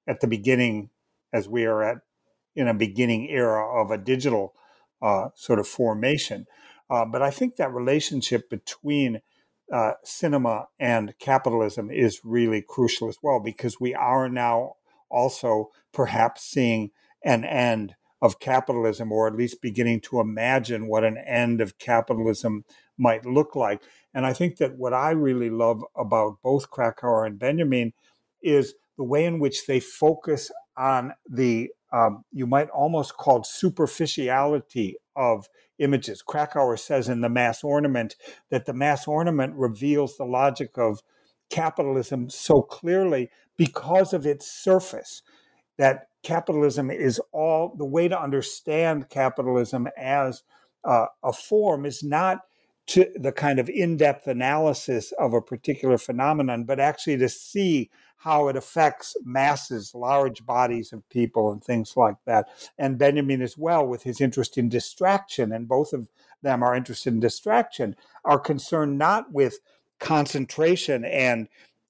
at 0.08 0.22
the 0.22 0.28
beginning, 0.28 0.90
as 1.34 1.50
we 1.50 1.66
are 1.66 1.84
at 1.84 1.98
in 2.56 2.68
a 2.68 2.74
beginning 2.74 3.30
era 3.30 3.82
of 3.82 3.92
a 3.92 3.98
digital 3.98 4.54
uh, 5.02 5.30
sort 5.36 5.60
of 5.60 5.68
formation. 5.68 6.46
Uh, 6.90 7.06
but 7.06 7.22
I 7.22 7.32
think 7.32 7.56
that 7.56 7.74
relationship 7.74 8.50
between 8.50 9.22
uh, 9.74 9.94
cinema 10.04 10.68
and 10.80 11.18
capitalism 11.20 11.90
is 11.90 12.22
really 12.24 12.62
crucial 12.62 13.10
as 13.10 13.18
well 13.22 13.40
because 13.40 13.80
we 13.80 13.96
are 13.96 14.30
now 14.30 14.74
also 15.10 15.72
perhaps 15.92 16.44
seeing 16.44 16.92
an 17.24 17.44
end 17.44 17.96
of 18.22 18.40
capitalism 18.40 19.12
or 19.12 19.28
at 19.28 19.36
least 19.36 19.62
beginning 19.62 20.02
to 20.02 20.20
imagine 20.20 20.88
what 20.88 21.04
an 21.04 21.18
end 21.18 21.62
of 21.62 21.78
capitalism 21.78 22.64
might 22.98 23.26
look 23.26 23.56
like. 23.56 23.82
And 24.14 24.26
I 24.26 24.34
think 24.34 24.58
that 24.58 24.78
what 24.78 24.94
I 24.94 25.12
really 25.12 25.50
love 25.50 25.84
about 25.96 26.38
both 26.42 26.72
Kracauer 26.72 27.26
and 27.28 27.38
Benjamin 27.38 27.94
is 28.42 28.74
the 28.98 29.04
way 29.04 29.26
in 29.26 29.40
which 29.40 29.66
they 29.66 29.80
focus 29.80 30.52
on 30.78 31.14
the 31.30 31.70
um, 31.92 32.24
you 32.34 32.46
might 32.46 32.70
almost 32.72 33.16
call 33.16 33.44
superficiality 33.44 34.98
of 35.16 35.48
images. 35.80 36.24
Kracauer 36.28 36.78
says 36.78 37.08
in 37.08 37.22
The 37.22 37.30
Mass 37.30 37.64
Ornament 37.64 38.16
that 38.50 38.66
the 38.66 38.74
mass 38.74 39.08
ornament 39.08 39.54
reveals 39.56 40.18
the 40.18 40.26
logic 40.26 40.78
of 40.78 41.02
capitalism 41.50 42.30
so 42.30 42.62
clearly 42.62 43.30
because 43.58 44.14
of 44.14 44.26
its 44.26 44.50
surface 44.50 45.22
that 45.78 46.08
capitalism 46.26 46.90
is 46.90 47.22
all 47.32 47.76
the 47.78 47.86
way 47.86 48.08
to 48.08 48.20
understand 48.20 49.10
capitalism 49.10 49.88
as 49.96 50.42
uh, 50.84 51.06
a 51.24 51.32
form 51.32 51.86
is 51.86 52.04
not 52.04 52.40
to 52.88 53.06
the 53.16 53.32
kind 53.32 53.60
of 53.60 53.70
in-depth 53.70 54.26
analysis 54.26 55.14
of 55.20 55.34
a 55.34 55.42
particular 55.42 56.00
phenomenon 56.00 56.64
but 56.64 56.80
actually 56.80 57.16
to 57.16 57.30
see 57.30 57.92
how 58.18 58.48
it 58.48 58.56
affects 58.56 59.16
masses 59.24 59.94
large 59.94 60.44
bodies 60.48 60.92
of 60.92 61.08
people 61.10 61.52
and 61.52 61.64
things 61.64 61.94
like 61.96 62.18
that. 62.26 62.48
And 62.80 62.98
benjamin 62.98 63.44
as 63.44 63.56
well 63.56 63.86
with 63.86 64.02
his 64.02 64.20
interest 64.20 64.58
in 64.58 64.68
distraction 64.68 65.52
and 65.52 65.68
both 65.68 65.94
of 65.94 66.10
them 66.42 66.64
are 66.64 66.76
interested 66.76 67.14
in 67.14 67.20
distraction 67.20 67.96
are 68.24 68.40
concerned 68.40 68.98
not 68.98 69.32
with 69.32 69.60
concentration 70.00 71.06
and 71.06 71.48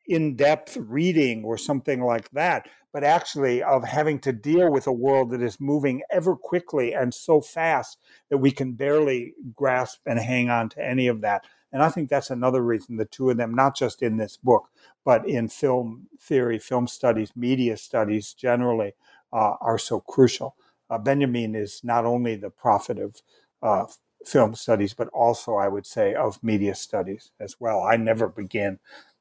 in-depth 0.07 0.75
reading 0.77 1.45
or 1.45 1.57
something 1.57 2.01
like 2.01 2.29
that 2.31 2.67
but 2.95 3.03
actually 3.03 3.61
of 3.61 3.83
having 3.83 4.17
to 4.17 4.31
deal 4.31 4.71
with 4.71 4.87
a 4.87 4.91
world 4.93 5.29
that 5.29 5.41
is 5.41 5.59
moving 5.59 6.01
ever 6.09 6.33
quickly 6.33 6.93
and 6.93 7.13
so 7.13 7.41
fast 7.41 7.97
that 8.29 8.37
we 8.37 8.51
can 8.51 8.71
barely 8.71 9.33
grasp 9.53 9.99
and 10.05 10.17
hang 10.17 10.49
on 10.49 10.69
to 10.69 10.81
any 10.81 11.07
of 11.07 11.19
that. 11.19 11.43
And 11.73 11.83
I 11.83 11.89
think 11.89 12.07
that's 12.07 12.29
another 12.29 12.61
reason 12.63 12.95
the 12.95 13.03
two 13.03 13.29
of 13.29 13.35
them, 13.35 13.53
not 13.53 13.75
just 13.75 14.01
in 14.01 14.15
this 14.15 14.37
book, 14.37 14.69
but 15.03 15.27
in 15.27 15.49
film 15.49 16.07
theory, 16.21 16.57
film 16.57 16.87
studies, 16.87 17.33
media 17.35 17.75
studies 17.75 18.33
generally, 18.33 18.93
uh, 19.33 19.55
are 19.59 19.77
so 19.77 19.99
crucial. 19.99 20.55
Uh, 20.89 20.97
Benjamin 20.97 21.53
is 21.53 21.81
not 21.83 22.05
only 22.05 22.37
the 22.37 22.49
prophet 22.49 22.97
of 22.97 23.21
uh, 23.61 23.87
film 24.25 24.55
studies, 24.55 24.93
but 24.93 25.09
also, 25.09 25.55
I 25.55 25.67
would 25.67 25.85
say, 25.85 26.13
of 26.13 26.41
media 26.41 26.73
studies 26.73 27.31
as 27.41 27.57
well. 27.59 27.83
I 27.83 27.97
never 27.97 28.29
began 28.29 28.79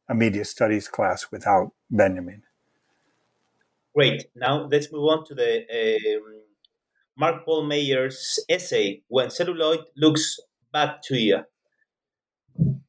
a 0.09 0.15
media 0.15 0.45
studies 0.45 0.87
class 0.87 1.33
without 1.33 1.73
Benjamin. 1.91 2.45
Great. 3.95 4.27
Now 4.35 4.67
let's 4.71 4.93
move 4.93 5.05
on 5.05 5.25
to 5.27 5.35
the 5.35 5.65
um, 5.73 6.43
Mark 7.17 7.45
Paul 7.45 7.65
Meyer's 7.65 8.41
essay, 8.49 9.03
When 9.09 9.31
Celluloid 9.31 9.85
Looks 9.97 10.39
Back 10.73 11.03
to 11.05 11.17
You. 11.17 11.45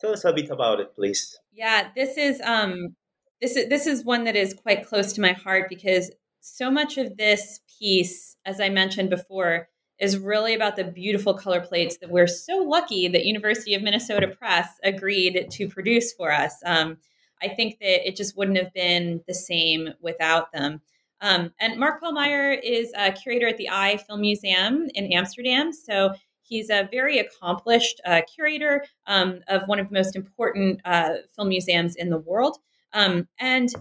Tell 0.02 0.14
us 0.14 0.26
a 0.26 0.34
bit 0.34 0.50
about 0.50 0.80
it, 0.80 0.96
please. 0.96 1.38
Yeah, 1.54 1.90
this 1.96 2.18
is 2.18 2.42
um 2.42 2.96
this 3.42 3.56
is 3.56 3.70
this 3.70 3.86
is 3.88 4.04
one 4.04 4.24
that 4.24 4.36
is 4.36 4.54
quite 4.54 4.88
close 4.88 5.14
to 5.14 5.22
my 5.22 5.34
heart 5.34 5.70
because 5.70 6.12
so 6.42 6.70
much 6.72 6.98
of 6.98 7.18
this 7.18 7.60
piece, 7.80 8.36
as 8.46 8.60
I 8.60 8.70
mentioned 8.70 9.10
before, 9.10 9.68
is 10.00 10.18
really 10.18 10.54
about 10.54 10.76
the 10.76 10.84
beautiful 10.84 11.34
color 11.34 11.62
plates 11.62 11.98
that 11.98 12.10
we're 12.10 12.28
so 12.28 12.58
lucky 12.58 13.08
that 13.08 13.26
University 13.26 13.74
of 13.74 13.82
Minnesota 13.82 14.28
Press 14.28 14.68
agreed 14.84 15.48
to 15.52 15.68
produce 15.68 16.14
for 16.14 16.32
us. 16.32 16.56
Um, 16.66 16.98
I 17.42 17.50
think 17.50 17.80
that 17.80 18.08
it 18.08 18.16
just 18.16 18.38
wouldn't 18.38 18.58
have 18.58 18.74
been 18.74 19.22
the 19.28 19.34
same 19.34 19.90
without 20.02 20.52
them. 20.52 20.82
Um, 21.26 21.52
and 21.60 21.80
Mark 21.80 22.02
Paul 22.02 22.12
Meyer 22.12 22.52
is 22.52 22.92
a 22.96 23.12
curator 23.12 23.48
at 23.48 23.58
the 23.58 23.68
Eye 23.68 23.98
Film 23.98 24.22
Museum 24.22 24.88
in 24.94 25.12
Amsterdam. 25.12 25.74
So 25.74 26.14
he's 26.44 26.70
a 26.70 26.88
very 26.92 27.18
accomplished 27.18 28.00
uh, 28.06 28.22
curator 28.32 28.86
um, 29.08 29.40
of 29.48 29.64
one 29.66 29.80
of 29.80 29.90
the 29.90 29.94
most 29.96 30.16
important 30.16 30.82
uh, 30.86 31.16
film 31.36 31.50
museums 31.50 31.96
in 31.96 32.12
the 32.12 32.20
world. 32.20 32.60
Um, 32.94 33.28
and 33.40 33.74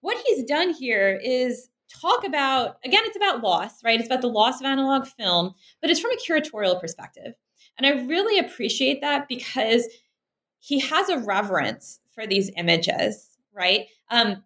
what 0.00 0.20
he's 0.26 0.42
done 0.42 0.70
here 0.70 1.20
is 1.22 1.68
talk 1.88 2.26
about 2.26 2.78
again, 2.84 3.02
it's 3.04 3.16
about 3.16 3.40
loss, 3.40 3.84
right? 3.84 4.00
It's 4.00 4.08
about 4.08 4.22
the 4.22 4.26
loss 4.26 4.58
of 4.58 4.66
analog 4.66 5.06
film, 5.06 5.54
but 5.80 5.90
it's 5.90 6.00
from 6.00 6.10
a 6.10 6.16
curatorial 6.16 6.80
perspective. 6.80 7.34
And 7.78 7.86
I 7.86 8.04
really 8.04 8.40
appreciate 8.40 9.00
that 9.00 9.28
because 9.28 9.86
he 10.58 10.80
has 10.80 11.08
a 11.08 11.18
reverence 11.18 12.00
for 12.12 12.26
these 12.26 12.50
images, 12.56 13.28
right? 13.54 13.86
Um, 14.10 14.42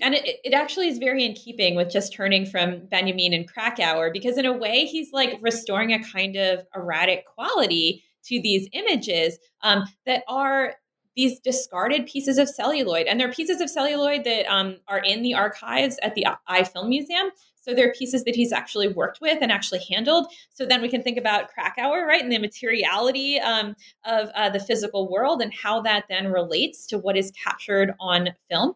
and 0.00 0.14
it, 0.14 0.40
it 0.44 0.54
actually 0.54 0.88
is 0.88 0.98
very 0.98 1.24
in 1.24 1.34
keeping 1.34 1.74
with 1.74 1.90
just 1.90 2.12
turning 2.12 2.46
from 2.46 2.86
Benjamin 2.86 3.32
and 3.32 3.50
Kracauer 3.50 4.12
because 4.12 4.38
in 4.38 4.46
a 4.46 4.52
way 4.52 4.86
he's 4.86 5.12
like 5.12 5.38
restoring 5.40 5.92
a 5.92 6.02
kind 6.02 6.36
of 6.36 6.66
erratic 6.74 7.26
quality 7.26 8.02
to 8.24 8.40
these 8.40 8.68
images 8.72 9.38
um, 9.62 9.84
that 10.06 10.22
are 10.28 10.74
these 11.16 11.38
discarded 11.40 12.06
pieces 12.06 12.38
of 12.38 12.48
celluloid 12.48 13.06
and 13.06 13.20
they're 13.20 13.32
pieces 13.32 13.60
of 13.60 13.70
celluloid 13.70 14.24
that 14.24 14.46
um, 14.46 14.76
are 14.88 14.98
in 14.98 15.22
the 15.22 15.34
archives 15.34 15.98
at 16.02 16.14
the 16.14 16.26
Eye 16.48 16.64
Film 16.64 16.88
Museum. 16.88 17.30
So 17.60 17.72
they're 17.72 17.92
pieces 17.92 18.24
that 18.24 18.34
he's 18.34 18.52
actually 18.52 18.88
worked 18.88 19.22
with 19.22 19.38
and 19.40 19.50
actually 19.50 19.80
handled. 19.90 20.26
So 20.52 20.66
then 20.66 20.82
we 20.82 20.88
can 20.88 21.02
think 21.02 21.16
about 21.16 21.48
Kracauer, 21.50 22.06
right, 22.06 22.22
and 22.22 22.30
the 22.30 22.38
materiality 22.38 23.40
um, 23.40 23.74
of 24.04 24.28
uh, 24.34 24.50
the 24.50 24.60
physical 24.60 25.10
world 25.10 25.40
and 25.40 25.52
how 25.54 25.80
that 25.82 26.04
then 26.10 26.30
relates 26.30 26.86
to 26.88 26.98
what 26.98 27.16
is 27.16 27.32
captured 27.42 27.94
on 28.00 28.30
film. 28.50 28.74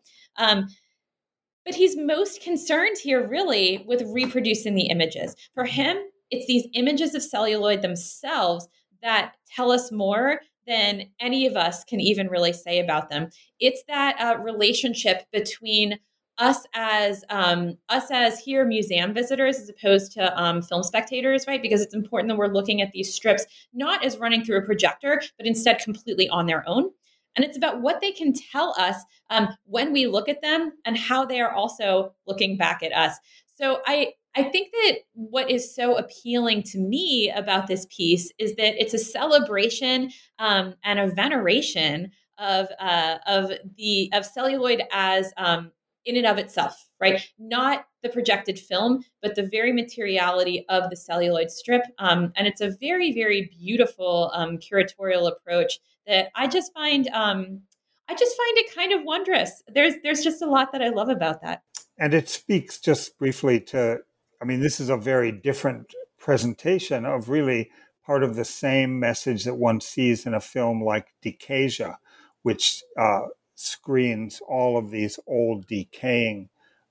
But 1.69 1.75
he's 1.75 1.99
most 1.99 2.41
concerned 2.41 2.97
here, 2.97 3.29
really, 3.29 3.85
with 3.87 4.01
reproducing 4.07 4.75
the 4.75 4.87
images. 4.87 5.37
For 5.53 5.66
him, 5.66 5.99
it's 6.31 6.47
these 6.47 6.66
images 6.73 7.14
of 7.14 7.23
celluloid 7.23 7.83
themselves 7.83 8.66
that 9.03 9.35
tell 9.55 9.71
us 9.71 9.93
more 9.93 10.41
than 10.66 11.11
any 11.21 11.45
of 11.45 11.59
us 11.59 11.85
can 11.85 12.01
even 12.01 12.29
really 12.29 12.55
say 12.55 12.79
about 12.79 13.11
them. 13.11 13.29
It's 13.61 13.83
that 13.87 14.16
uh, 14.19 14.41
relationship 14.41 15.27
between 15.31 15.99
us 16.39 16.64
as 16.73 17.23
um, 17.29 17.77
us 17.91 18.11
as 18.11 18.39
here 18.39 18.64
museum 18.64 19.12
visitors 19.12 19.59
as 19.59 19.69
opposed 19.69 20.12
to 20.12 20.43
um, 20.43 20.62
film 20.62 20.83
spectators, 20.83 21.45
right? 21.47 21.61
Because 21.61 21.83
it's 21.83 21.95
important 21.95 22.31
that 22.31 22.39
we're 22.39 22.47
looking 22.47 22.81
at 22.81 22.93
these 22.93 23.14
strips 23.14 23.45
not 23.75 24.03
as 24.03 24.16
running 24.16 24.43
through 24.43 24.57
a 24.57 24.62
projector, 24.64 25.21
but 25.37 25.47
instead 25.47 25.81
completely 25.81 26.31
on 26.31 26.47
their 26.47 26.66
own. 26.66 26.93
And 27.39 27.45
it's 27.45 27.57
about 27.57 27.80
what 27.80 28.01
they 28.01 28.11
can 28.11 28.32
tell 28.32 28.74
us 28.76 28.97
um, 29.30 29.51
when 29.64 29.93
we 29.93 30.09
look 30.09 30.28
at 30.28 30.43
them 30.43 30.72
and 30.84 30.99
how 30.99 31.24
they 31.24 31.41
are 31.41 31.53
also 31.53 32.12
looking 32.26 32.57
back 32.57 32.82
at 32.82 32.93
us. 32.93 33.16
So 33.55 33.80
I, 33.86 34.14
I 34.34 34.43
think 34.43 34.72
that 34.72 34.97
what 35.12 35.49
is 35.49 35.72
so 35.72 35.97
appealing 35.97 36.64
to 36.64 36.78
me 36.78 37.30
about 37.30 37.68
this 37.68 37.86
piece 37.97 38.32
is 38.41 38.57
that 38.57 38.74
it's 38.82 38.93
a 38.93 38.99
celebration 38.99 40.11
um, 40.41 40.74
and 40.82 40.99
a 40.99 41.14
veneration 41.14 42.11
of 42.39 42.66
uh, 42.80 43.18
of 43.28 43.53
the 43.76 44.11
of 44.12 44.26
celluloid 44.26 44.82
as 44.93 45.32
um, 45.36 45.70
in 46.05 46.16
and 46.16 46.26
of 46.26 46.39
itself, 46.39 46.88
right? 47.01 47.26
Not 47.38 47.86
the 48.03 48.09
projected 48.09 48.59
film, 48.59 49.05
but 49.22 49.34
the 49.34 49.42
very 49.42 49.72
materiality 49.72 50.64
of 50.68 50.90
the 50.90 50.96
celluloid 50.96 51.51
strip. 51.51 51.82
Um, 51.99 52.32
and 52.36 52.46
it's 52.46 52.61
a 52.61 52.70
very, 52.80 53.12
very 53.12 53.51
beautiful 53.59 54.30
um, 54.34 54.59
curatorial 54.59 55.30
approach 55.30 55.78
that 56.07 56.30
I 56.34 56.46
just 56.46 56.72
find 56.72 57.09
um, 57.09 57.61
I 58.09 58.14
just 58.14 58.36
find 58.36 58.59
it 58.59 58.74
kind 58.74 58.92
of 58.92 59.05
wondrous. 59.05 59.62
There's 59.68 59.94
there's 60.03 60.22
just 60.22 60.42
a 60.42 60.46
lot 60.46 60.72
that 60.72 60.82
I 60.82 60.88
love 60.88 61.09
about 61.09 61.42
that. 61.42 61.62
And 61.99 62.14
it 62.14 62.28
speaks 62.28 62.80
just 62.80 63.18
briefly 63.18 63.61
to 63.61 63.99
I 64.40 64.44
mean, 64.44 64.61
this 64.61 64.80
is 64.80 64.88
a 64.88 64.96
very 64.96 65.32
different 65.32 65.94
presentation 66.18 67.05
of 67.05 67.28
really 67.28 67.70
part 68.07 68.22
of 68.22 68.36
the 68.36 68.44
same 68.44 68.99
message 68.99 69.44
that 69.44 69.57
one 69.57 69.80
sees 69.80 70.24
in 70.24 70.32
a 70.32 70.40
film 70.40 70.82
like 70.82 71.09
Decasia, 71.22 71.99
which 72.42 72.82
uh, 72.96 73.22
screens 73.55 74.40
all 74.49 74.78
of 74.78 74.90
these 74.90 75.18
old 75.26 75.66
decaying 75.66 76.49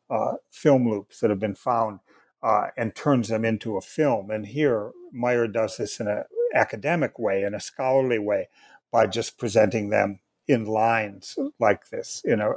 uh, 0.09 0.33
film 0.49 0.89
loops 0.89 1.19
that 1.19 1.29
have 1.29 1.39
been 1.39 1.55
found 1.55 1.99
uh, 2.43 2.67
and 2.77 2.95
turns 2.95 3.29
them 3.29 3.43
into 3.43 3.77
a 3.77 3.81
film. 3.81 4.29
And 4.31 4.45
here, 4.45 4.91
Meyer 5.11 5.47
does 5.47 5.77
this 5.77 5.99
in 5.99 6.07
an 6.07 6.23
academic 6.53 7.17
way, 7.19 7.43
in 7.43 7.53
a 7.53 7.59
scholarly 7.59 8.19
way, 8.19 8.49
by 8.91 9.07
just 9.07 9.37
presenting 9.37 9.89
them 9.89 10.19
in 10.47 10.65
lines 10.65 11.37
like 11.59 11.89
this, 11.89 12.21
you 12.25 12.35
know, 12.35 12.55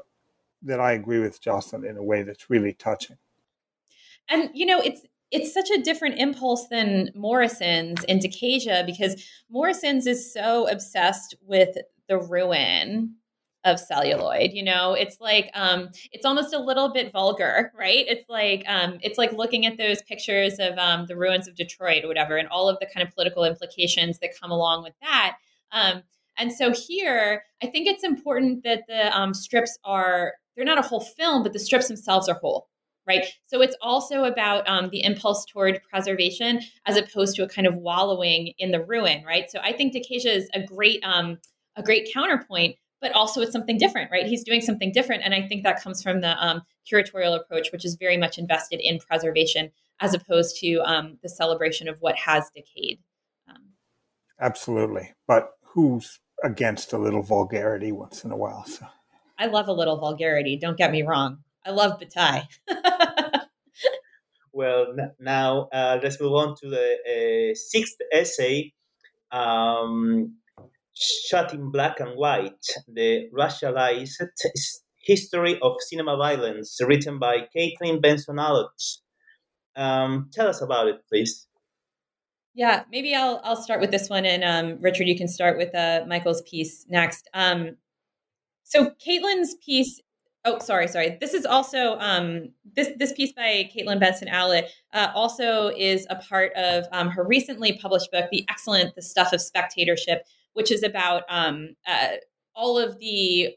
that 0.62 0.80
I 0.80 0.92
agree 0.92 1.18
with 1.18 1.40
Jocelyn 1.40 1.84
in 1.84 1.96
a 1.96 2.02
way 2.02 2.22
that's 2.22 2.50
really 2.50 2.72
touching. 2.72 3.16
And 4.28 4.50
you 4.54 4.66
know, 4.66 4.80
it's 4.80 5.02
it's 5.30 5.52
such 5.52 5.70
a 5.70 5.82
different 5.82 6.18
impulse 6.18 6.68
than 6.68 7.10
Morrison's 7.14 8.02
in 8.04 8.18
Decasia 8.18 8.84
because 8.84 9.24
Morrison's 9.48 10.06
is 10.06 10.32
so 10.32 10.68
obsessed 10.68 11.36
with 11.42 11.76
the 12.08 12.18
ruin 12.18 13.14
of 13.64 13.78
celluloid 13.78 14.52
you 14.52 14.62
know 14.62 14.94
it's 14.94 15.20
like 15.20 15.50
um 15.54 15.90
it's 16.12 16.24
almost 16.24 16.54
a 16.54 16.58
little 16.58 16.90
bit 16.92 17.12
vulgar 17.12 17.70
right 17.78 18.06
it's 18.08 18.28
like 18.28 18.64
um 18.66 18.98
it's 19.02 19.18
like 19.18 19.32
looking 19.32 19.66
at 19.66 19.76
those 19.76 20.00
pictures 20.02 20.58
of 20.58 20.78
um 20.78 21.04
the 21.06 21.16
ruins 21.16 21.46
of 21.46 21.54
detroit 21.54 22.02
or 22.04 22.08
whatever 22.08 22.38
and 22.38 22.48
all 22.48 22.68
of 22.68 22.78
the 22.80 22.86
kind 22.86 23.06
of 23.06 23.14
political 23.14 23.44
implications 23.44 24.18
that 24.20 24.30
come 24.40 24.50
along 24.50 24.82
with 24.82 24.94
that 25.02 25.36
um 25.72 26.02
and 26.40 26.50
so 26.50 26.72
here, 26.72 27.44
I 27.62 27.66
think 27.66 27.86
it's 27.86 28.02
important 28.02 28.64
that 28.64 28.84
the 28.88 29.16
um, 29.16 29.34
strips 29.34 29.78
are, 29.84 30.32
they're 30.56 30.64
not 30.64 30.78
a 30.78 30.82
whole 30.82 31.02
film, 31.02 31.42
but 31.42 31.52
the 31.52 31.58
strips 31.58 31.88
themselves 31.88 32.28
are 32.28 32.34
whole. 32.34 32.68
Right. 33.06 33.26
So 33.46 33.60
it's 33.60 33.76
also 33.82 34.24
about 34.24 34.68
um, 34.68 34.88
the 34.90 35.02
impulse 35.02 35.44
toward 35.44 35.80
preservation 35.82 36.60
as 36.86 36.96
opposed 36.96 37.34
to 37.36 37.42
a 37.42 37.48
kind 37.48 37.66
of 37.66 37.74
wallowing 37.74 38.52
in 38.58 38.70
the 38.70 38.84
ruin. 38.84 39.24
Right. 39.24 39.50
So 39.50 39.58
I 39.62 39.72
think 39.72 39.92
Decasia 39.92 40.32
is 40.32 40.48
a 40.54 40.62
great, 40.62 41.02
um, 41.02 41.38
a 41.76 41.82
great 41.82 42.08
counterpoint, 42.12 42.76
but 43.00 43.12
also 43.12 43.40
it's 43.40 43.52
something 43.52 43.78
different, 43.78 44.10
right? 44.10 44.26
He's 44.26 44.44
doing 44.44 44.60
something 44.60 44.92
different. 44.92 45.22
And 45.24 45.34
I 45.34 45.46
think 45.46 45.62
that 45.62 45.82
comes 45.82 46.02
from 46.02 46.20
the 46.20 46.36
um, 46.44 46.62
curatorial 46.90 47.38
approach, 47.38 47.72
which 47.72 47.84
is 47.84 47.94
very 47.94 48.16
much 48.16 48.38
invested 48.38 48.80
in 48.80 48.98
preservation 48.98 49.70
as 50.00 50.14
opposed 50.14 50.58
to 50.60 50.76
um, 50.84 51.18
the 51.22 51.28
celebration 51.28 51.88
of 51.88 52.00
what 52.00 52.16
has 52.16 52.50
decayed. 52.54 52.98
absolutely. 54.40 55.12
But 55.26 55.50
who's 55.62 56.20
against 56.42 56.92
a 56.92 56.98
little 56.98 57.22
vulgarity 57.22 57.92
once 57.92 58.24
in 58.24 58.32
a 58.32 58.36
while? 58.36 58.64
So 58.64 58.86
I 59.38 59.46
love 59.46 59.68
a 59.68 59.72
little 59.72 59.98
vulgarity. 59.98 60.56
Don't 60.56 60.76
get 60.76 60.90
me 60.90 61.02
wrong. 61.02 61.38
I 61.64 61.70
love 61.70 61.98
Bataille. 61.98 62.48
well, 64.52 64.86
n- 64.98 65.12
now 65.18 65.68
uh, 65.72 65.98
let's 66.02 66.20
move 66.20 66.32
on 66.32 66.56
to 66.62 66.68
the 66.68 67.52
uh, 67.52 67.54
sixth 67.54 67.96
essay. 68.12 68.72
Um, 69.30 70.36
shot 70.94 71.54
in 71.54 71.70
black 71.70 72.00
and 72.00 72.16
white, 72.16 72.64
the 72.88 73.28
racialized 73.36 74.12
history 75.02 75.58
of 75.62 75.76
cinema 75.80 76.16
violence, 76.16 76.78
written 76.86 77.18
by 77.18 77.48
Caitlin 77.56 78.00
Benson 78.00 78.38
Allott's. 78.38 79.02
Um, 79.76 80.30
tell 80.32 80.48
us 80.48 80.60
about 80.60 80.88
it, 80.88 81.00
please. 81.08 81.46
Yeah, 82.54 82.82
maybe 82.90 83.14
I'll 83.14 83.40
I'll 83.44 83.62
start 83.62 83.80
with 83.80 83.90
this 83.90 84.10
one, 84.10 84.26
and 84.26 84.42
um, 84.44 84.82
Richard, 84.82 85.06
you 85.06 85.16
can 85.16 85.28
start 85.28 85.56
with 85.56 85.74
uh, 85.74 86.04
Michael's 86.08 86.42
piece 86.42 86.84
next. 86.88 87.28
Um, 87.32 87.76
so 88.64 88.90
Caitlin's 89.04 89.54
piece. 89.64 90.00
Oh, 90.44 90.58
sorry, 90.58 90.88
sorry. 90.88 91.18
This 91.20 91.34
is 91.34 91.46
also 91.46 91.96
um, 91.98 92.50
this 92.76 92.90
this 92.98 93.12
piece 93.12 93.32
by 93.32 93.70
Caitlin 93.74 94.00
Benson 94.00 94.28
Allott 94.28 94.64
uh, 94.92 95.08
also 95.14 95.68
is 95.68 96.06
a 96.10 96.16
part 96.16 96.52
of 96.54 96.86
um, 96.92 97.08
her 97.08 97.24
recently 97.24 97.78
published 97.78 98.10
book, 98.10 98.26
The 98.32 98.44
Excellent: 98.50 98.94
The 98.96 99.02
Stuff 99.02 99.32
of 99.32 99.40
Spectatorship, 99.40 100.24
which 100.54 100.70
is 100.70 100.82
about 100.82 101.22
um, 101.28 101.70
uh, 101.86 102.16
all 102.54 102.78
of 102.78 102.98
the 102.98 103.50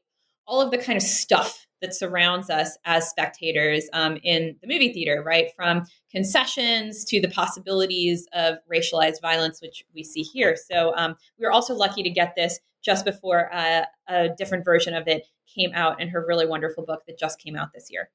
all 0.45 0.61
of 0.61 0.71
the 0.71 0.77
kind 0.77 0.97
of 0.97 1.03
stuff 1.03 1.65
that 1.81 1.93
surrounds 1.93 2.49
us 2.49 2.77
as 2.85 3.09
spectators 3.09 3.89
um, 3.93 4.17
in 4.23 4.55
the 4.61 4.67
movie 4.67 4.91
theater, 4.93 5.21
right? 5.25 5.49
From 5.55 5.83
concessions 6.11 7.03
to 7.05 7.19
the 7.21 7.27
possibilities 7.27 8.25
of 8.33 8.55
racialized 8.71 9.21
violence, 9.21 9.61
which 9.61 9.83
we 9.93 10.03
see 10.03 10.21
here. 10.21 10.55
So 10.55 10.93
um, 10.95 11.15
we 11.37 11.45
were 11.45 11.51
also 11.51 11.73
lucky 11.75 12.01
to 12.03 12.09
get 12.09 12.35
this 12.35 12.59
just 12.83 13.05
before 13.05 13.53
uh, 13.53 13.83
a 14.07 14.29
different 14.37 14.65
version 14.65 14.93
of 14.93 15.07
it 15.07 15.23
came 15.53 15.71
out 15.73 16.01
in 16.01 16.07
her 16.09 16.25
really 16.25 16.47
wonderful 16.47 16.85
book 16.85 17.03
that 17.07 17.19
just 17.19 17.39
came 17.39 17.55
out 17.55 17.69
this 17.73 17.87
year. 17.89 18.09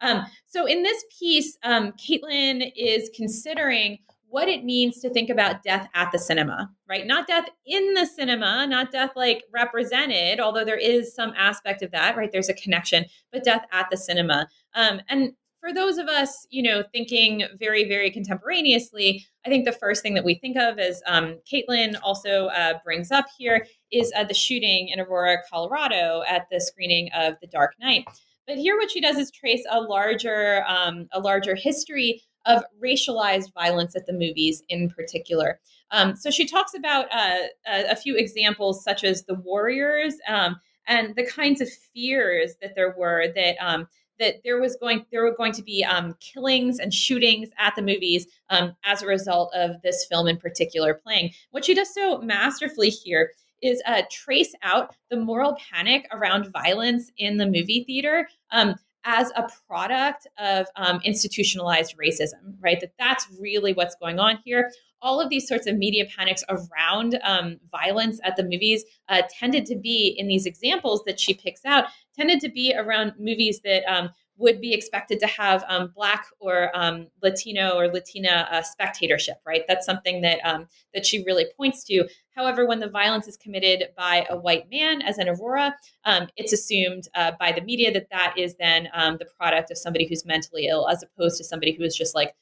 Um, 0.00 0.24
so 0.46 0.66
in 0.66 0.84
this 0.84 1.04
piece, 1.18 1.58
um, 1.64 1.92
Caitlin 1.92 2.72
is 2.76 3.10
considering 3.14 3.98
what 4.30 4.48
it 4.48 4.64
means 4.64 5.00
to 5.00 5.10
think 5.10 5.30
about 5.30 5.62
death 5.62 5.88
at 5.94 6.12
the 6.12 6.18
cinema, 6.18 6.70
right? 6.88 7.06
Not 7.06 7.26
death 7.26 7.46
in 7.66 7.94
the 7.94 8.06
cinema, 8.06 8.66
not 8.66 8.92
death 8.92 9.12
like 9.16 9.44
represented, 9.52 10.38
although 10.38 10.64
there 10.64 10.76
is 10.76 11.14
some 11.14 11.32
aspect 11.36 11.82
of 11.82 11.90
that, 11.92 12.16
right? 12.16 12.30
There's 12.30 12.48
a 12.48 12.54
connection, 12.54 13.06
but 13.32 13.44
death 13.44 13.64
at 13.72 13.88
the 13.90 13.96
cinema. 13.96 14.48
Um, 14.74 15.00
and 15.08 15.32
for 15.60 15.72
those 15.72 15.98
of 15.98 16.08
us, 16.08 16.46
you 16.50 16.62
know, 16.62 16.84
thinking 16.92 17.44
very, 17.58 17.88
very 17.88 18.10
contemporaneously, 18.10 19.26
I 19.44 19.48
think 19.48 19.64
the 19.64 19.72
first 19.72 20.02
thing 20.02 20.14
that 20.14 20.24
we 20.24 20.36
think 20.36 20.56
of, 20.56 20.78
as 20.78 21.02
um, 21.06 21.40
Caitlin 21.50 21.96
also 22.02 22.46
uh, 22.48 22.74
brings 22.84 23.10
up 23.10 23.26
here, 23.36 23.66
is 23.90 24.12
uh, 24.16 24.24
the 24.24 24.34
shooting 24.34 24.88
in 24.88 25.00
Aurora, 25.00 25.38
Colorado, 25.50 26.22
at 26.28 26.46
the 26.50 26.60
screening 26.60 27.10
of 27.14 27.34
The 27.40 27.48
Dark 27.48 27.74
Knight. 27.80 28.04
But 28.46 28.56
here, 28.56 28.76
what 28.76 28.90
she 28.90 29.00
does 29.00 29.16
is 29.16 29.30
trace 29.30 29.64
a 29.70 29.80
larger, 29.80 30.64
um, 30.66 31.08
a 31.12 31.20
larger 31.20 31.54
history 31.54 32.22
of 32.46 32.62
racialized 32.82 33.52
violence 33.52 33.94
at 33.96 34.06
the 34.06 34.12
movies 34.12 34.62
in 34.68 34.88
particular. 34.90 35.60
Um, 35.90 36.16
so 36.16 36.30
she 36.30 36.46
talks 36.46 36.74
about 36.74 37.06
uh, 37.12 37.48
a, 37.66 37.96
few 37.96 38.16
examples, 38.16 38.82
such 38.82 39.04
as 39.04 39.24
the 39.24 39.34
Warriors 39.34 40.14
um, 40.28 40.56
and 40.86 41.14
the 41.16 41.24
kinds 41.24 41.60
of 41.60 41.68
fears 41.94 42.54
that 42.60 42.74
there 42.74 42.94
were 42.96 43.32
that. 43.34 43.56
Um, 43.60 43.88
that 44.18 44.42
there 44.42 44.60
was 44.60 44.76
going 44.80 45.06
there 45.12 45.22
were 45.22 45.36
going 45.36 45.52
to 45.52 45.62
be 45.62 45.84
um, 45.84 46.16
killings 46.18 46.80
and 46.80 46.92
shootings 46.92 47.50
at 47.56 47.76
the 47.76 47.82
movies 47.82 48.26
um, 48.50 48.74
as 48.82 49.00
a 49.00 49.06
result 49.06 49.54
of 49.54 49.80
this 49.82 50.06
film 50.06 50.26
in 50.26 50.36
particular 50.36 50.92
playing. 50.92 51.30
What 51.52 51.64
she 51.64 51.72
does 51.72 51.94
so 51.94 52.18
masterfully 52.18 52.90
here 52.90 53.30
is 53.62 53.82
uh, 53.86 54.02
trace 54.10 54.54
out 54.62 54.94
the 55.10 55.16
moral 55.16 55.56
panic 55.70 56.06
around 56.12 56.52
violence 56.52 57.10
in 57.18 57.36
the 57.36 57.46
movie 57.46 57.84
theater 57.86 58.28
um, 58.50 58.74
as 59.04 59.30
a 59.36 59.48
product 59.66 60.26
of 60.38 60.66
um, 60.76 61.00
institutionalized 61.04 61.94
racism, 61.96 62.54
right? 62.60 62.80
That 62.80 62.92
that's 62.98 63.26
really 63.40 63.72
what's 63.72 63.94
going 63.96 64.18
on 64.18 64.38
here. 64.44 64.70
All 65.00 65.20
of 65.20 65.30
these 65.30 65.46
sorts 65.46 65.66
of 65.66 65.76
media 65.76 66.06
panics 66.16 66.42
around 66.48 67.18
um, 67.22 67.58
violence 67.70 68.20
at 68.24 68.36
the 68.36 68.42
movies 68.42 68.84
uh, 69.08 69.22
tended 69.30 69.64
to 69.66 69.76
be, 69.76 70.14
in 70.18 70.26
these 70.26 70.44
examples 70.44 71.02
that 71.06 71.20
she 71.20 71.34
picks 71.34 71.64
out, 71.64 71.84
tended 72.16 72.40
to 72.40 72.48
be 72.48 72.74
around 72.76 73.12
movies 73.18 73.60
that 73.64 73.84
um, 73.84 74.10
would 74.38 74.60
be 74.60 74.72
expected 74.72 75.18
to 75.20 75.26
have 75.26 75.64
um, 75.68 75.92
Black 75.94 76.26
or 76.38 76.70
um, 76.74 77.08
Latino 77.22 77.76
or 77.76 77.88
Latina 77.88 78.48
uh, 78.50 78.62
spectatorship, 78.62 79.36
right? 79.44 79.64
That's 79.68 79.84
something 79.84 80.20
that 80.22 80.38
um, 80.44 80.66
that 80.94 81.04
she 81.04 81.24
really 81.24 81.46
points 81.56 81.84
to. 81.84 82.08
However, 82.34 82.66
when 82.66 82.78
the 82.78 82.88
violence 82.88 83.26
is 83.26 83.36
committed 83.36 83.88
by 83.96 84.24
a 84.30 84.36
white 84.36 84.70
man, 84.70 85.02
as 85.02 85.18
in 85.18 85.28
Aurora, 85.28 85.74
um, 86.04 86.28
it's 86.36 86.52
assumed 86.52 87.08
uh, 87.14 87.32
by 87.38 87.52
the 87.52 87.62
media 87.62 87.92
that 87.92 88.10
that 88.10 88.34
is 88.38 88.54
then 88.56 88.88
um, 88.94 89.16
the 89.18 89.26
product 89.26 89.70
of 89.70 89.78
somebody 89.78 90.06
who's 90.08 90.24
mentally 90.24 90.68
ill, 90.68 90.88
as 90.88 91.02
opposed 91.02 91.36
to 91.38 91.44
somebody 91.44 91.72
who 91.72 91.82
is 91.82 91.96
just 91.96 92.14
like 92.14 92.34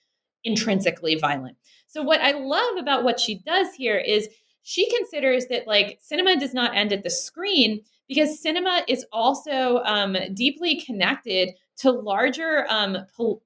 intrinsically 0.44 1.16
violent. 1.16 1.56
So, 1.86 2.02
what 2.02 2.20
I 2.20 2.32
love 2.32 2.76
about 2.78 3.04
what 3.04 3.18
she 3.18 3.38
does 3.38 3.74
here 3.74 3.96
is 3.96 4.28
she 4.62 4.90
considers 4.90 5.46
that 5.46 5.66
like 5.66 5.98
cinema 6.00 6.38
does 6.38 6.52
not 6.52 6.76
end 6.76 6.92
at 6.92 7.04
the 7.04 7.10
screen 7.10 7.80
because 8.08 8.40
cinema 8.40 8.82
is 8.88 9.04
also 9.12 9.78
um, 9.84 10.16
deeply 10.34 10.80
connected 10.80 11.50
to 11.78 11.90
larger 11.90 12.66
um, 12.68 12.98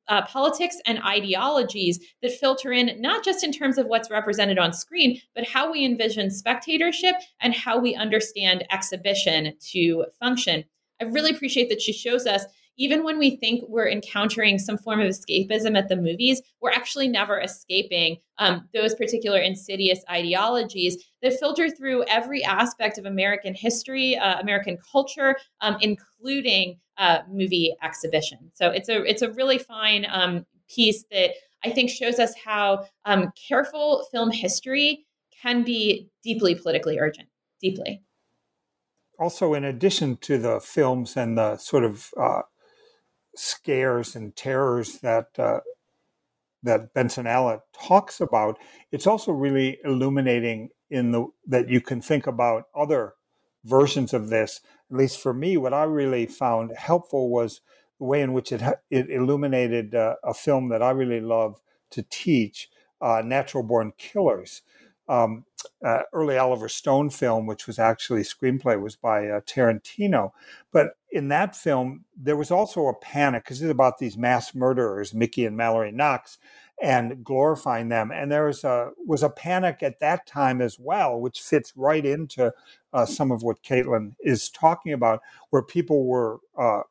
uh, 0.08 0.22
politics 0.26 0.76
and 0.86 1.00
ideologies 1.02 1.98
that 2.22 2.32
filter 2.32 2.72
in 2.72 3.00
not 3.00 3.24
just 3.24 3.44
in 3.44 3.52
terms 3.52 3.78
of 3.78 3.86
what's 3.86 4.10
represented 4.10 4.58
on 4.58 4.72
screen, 4.72 5.20
but 5.34 5.46
how 5.46 5.70
we 5.70 5.84
envision 5.84 6.30
spectatorship 6.30 7.16
and 7.40 7.54
how 7.54 7.78
we 7.78 7.94
understand 7.94 8.64
exhibition 8.70 9.52
to 9.72 10.04
function. 10.18 10.64
I 11.00 11.04
really 11.04 11.30
appreciate 11.30 11.68
that 11.70 11.80
she 11.80 11.92
shows 11.92 12.26
us 12.26 12.44
even 12.80 13.04
when 13.04 13.18
we 13.18 13.36
think 13.36 13.62
we're 13.68 13.88
encountering 13.88 14.58
some 14.58 14.78
form 14.78 15.00
of 15.00 15.06
escapism 15.06 15.76
at 15.76 15.90
the 15.90 15.96
movies, 15.96 16.40
we're 16.62 16.70
actually 16.70 17.08
never 17.08 17.38
escaping 17.38 18.16
um, 18.38 18.66
those 18.72 18.94
particular 18.94 19.38
insidious 19.38 20.00
ideologies 20.10 20.96
that 21.20 21.38
filter 21.38 21.68
through 21.68 22.04
every 22.04 22.42
aspect 22.42 22.96
of 22.96 23.04
American 23.04 23.54
history, 23.54 24.16
uh, 24.16 24.40
American 24.40 24.78
culture, 24.90 25.36
um, 25.60 25.76
including 25.82 26.80
uh, 26.96 27.18
movie 27.30 27.76
exhibition. 27.82 28.50
So 28.54 28.70
it's 28.70 28.88
a 28.88 29.02
it's 29.04 29.20
a 29.20 29.30
really 29.32 29.58
fine 29.58 30.06
um, 30.10 30.46
piece 30.74 31.04
that 31.10 31.32
I 31.62 31.68
think 31.68 31.90
shows 31.90 32.18
us 32.18 32.32
how 32.42 32.86
um, 33.04 33.30
careful 33.48 34.06
film 34.10 34.30
history 34.30 35.04
can 35.42 35.64
be 35.64 36.08
deeply 36.24 36.54
politically 36.54 36.98
urgent, 36.98 37.28
deeply. 37.60 38.00
Also, 39.18 39.52
in 39.52 39.64
addition 39.64 40.16
to 40.16 40.38
the 40.38 40.60
films 40.60 41.14
and 41.14 41.36
the 41.36 41.58
sort 41.58 41.84
of 41.84 42.08
uh, 42.18 42.40
scares 43.40 44.14
and 44.14 44.36
terrors 44.36 44.98
that 45.00 45.38
uh, 45.38 45.60
that 46.62 46.92
Benson 46.92 47.24
Allott 47.24 47.60
talks 47.72 48.20
about, 48.20 48.58
it's 48.92 49.06
also 49.06 49.32
really 49.32 49.78
illuminating 49.84 50.68
in 50.90 51.12
the 51.12 51.26
that 51.46 51.68
you 51.68 51.80
can 51.80 52.02
think 52.02 52.26
about 52.26 52.64
other 52.74 53.14
versions 53.64 54.12
of 54.12 54.28
this. 54.28 54.60
At 54.90 54.96
least 54.96 55.20
for 55.20 55.32
me, 55.32 55.56
what 55.56 55.72
I 55.72 55.84
really 55.84 56.26
found 56.26 56.72
helpful 56.76 57.30
was 57.30 57.62
the 57.98 58.04
way 58.04 58.20
in 58.20 58.32
which 58.32 58.52
it 58.52 58.62
it 58.90 59.10
illuminated 59.10 59.94
uh, 59.94 60.16
a 60.22 60.34
film 60.34 60.68
that 60.68 60.82
I 60.82 60.90
really 60.90 61.20
love 61.20 61.60
to 61.90 62.02
teach, 62.02 62.68
uh, 63.00 63.22
Natural 63.24 63.62
Born 63.62 63.92
Killers. 63.96 64.62
Um, 65.08 65.44
uh, 65.84 66.00
early 66.12 66.36
Oliver 66.36 66.68
Stone 66.68 67.10
film, 67.10 67.46
which 67.46 67.66
was 67.66 67.78
actually 67.78 68.22
screenplay, 68.22 68.80
was 68.80 68.96
by 68.96 69.28
uh, 69.28 69.40
Tarantino. 69.42 70.32
But 70.72 70.96
in 71.10 71.28
that 71.28 71.56
film, 71.56 72.04
there 72.16 72.36
was 72.36 72.50
also 72.50 72.86
a 72.86 72.94
panic 72.94 73.44
because 73.44 73.62
it's 73.62 73.70
about 73.70 73.98
these 73.98 74.16
mass 74.16 74.54
murderers, 74.54 75.14
Mickey 75.14 75.46
and 75.46 75.56
Mallory 75.56 75.92
Knox, 75.92 76.38
and 76.82 77.22
glorifying 77.24 77.88
them. 77.88 78.10
And 78.10 78.30
there 78.30 78.46
was 78.46 78.64
a 78.64 78.90
was 79.06 79.22
a 79.22 79.30
panic 79.30 79.82
at 79.82 80.00
that 80.00 80.26
time 80.26 80.60
as 80.60 80.78
well, 80.78 81.20
which 81.20 81.40
fits 81.40 81.72
right 81.76 82.04
into 82.04 82.52
uh, 82.92 83.06
some 83.06 83.30
of 83.30 83.42
what 83.42 83.62
Caitlin 83.62 84.14
is 84.20 84.50
talking 84.50 84.92
about, 84.92 85.20
where 85.50 85.62
people 85.62 86.06
were 86.06 86.38
uh, 86.58 86.82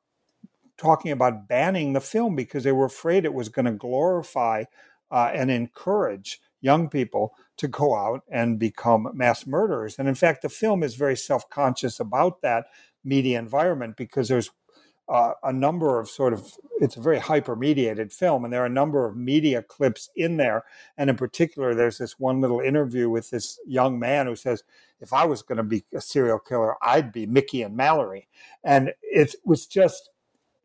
talking 0.77 1.11
about 1.11 1.47
banning 1.47 1.93
the 1.93 2.01
film 2.01 2.35
because 2.35 2.63
they 2.63 2.71
were 2.71 2.85
afraid 2.85 3.25
it 3.25 3.33
was 3.33 3.49
going 3.49 3.65
to 3.65 3.71
glorify 3.71 4.63
uh, 5.11 5.31
and 5.33 5.51
encourage 5.51 6.39
young 6.61 6.89
people 6.89 7.33
to 7.59 7.67
go 7.67 7.95
out 7.95 8.23
and 8.29 8.59
become 8.59 9.09
mass 9.13 9.45
murderers. 9.45 9.97
And 9.99 10.07
in 10.07 10.15
fact, 10.15 10.41
the 10.41 10.49
film 10.49 10.83
is 10.83 10.95
very 10.95 11.15
self 11.15 11.49
conscious 11.49 11.99
about 11.99 12.41
that 12.41 12.65
media 13.03 13.39
environment 13.39 13.95
because 13.97 14.27
there's 14.27 14.51
uh, 15.09 15.33
a 15.43 15.51
number 15.51 15.99
of 15.99 16.07
sort 16.07 16.33
of 16.33 16.53
it's 16.79 16.95
a 16.95 17.01
very 17.01 17.17
hyper 17.17 17.55
mediated 17.55 18.13
film 18.13 18.43
and 18.43 18.53
there 18.53 18.61
are 18.61 18.67
a 18.67 18.69
number 18.69 19.07
of 19.07 19.17
media 19.17 19.63
clips 19.63 20.09
in 20.15 20.37
there 20.37 20.63
and 20.97 21.09
in 21.09 21.15
particular 21.15 21.73
there's 21.73 21.97
this 21.97 22.19
one 22.19 22.39
little 22.39 22.59
interview 22.59 23.09
with 23.09 23.29
this 23.31 23.59
young 23.65 23.97
man 23.97 24.27
who 24.27 24.35
says 24.35 24.63
if 25.01 25.11
i 25.11 25.25
was 25.25 25.41
going 25.41 25.57
to 25.57 25.63
be 25.63 25.83
a 25.95 26.01
serial 26.01 26.37
killer 26.37 26.75
i'd 26.83 27.11
be 27.11 27.25
mickey 27.25 27.63
and 27.63 27.75
mallory 27.75 28.27
and 28.63 28.93
it 29.01 29.33
was 29.43 29.65
just 29.65 30.11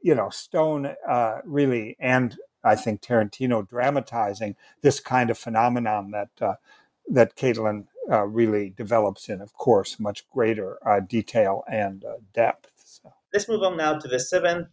you 0.02 0.14
know 0.14 0.28
stone 0.28 0.94
uh, 1.08 1.38
really 1.44 1.96
and 1.98 2.36
i 2.64 2.76
think 2.76 3.00
tarantino 3.00 3.66
dramatizing 3.66 4.54
this 4.82 5.00
kind 5.00 5.30
of 5.30 5.38
phenomenon 5.38 6.10
that 6.10 6.30
uh, 6.42 6.54
that 7.08 7.36
Caitlin 7.36 7.86
uh, 8.10 8.24
really 8.24 8.70
develops 8.70 9.28
in, 9.28 9.40
of 9.40 9.52
course, 9.54 9.98
much 9.98 10.28
greater 10.30 10.78
uh, 10.86 11.00
detail 11.00 11.64
and 11.70 12.04
uh, 12.04 12.14
depth. 12.32 12.70
So. 12.84 13.12
Let's 13.32 13.48
move 13.48 13.62
on 13.62 13.76
now 13.76 13.98
to 13.98 14.08
the 14.08 14.20
seventh 14.20 14.68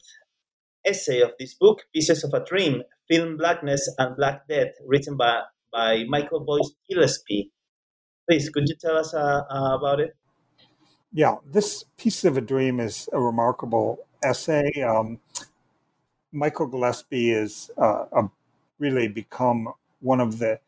essay 0.86 1.22
of 1.22 1.32
this 1.40 1.54
book, 1.54 1.84
Pieces 1.94 2.24
of 2.24 2.34
a 2.34 2.44
Dream 2.44 2.84
Film 3.08 3.38
Blackness 3.38 3.94
and 3.98 4.16
Black 4.16 4.48
Death, 4.48 4.74
written 4.86 5.18
by, 5.18 5.42
by 5.72 6.06
Michael 6.08 6.40
Boyce 6.40 6.72
Gillespie. 6.90 7.52
Please, 8.28 8.50
could 8.50 8.68
you 8.68 8.76
tell 8.76 8.98
us 8.98 9.14
uh, 9.14 9.42
uh, 9.50 9.76
about 9.78 10.00
it? 10.00 10.16
Yeah, 11.14 11.36
this 11.46 11.84
Piece 11.98 12.24
of 12.24 12.38
a 12.38 12.42
Dream 12.42 12.80
is 12.80 13.10
a 13.12 13.20
remarkable 13.20 14.00
essay. 14.24 14.72
Um, 14.82 15.20
Michael 16.32 16.68
Gillespie 16.68 17.32
is 17.32 17.70
uh, 17.78 18.06
a, 18.14 18.30
really 18.80 19.08
become 19.08 19.74
one 20.00 20.22
of 20.22 20.40
the, 20.40 20.60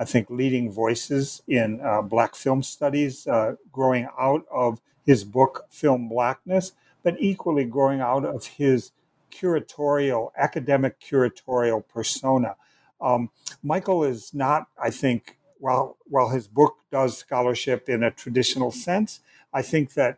I 0.00 0.06
think, 0.06 0.30
leading 0.30 0.72
voices 0.72 1.42
in 1.46 1.78
uh, 1.82 2.00
Black 2.00 2.34
film 2.34 2.62
studies, 2.62 3.26
uh, 3.26 3.56
growing 3.70 4.08
out 4.18 4.46
of 4.50 4.80
his 5.04 5.24
book 5.24 5.66
Film 5.68 6.08
Blackness, 6.08 6.72
but 7.02 7.16
equally 7.20 7.66
growing 7.66 8.00
out 8.00 8.24
of 8.24 8.46
his 8.46 8.92
curatorial, 9.30 10.30
academic 10.38 10.98
curatorial 11.00 11.86
persona. 11.86 12.56
Um, 12.98 13.28
Michael 13.62 14.02
is 14.02 14.32
not, 14.32 14.68
I 14.82 14.90
think, 14.90 15.36
while 15.58 15.98
while 16.06 16.30
his 16.30 16.48
book 16.48 16.76
does 16.90 17.18
scholarship 17.18 17.86
in 17.88 18.02
a 18.02 18.10
traditional 18.10 18.70
sense, 18.70 19.20
I 19.52 19.60
think 19.60 19.92
that 19.94 20.16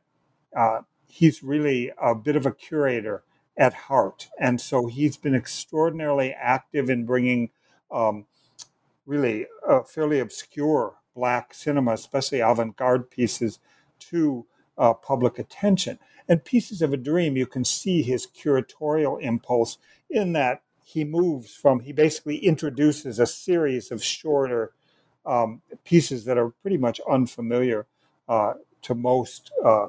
uh, 0.57 0.83
he's 1.09 1.43
really 1.43 1.91
a 2.01 2.15
bit 2.15 2.37
of 2.37 2.47
a 2.47 2.53
curator 2.53 3.25
at 3.57 3.75
heart, 3.75 4.29
and 4.39 4.61
so 4.61 4.87
he's 4.87 5.17
been 5.17 5.35
extraordinarily 5.35 6.33
active 6.33 6.89
in 6.89 7.05
bringing 7.05 7.51
um, 7.91 8.27
really 9.07 9.47
uh, 9.69 9.83
fairly 9.83 10.21
obscure 10.21 10.95
black 11.15 11.53
cinema, 11.55 11.93
especially 11.93 12.41
avant-garde 12.41 13.11
pieces, 13.11 13.59
to 13.99 14.47
uh, 14.79 14.95
public 14.95 15.39
attention. 15.39 15.99
And 16.29 16.45
Pieces 16.45 16.83
of 16.83 16.93
a 16.93 16.97
Dream, 16.97 17.37
you 17.37 17.47
can 17.47 17.65
see 17.65 18.03
his 18.03 18.27
curatorial 18.27 19.21
impulse 19.21 19.79
in 20.09 20.33
that 20.33 20.63
he 20.85 21.05
moves 21.05 21.55
from, 21.55 21.81
he 21.81 21.93
basically 21.93 22.37
introduces 22.37 23.19
a 23.19 23.27
series 23.27 23.91
of 23.91 24.03
shorter 24.03 24.73
um, 25.25 25.63
pieces 25.85 26.25
that 26.25 26.39
are 26.39 26.51
pretty 26.51 26.77
much 26.77 27.01
unfamiliar 27.09 27.87
uh, 28.29 28.55
to 28.83 28.95
most 28.95 29.53
uh, 29.65 29.89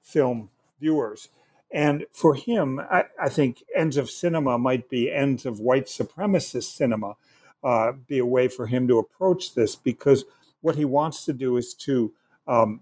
film 0.00 0.50
viewers. 0.80 1.28
And 1.72 2.06
for 2.12 2.34
him, 2.34 2.80
I, 2.80 3.04
I, 3.20 3.28
think 3.28 3.62
ends 3.76 3.96
of 3.96 4.10
cinema 4.10 4.58
might 4.58 4.88
be 4.88 5.12
ends 5.12 5.46
of 5.46 5.60
white 5.60 5.86
supremacist 5.86 6.74
cinema, 6.74 7.16
uh, 7.62 7.92
be 7.92 8.18
a 8.18 8.26
way 8.26 8.48
for 8.48 8.66
him 8.66 8.88
to 8.88 8.98
approach 8.98 9.54
this 9.54 9.76
because 9.76 10.24
what 10.60 10.76
he 10.76 10.84
wants 10.84 11.24
to 11.24 11.32
do 11.32 11.56
is 11.56 11.74
to 11.74 12.12
um, 12.46 12.80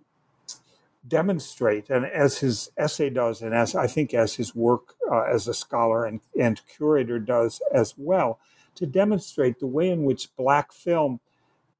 demonstrate, 1.06 1.90
and 1.90 2.04
as 2.06 2.38
his 2.38 2.70
essay 2.76 3.10
does, 3.10 3.42
and 3.42 3.54
as 3.54 3.74
I 3.74 3.86
think 3.86 4.14
as 4.14 4.34
his 4.34 4.54
work 4.54 4.94
uh, 5.10 5.22
as 5.22 5.48
a 5.48 5.54
scholar 5.54 6.04
and, 6.04 6.20
and 6.38 6.60
curator 6.66 7.18
does 7.18 7.60
as 7.72 7.94
well, 7.96 8.40
to 8.74 8.86
demonstrate 8.86 9.58
the 9.58 9.66
way 9.66 9.90
in 9.90 10.04
which 10.04 10.34
black 10.36 10.72
film 10.72 11.20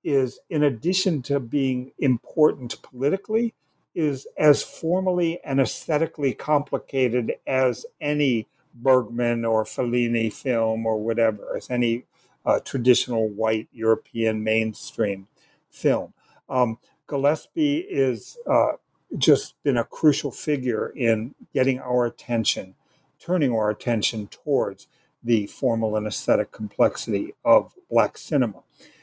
is, 0.05 0.41
in 0.49 0.63
addition 0.63 1.23
to 1.23 1.41
being 1.41 1.93
important 1.99 2.81
politically, 2.83 3.55
is 3.95 4.27
as 4.37 4.63
formally 4.63 5.41
and 5.45 5.61
aesthetically 5.61 6.33
complicated 6.33 7.35
as 7.47 7.85
any 8.01 8.47
Bergman 8.75 9.45
or 9.45 9.65
Fellini 9.65 10.33
film 10.33 10.87
or 10.87 11.03
whatever, 11.03 11.57
as 11.57 11.69
any 11.71 12.05
uh, 12.47 12.61
traditional 12.61 13.29
white 13.29 13.69
European 13.73 14.43
mainstream 14.43 15.27
film. 15.71 16.13
Um, 16.49 16.79
Gillespie 17.07 17.79
is 17.79 18.39
uh, 18.51 18.73
just 19.17 19.61
been 19.63 19.77
a 19.79 19.85
crucial 19.85 20.31
figure 20.31 20.91
in 20.91 21.35
getting 21.55 21.81
our 21.81 22.07
attention, 22.07 22.75
turning 23.19 23.53
our 23.53 23.71
attention 23.71 24.29
towards 24.29 24.87
the 25.23 25.47
formal 25.47 25.97
and 25.97 26.07
aesthetic 26.07 26.53
complexity 26.53 27.35
of 27.45 27.73
Black 27.91 28.19
cinema. 28.19 28.63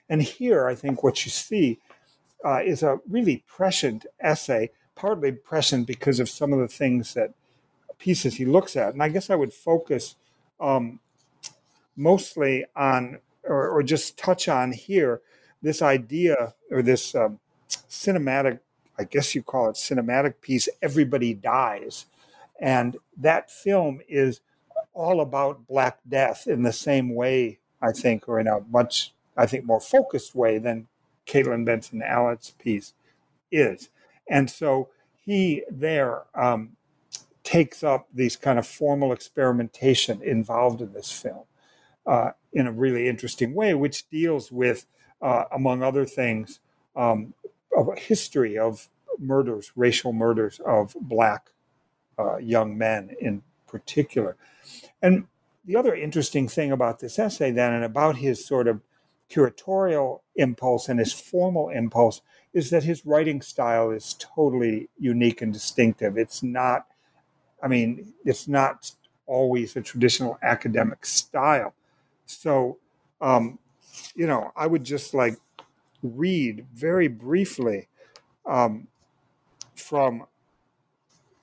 And 0.09 0.21
here, 0.21 0.67
I 0.67 0.75
think 0.75 1.03
what 1.03 1.25
you 1.25 1.31
see 1.31 1.79
uh, 2.43 2.61
is 2.63 2.83
a 2.83 2.99
really 3.09 3.43
prescient 3.47 4.05
essay, 4.19 4.69
partly 4.95 5.31
prescient 5.31 5.87
because 5.87 6.19
of 6.19 6.29
some 6.29 6.53
of 6.53 6.59
the 6.59 6.67
things 6.67 7.15
that 7.15 7.33
pieces 7.97 8.35
he 8.35 8.45
looks 8.45 8.75
at. 8.75 8.93
And 8.93 9.01
I 9.01 9.09
guess 9.09 9.29
I 9.29 9.35
would 9.35 9.53
focus 9.53 10.15
um, 10.59 10.99
mostly 11.95 12.65
on, 12.75 13.19
or, 13.43 13.69
or, 13.69 13.83
just 13.83 14.17
touch 14.17 14.47
on 14.47 14.71
here, 14.71 15.21
this 15.61 15.81
idea 15.81 16.53
or 16.71 16.81
this 16.81 17.15
um, 17.15 17.39
cinematic 17.69 18.59
I 18.97 19.03
guess 19.03 19.35
you 19.35 19.43
call 19.43 19.69
it 19.69 19.75
cinematic 19.75 20.35
piece, 20.41 20.69
Everybody 20.81 21.33
Dies. 21.33 22.05
And 22.59 22.97
that 23.17 23.51
film 23.51 24.01
is 24.07 24.41
all 24.93 25.21
about 25.21 25.67
Black 25.67 25.99
Death 26.07 26.47
in 26.47 26.63
the 26.63 26.71
same 26.71 27.13
way, 27.13 27.59
I 27.81 27.91
think, 27.91 28.29
or 28.29 28.39
in 28.39 28.47
a 28.47 28.61
much, 28.71 29.13
I 29.35 29.45
think, 29.45 29.65
more 29.65 29.81
focused 29.81 30.35
way 30.35 30.57
than 30.59 30.87
Caitlin 31.27 31.65
Benson 31.65 32.01
Allott's 32.01 32.51
piece 32.51 32.93
is. 33.51 33.89
And 34.29 34.49
so 34.49 34.89
he 35.25 35.63
there 35.69 36.23
um, 36.33 36.77
takes 37.43 37.83
up 37.83 38.07
these 38.13 38.37
kind 38.37 38.57
of 38.57 38.65
formal 38.65 39.11
experimentation 39.11 40.21
involved 40.21 40.81
in 40.81 40.93
this 40.93 41.11
film 41.11 41.43
uh, 42.05 42.31
in 42.53 42.67
a 42.67 42.71
really 42.71 43.07
interesting 43.07 43.53
way, 43.53 43.73
which 43.73 44.09
deals 44.09 44.51
with, 44.51 44.85
uh, 45.21 45.43
among 45.51 45.83
other 45.83 46.05
things, 46.05 46.59
um, 46.95 47.33
a 47.77 47.99
history 47.99 48.57
of 48.57 48.87
murders, 49.19 49.71
racial 49.75 50.13
murders 50.13 50.59
of 50.65 50.95
black 51.01 51.51
uh, 52.17 52.37
young 52.37 52.77
men 52.77 53.15
in 53.19 53.41
particular. 53.67 54.35
And 55.01 55.25
the 55.65 55.75
other 55.75 55.95
interesting 55.95 56.47
thing 56.47 56.71
about 56.71 56.99
this 56.99 57.19
essay, 57.19 57.51
then, 57.51 57.73
and 57.73 57.83
about 57.83 58.17
his 58.17 58.45
sort 58.45 58.67
of 58.67 58.81
curatorial 59.29 60.21
impulse 60.35 60.87
and 60.87 60.99
his 60.99 61.11
formal 61.11 61.69
impulse, 61.69 62.21
is 62.53 62.69
that 62.69 62.83
his 62.83 63.05
writing 63.05 63.41
style 63.41 63.91
is 63.91 64.15
totally 64.19 64.89
unique 64.97 65.41
and 65.41 65.51
distinctive. 65.51 66.17
It's 66.17 66.43
not, 66.43 66.87
I 67.61 67.67
mean, 67.67 68.13
it's 68.23 68.47
not 68.47 68.91
always 69.25 69.75
a 69.75 69.81
traditional 69.81 70.37
academic 70.41 71.05
style. 71.05 71.73
So, 72.25 72.77
um, 73.21 73.59
you 74.15 74.27
know, 74.27 74.51
I 74.55 74.67
would 74.67 74.83
just 74.83 75.13
like 75.13 75.37
read 76.03 76.65
very 76.73 77.07
briefly 77.07 77.87
um, 78.45 78.87
from 79.75 80.25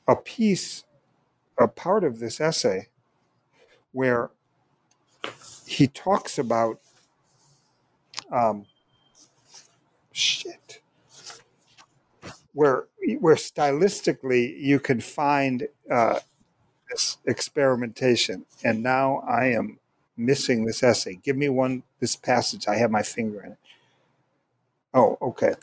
a 0.08 0.16
piece, 0.16 0.84
a 1.58 1.68
part 1.68 2.04
of 2.04 2.18
this 2.18 2.40
essay, 2.40 2.88
where 3.92 4.30
he 5.66 5.86
talks 5.86 6.38
about 6.38 6.80
um, 8.30 8.66
shit, 10.12 10.80
where 12.52 12.86
where 13.20 13.36
stylistically 13.36 14.58
you 14.60 14.78
can 14.78 15.00
find 15.00 15.66
uh, 15.90 16.20
this 16.90 17.18
experimentation. 17.26 18.44
And 18.64 18.82
now 18.82 19.22
I 19.28 19.46
am 19.46 19.78
missing 20.24 20.64
this 20.64 20.82
essay. 20.82 21.18
Give 21.22 21.36
me 21.36 21.48
one 21.48 21.82
this 22.00 22.16
passage. 22.16 22.68
I 22.68 22.76
have 22.76 22.90
my 22.90 23.02
finger 23.02 23.42
in 23.42 23.52
it. 23.52 23.58
Oh, 24.94 25.18
okay. 25.22 25.54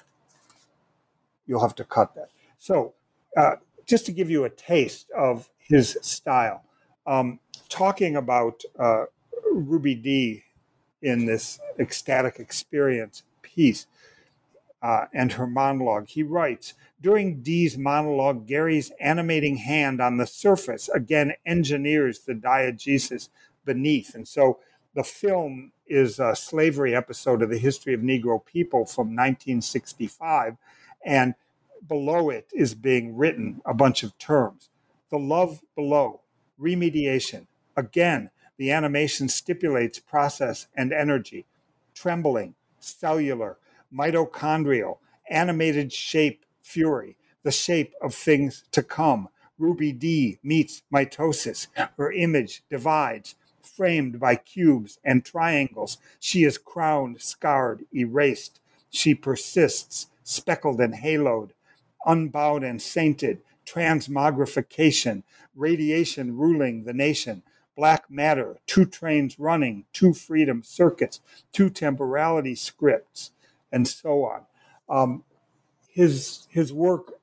You'll 1.48 1.62
have 1.62 1.76
to 1.76 1.84
cut 1.84 2.16
that. 2.16 2.30
So, 2.58 2.94
uh, 3.38 3.56
just 3.86 4.06
to 4.06 4.12
give 4.12 4.30
you 4.30 4.44
a 4.44 4.50
taste 4.50 5.10
of 5.12 5.50
his 5.58 5.98
style, 6.02 6.64
um, 7.08 7.40
talking 7.70 8.16
about 8.16 8.62
uh, 8.78 9.06
Ruby 9.52 9.96
Dee 9.96 10.44
in 11.02 11.26
this 11.26 11.60
ecstatic 11.80 12.40
experience 12.40 13.24
piece 13.42 13.88
uh, 14.82 15.06
and 15.14 15.32
her 15.34 15.48
monologue, 15.48 16.08
he 16.08 16.24
writes 16.24 16.74
During 17.02 17.42
Dee's 17.42 17.78
monologue, 17.78 18.48
Gary's 18.48 18.92
animating 19.00 19.58
hand 19.58 20.02
on 20.02 20.18
the 20.18 20.28
surface 20.28 20.90
again 20.90 21.34
engineers 21.46 22.20
the 22.20 22.34
diegesis 22.34 23.30
beneath. 23.66 24.16
And 24.16 24.28
so 24.28 24.60
the 24.96 25.04
film 25.04 25.72
is 25.88 26.20
a 26.20 26.36
slavery 26.36 26.96
episode 26.96 27.42
of 27.42 27.50
the 27.50 27.58
history 27.58 27.94
of 27.94 28.02
Negro 28.02 28.44
people 28.44 28.86
from 28.86 29.08
1965. 29.08 30.58
And 31.06 31.36
below 31.88 32.30
it 32.30 32.48
is 32.54 32.76
being 32.76 33.16
written 33.16 33.62
a 33.66 33.74
bunch 33.74 34.04
of 34.04 34.18
terms. 34.18 34.70
The 35.10 35.20
love 35.20 35.62
below, 35.76 36.22
remediation. 36.60 37.48
Again, 37.76 38.30
the 38.58 38.72
animation 38.72 39.30
stipulates 39.30 40.00
process 40.00 40.68
and 40.76 40.92
energy, 40.92 41.46
trembling, 41.96 42.56
cellular, 42.80 43.58
mitochondrial, 43.94 44.98
animated 45.30 45.94
shape, 45.94 46.46
fury, 46.62 47.16
the 47.44 47.52
shape 47.52 47.94
of 48.02 48.14
things 48.14 48.64
to 48.72 48.84
come. 48.84 49.30
Ruby 49.58 49.92
Dee 49.92 50.40
meets 50.44 50.84
mitosis. 50.94 51.68
Her 51.98 52.12
image 52.12 52.64
divides, 52.70 53.36
framed 53.76 54.20
by 54.20 54.36
cubes 54.36 55.00
and 55.04 55.26
triangles. 55.26 55.98
She 56.20 56.44
is 56.44 56.58
crowned, 56.58 57.22
scarred, 57.22 57.86
erased. 57.94 58.60
She 58.90 59.16
persists, 59.16 60.08
speckled 60.24 60.80
and 60.80 60.96
haloed, 60.96 61.52
unbowed 62.06 62.64
and 62.64 62.82
sainted, 62.82 63.42
transmogrification, 63.66 65.24
radiation 65.56 66.36
ruling 66.38 66.84
the 66.84 66.94
nation, 66.94 67.44
black 67.76 68.10
matter, 68.10 68.58
two 68.66 68.86
trains 68.86 69.40
running, 69.40 69.86
two 69.94 70.14
freedom 70.14 70.64
circuits, 70.64 71.22
two 71.54 71.70
temporality 71.70 72.56
scripts, 72.56 73.32
and 73.72 73.88
so 73.88 74.26
on. 74.26 74.42
Um, 74.90 75.24
his 75.90 76.48
his 76.50 76.74
work 76.74 77.14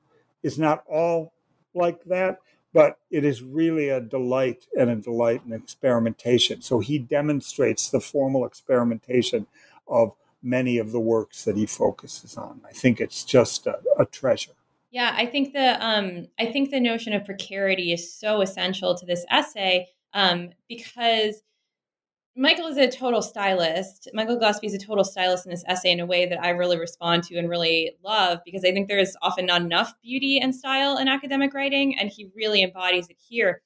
is 0.43 0.57
not 0.57 0.83
all 0.87 1.33
like 1.73 2.03
that, 2.05 2.39
but 2.77 2.99
it 3.09 3.25
is 3.25 3.41
really 3.41 3.89
a 3.89 3.99
delight 3.99 4.67
and 4.77 4.91
a 4.91 4.95
delight 4.95 5.41
in 5.43 5.51
experimentation. 5.51 6.61
So 6.61 6.77
he 6.77 6.99
demonstrates 6.99 7.89
the 7.89 7.99
formal 7.99 8.45
experimentation 8.45 9.47
of 9.87 10.15
many 10.43 10.77
of 10.77 10.91
the 10.91 10.99
works 10.99 11.43
that 11.45 11.57
he 11.57 11.65
focuses 11.65 12.37
on. 12.37 12.61
I 12.63 12.71
think 12.71 13.01
it's 13.01 13.23
just 13.23 13.65
a, 13.65 13.79
a 13.97 14.05
treasure. 14.05 14.51
Yeah, 14.91 15.11
I 15.17 15.25
think 15.25 15.53
the 15.53 15.83
um, 15.83 16.27
I 16.37 16.45
think 16.45 16.69
the 16.69 16.79
notion 16.79 17.13
of 17.13 17.25
precarity 17.25 17.93
is 17.93 18.13
so 18.13 18.41
essential 18.41 18.95
to 18.95 19.07
this 19.07 19.25
essay 19.31 19.87
um, 20.13 20.51
because 20.69 21.41
Michael 22.39 22.67
is 22.67 22.77
a 22.77 22.87
total 22.87 23.23
stylist. 23.23 24.07
Michael 24.13 24.37
Gillespie 24.37 24.67
is 24.67 24.75
a 24.75 24.77
total 24.77 25.03
stylist 25.03 25.47
in 25.47 25.49
this 25.49 25.63
essay 25.67 25.91
in 25.91 25.99
a 25.99 26.05
way 26.05 26.27
that 26.27 26.39
I 26.39 26.49
really 26.49 26.77
respond 26.77 27.23
to 27.23 27.37
and 27.37 27.49
really 27.49 27.97
love 28.03 28.41
because 28.45 28.63
I 28.63 28.71
think 28.71 28.87
there 28.87 28.99
is 28.99 29.17
often 29.23 29.47
not 29.47 29.63
enough 29.63 29.95
beauty 30.03 30.37
and 30.37 30.53
style 30.53 30.99
in 30.99 31.07
academic 31.07 31.55
writing, 31.55 31.97
and 31.97 32.11
he 32.11 32.29
really 32.35 32.61
embodies 32.61 33.09
it 33.09 33.17
here. 33.17 33.63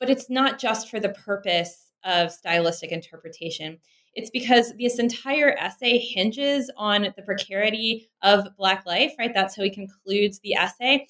But 0.00 0.08
it's 0.08 0.30
not 0.30 0.58
just 0.58 0.88
for 0.88 1.00
the 1.00 1.10
purpose 1.10 1.92
of 2.02 2.32
stylistic 2.32 2.92
interpretation. 2.92 3.76
It's 4.14 4.30
because 4.30 4.72
this 4.78 4.98
entire 4.98 5.54
essay 5.58 5.98
hinges 5.98 6.70
on 6.78 7.08
the 7.14 7.22
precarity 7.22 8.08
of 8.22 8.56
Black 8.56 8.86
life, 8.86 9.12
right? 9.18 9.34
That's 9.34 9.54
how 9.54 9.64
he 9.64 9.70
concludes 9.70 10.38
the 10.38 10.54
essay. 10.54 11.08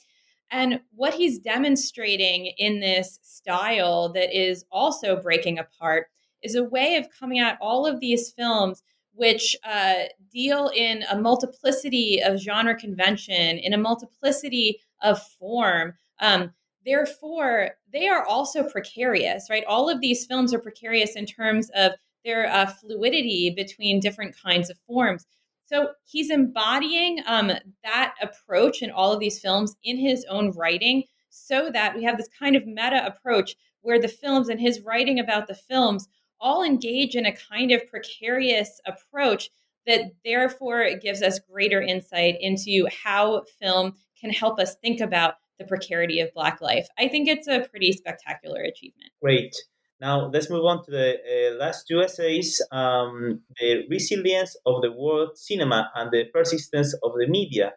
And 0.50 0.80
what 0.90 1.14
he's 1.14 1.38
demonstrating 1.38 2.52
in 2.58 2.80
this 2.80 3.20
style 3.22 4.12
that 4.14 4.36
is 4.36 4.64
also 4.72 5.14
breaking 5.14 5.60
apart 5.60 6.08
is 6.42 6.54
a 6.54 6.64
way 6.64 6.96
of 6.96 7.08
coming 7.10 7.38
at 7.38 7.58
all 7.60 7.86
of 7.86 8.00
these 8.00 8.30
films 8.30 8.82
which 9.14 9.56
uh, 9.64 10.04
deal 10.32 10.70
in 10.74 11.04
a 11.10 11.20
multiplicity 11.20 12.22
of 12.22 12.40
genre 12.40 12.74
convention, 12.74 13.58
in 13.58 13.72
a 13.72 13.78
multiplicity 13.78 14.80
of 15.02 15.22
form. 15.38 15.92
Um, 16.20 16.52
therefore, 16.84 17.70
they 17.92 18.08
are 18.08 18.24
also 18.24 18.62
precarious, 18.62 19.48
right? 19.50 19.64
All 19.66 19.88
of 19.88 20.00
these 20.00 20.24
films 20.24 20.54
are 20.54 20.58
precarious 20.58 21.14
in 21.14 21.26
terms 21.26 21.70
of 21.74 21.92
their 22.24 22.50
uh, 22.50 22.66
fluidity 22.66 23.50
between 23.50 24.00
different 24.00 24.34
kinds 24.40 24.70
of 24.70 24.78
forms. 24.86 25.26
So 25.66 25.90
he's 26.04 26.30
embodying 26.30 27.22
um, 27.26 27.52
that 27.82 28.14
approach 28.20 28.82
in 28.82 28.90
all 28.90 29.12
of 29.12 29.20
these 29.20 29.40
films 29.40 29.74
in 29.82 29.98
his 29.98 30.24
own 30.28 30.52
writing 30.52 31.04
so 31.30 31.70
that 31.70 31.94
we 31.94 32.04
have 32.04 32.16
this 32.16 32.28
kind 32.38 32.56
of 32.56 32.66
meta 32.66 33.04
approach 33.06 33.56
where 33.80 34.00
the 34.00 34.08
films 34.08 34.48
and 34.48 34.60
his 34.60 34.80
writing 34.80 35.18
about 35.18 35.46
the 35.46 35.54
films 35.54 36.08
all 36.42 36.62
engage 36.62 37.14
in 37.14 37.24
a 37.24 37.34
kind 37.34 37.70
of 37.70 37.88
precarious 37.88 38.80
approach 38.86 39.48
that 39.86 40.12
therefore 40.24 40.90
gives 41.00 41.22
us 41.22 41.40
greater 41.50 41.80
insight 41.80 42.36
into 42.40 42.86
how 43.04 43.44
film 43.60 43.94
can 44.20 44.30
help 44.30 44.58
us 44.58 44.76
think 44.76 45.00
about 45.00 45.34
the 45.58 45.64
precarity 45.64 46.20
of 46.20 46.32
Black 46.34 46.60
life. 46.60 46.86
I 46.98 47.08
think 47.08 47.28
it's 47.28 47.48
a 47.48 47.66
pretty 47.70 47.92
spectacular 47.92 48.60
achievement. 48.60 49.12
Great. 49.22 49.54
Now 50.00 50.28
let's 50.32 50.50
move 50.50 50.64
on 50.64 50.84
to 50.84 50.90
the 50.90 51.14
uh, 51.14 51.54
last 51.58 51.86
two 51.86 52.00
essays: 52.00 52.60
um, 52.72 53.42
the 53.60 53.84
resilience 53.88 54.56
of 54.66 54.82
the 54.82 54.90
world 54.90 55.38
cinema 55.38 55.90
and 55.94 56.10
the 56.10 56.24
persistence 56.34 56.92
of 57.04 57.12
the 57.16 57.28
media, 57.28 57.72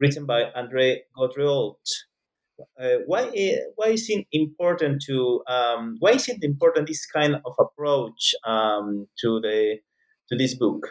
written 0.00 0.26
by 0.26 0.50
Andre 0.54 1.02
Gaudreault. 1.16 1.76
Uh, 2.78 2.98
why 3.06 3.30
why 3.76 3.88
is 3.88 4.06
it 4.08 4.26
important 4.32 5.02
to 5.06 5.42
um, 5.48 5.96
why 6.00 6.12
is 6.12 6.28
it 6.28 6.42
important 6.42 6.86
this 6.86 7.06
kind 7.06 7.34
of 7.34 7.54
approach 7.58 8.34
um, 8.44 9.06
to 9.20 9.40
the 9.40 9.78
to 10.28 10.36
this 10.36 10.54
book? 10.54 10.86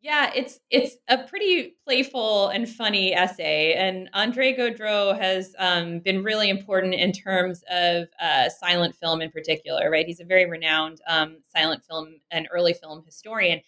Yeah, 0.00 0.30
it's 0.34 0.60
it's 0.68 0.96
a 1.08 1.16
pretty 1.16 1.76
playful 1.86 2.48
and 2.48 2.68
funny 2.68 3.14
essay, 3.14 3.72
and 3.72 4.10
Andre 4.12 4.54
Gaudreault 4.54 5.18
has 5.18 5.54
um, 5.58 6.00
been 6.00 6.22
really 6.22 6.50
important 6.50 6.92
in 6.92 7.10
terms 7.10 7.64
of 7.70 8.08
uh, 8.20 8.50
silent 8.50 8.94
film 8.96 9.22
in 9.22 9.30
particular. 9.30 9.90
Right, 9.90 10.06
he's 10.06 10.20
a 10.20 10.26
very 10.26 10.44
renowned 10.44 11.00
um, 11.08 11.38
silent 11.56 11.84
film 11.84 12.20
and 12.30 12.46
early 12.52 12.74
film 12.74 13.02
historian. 13.06 13.62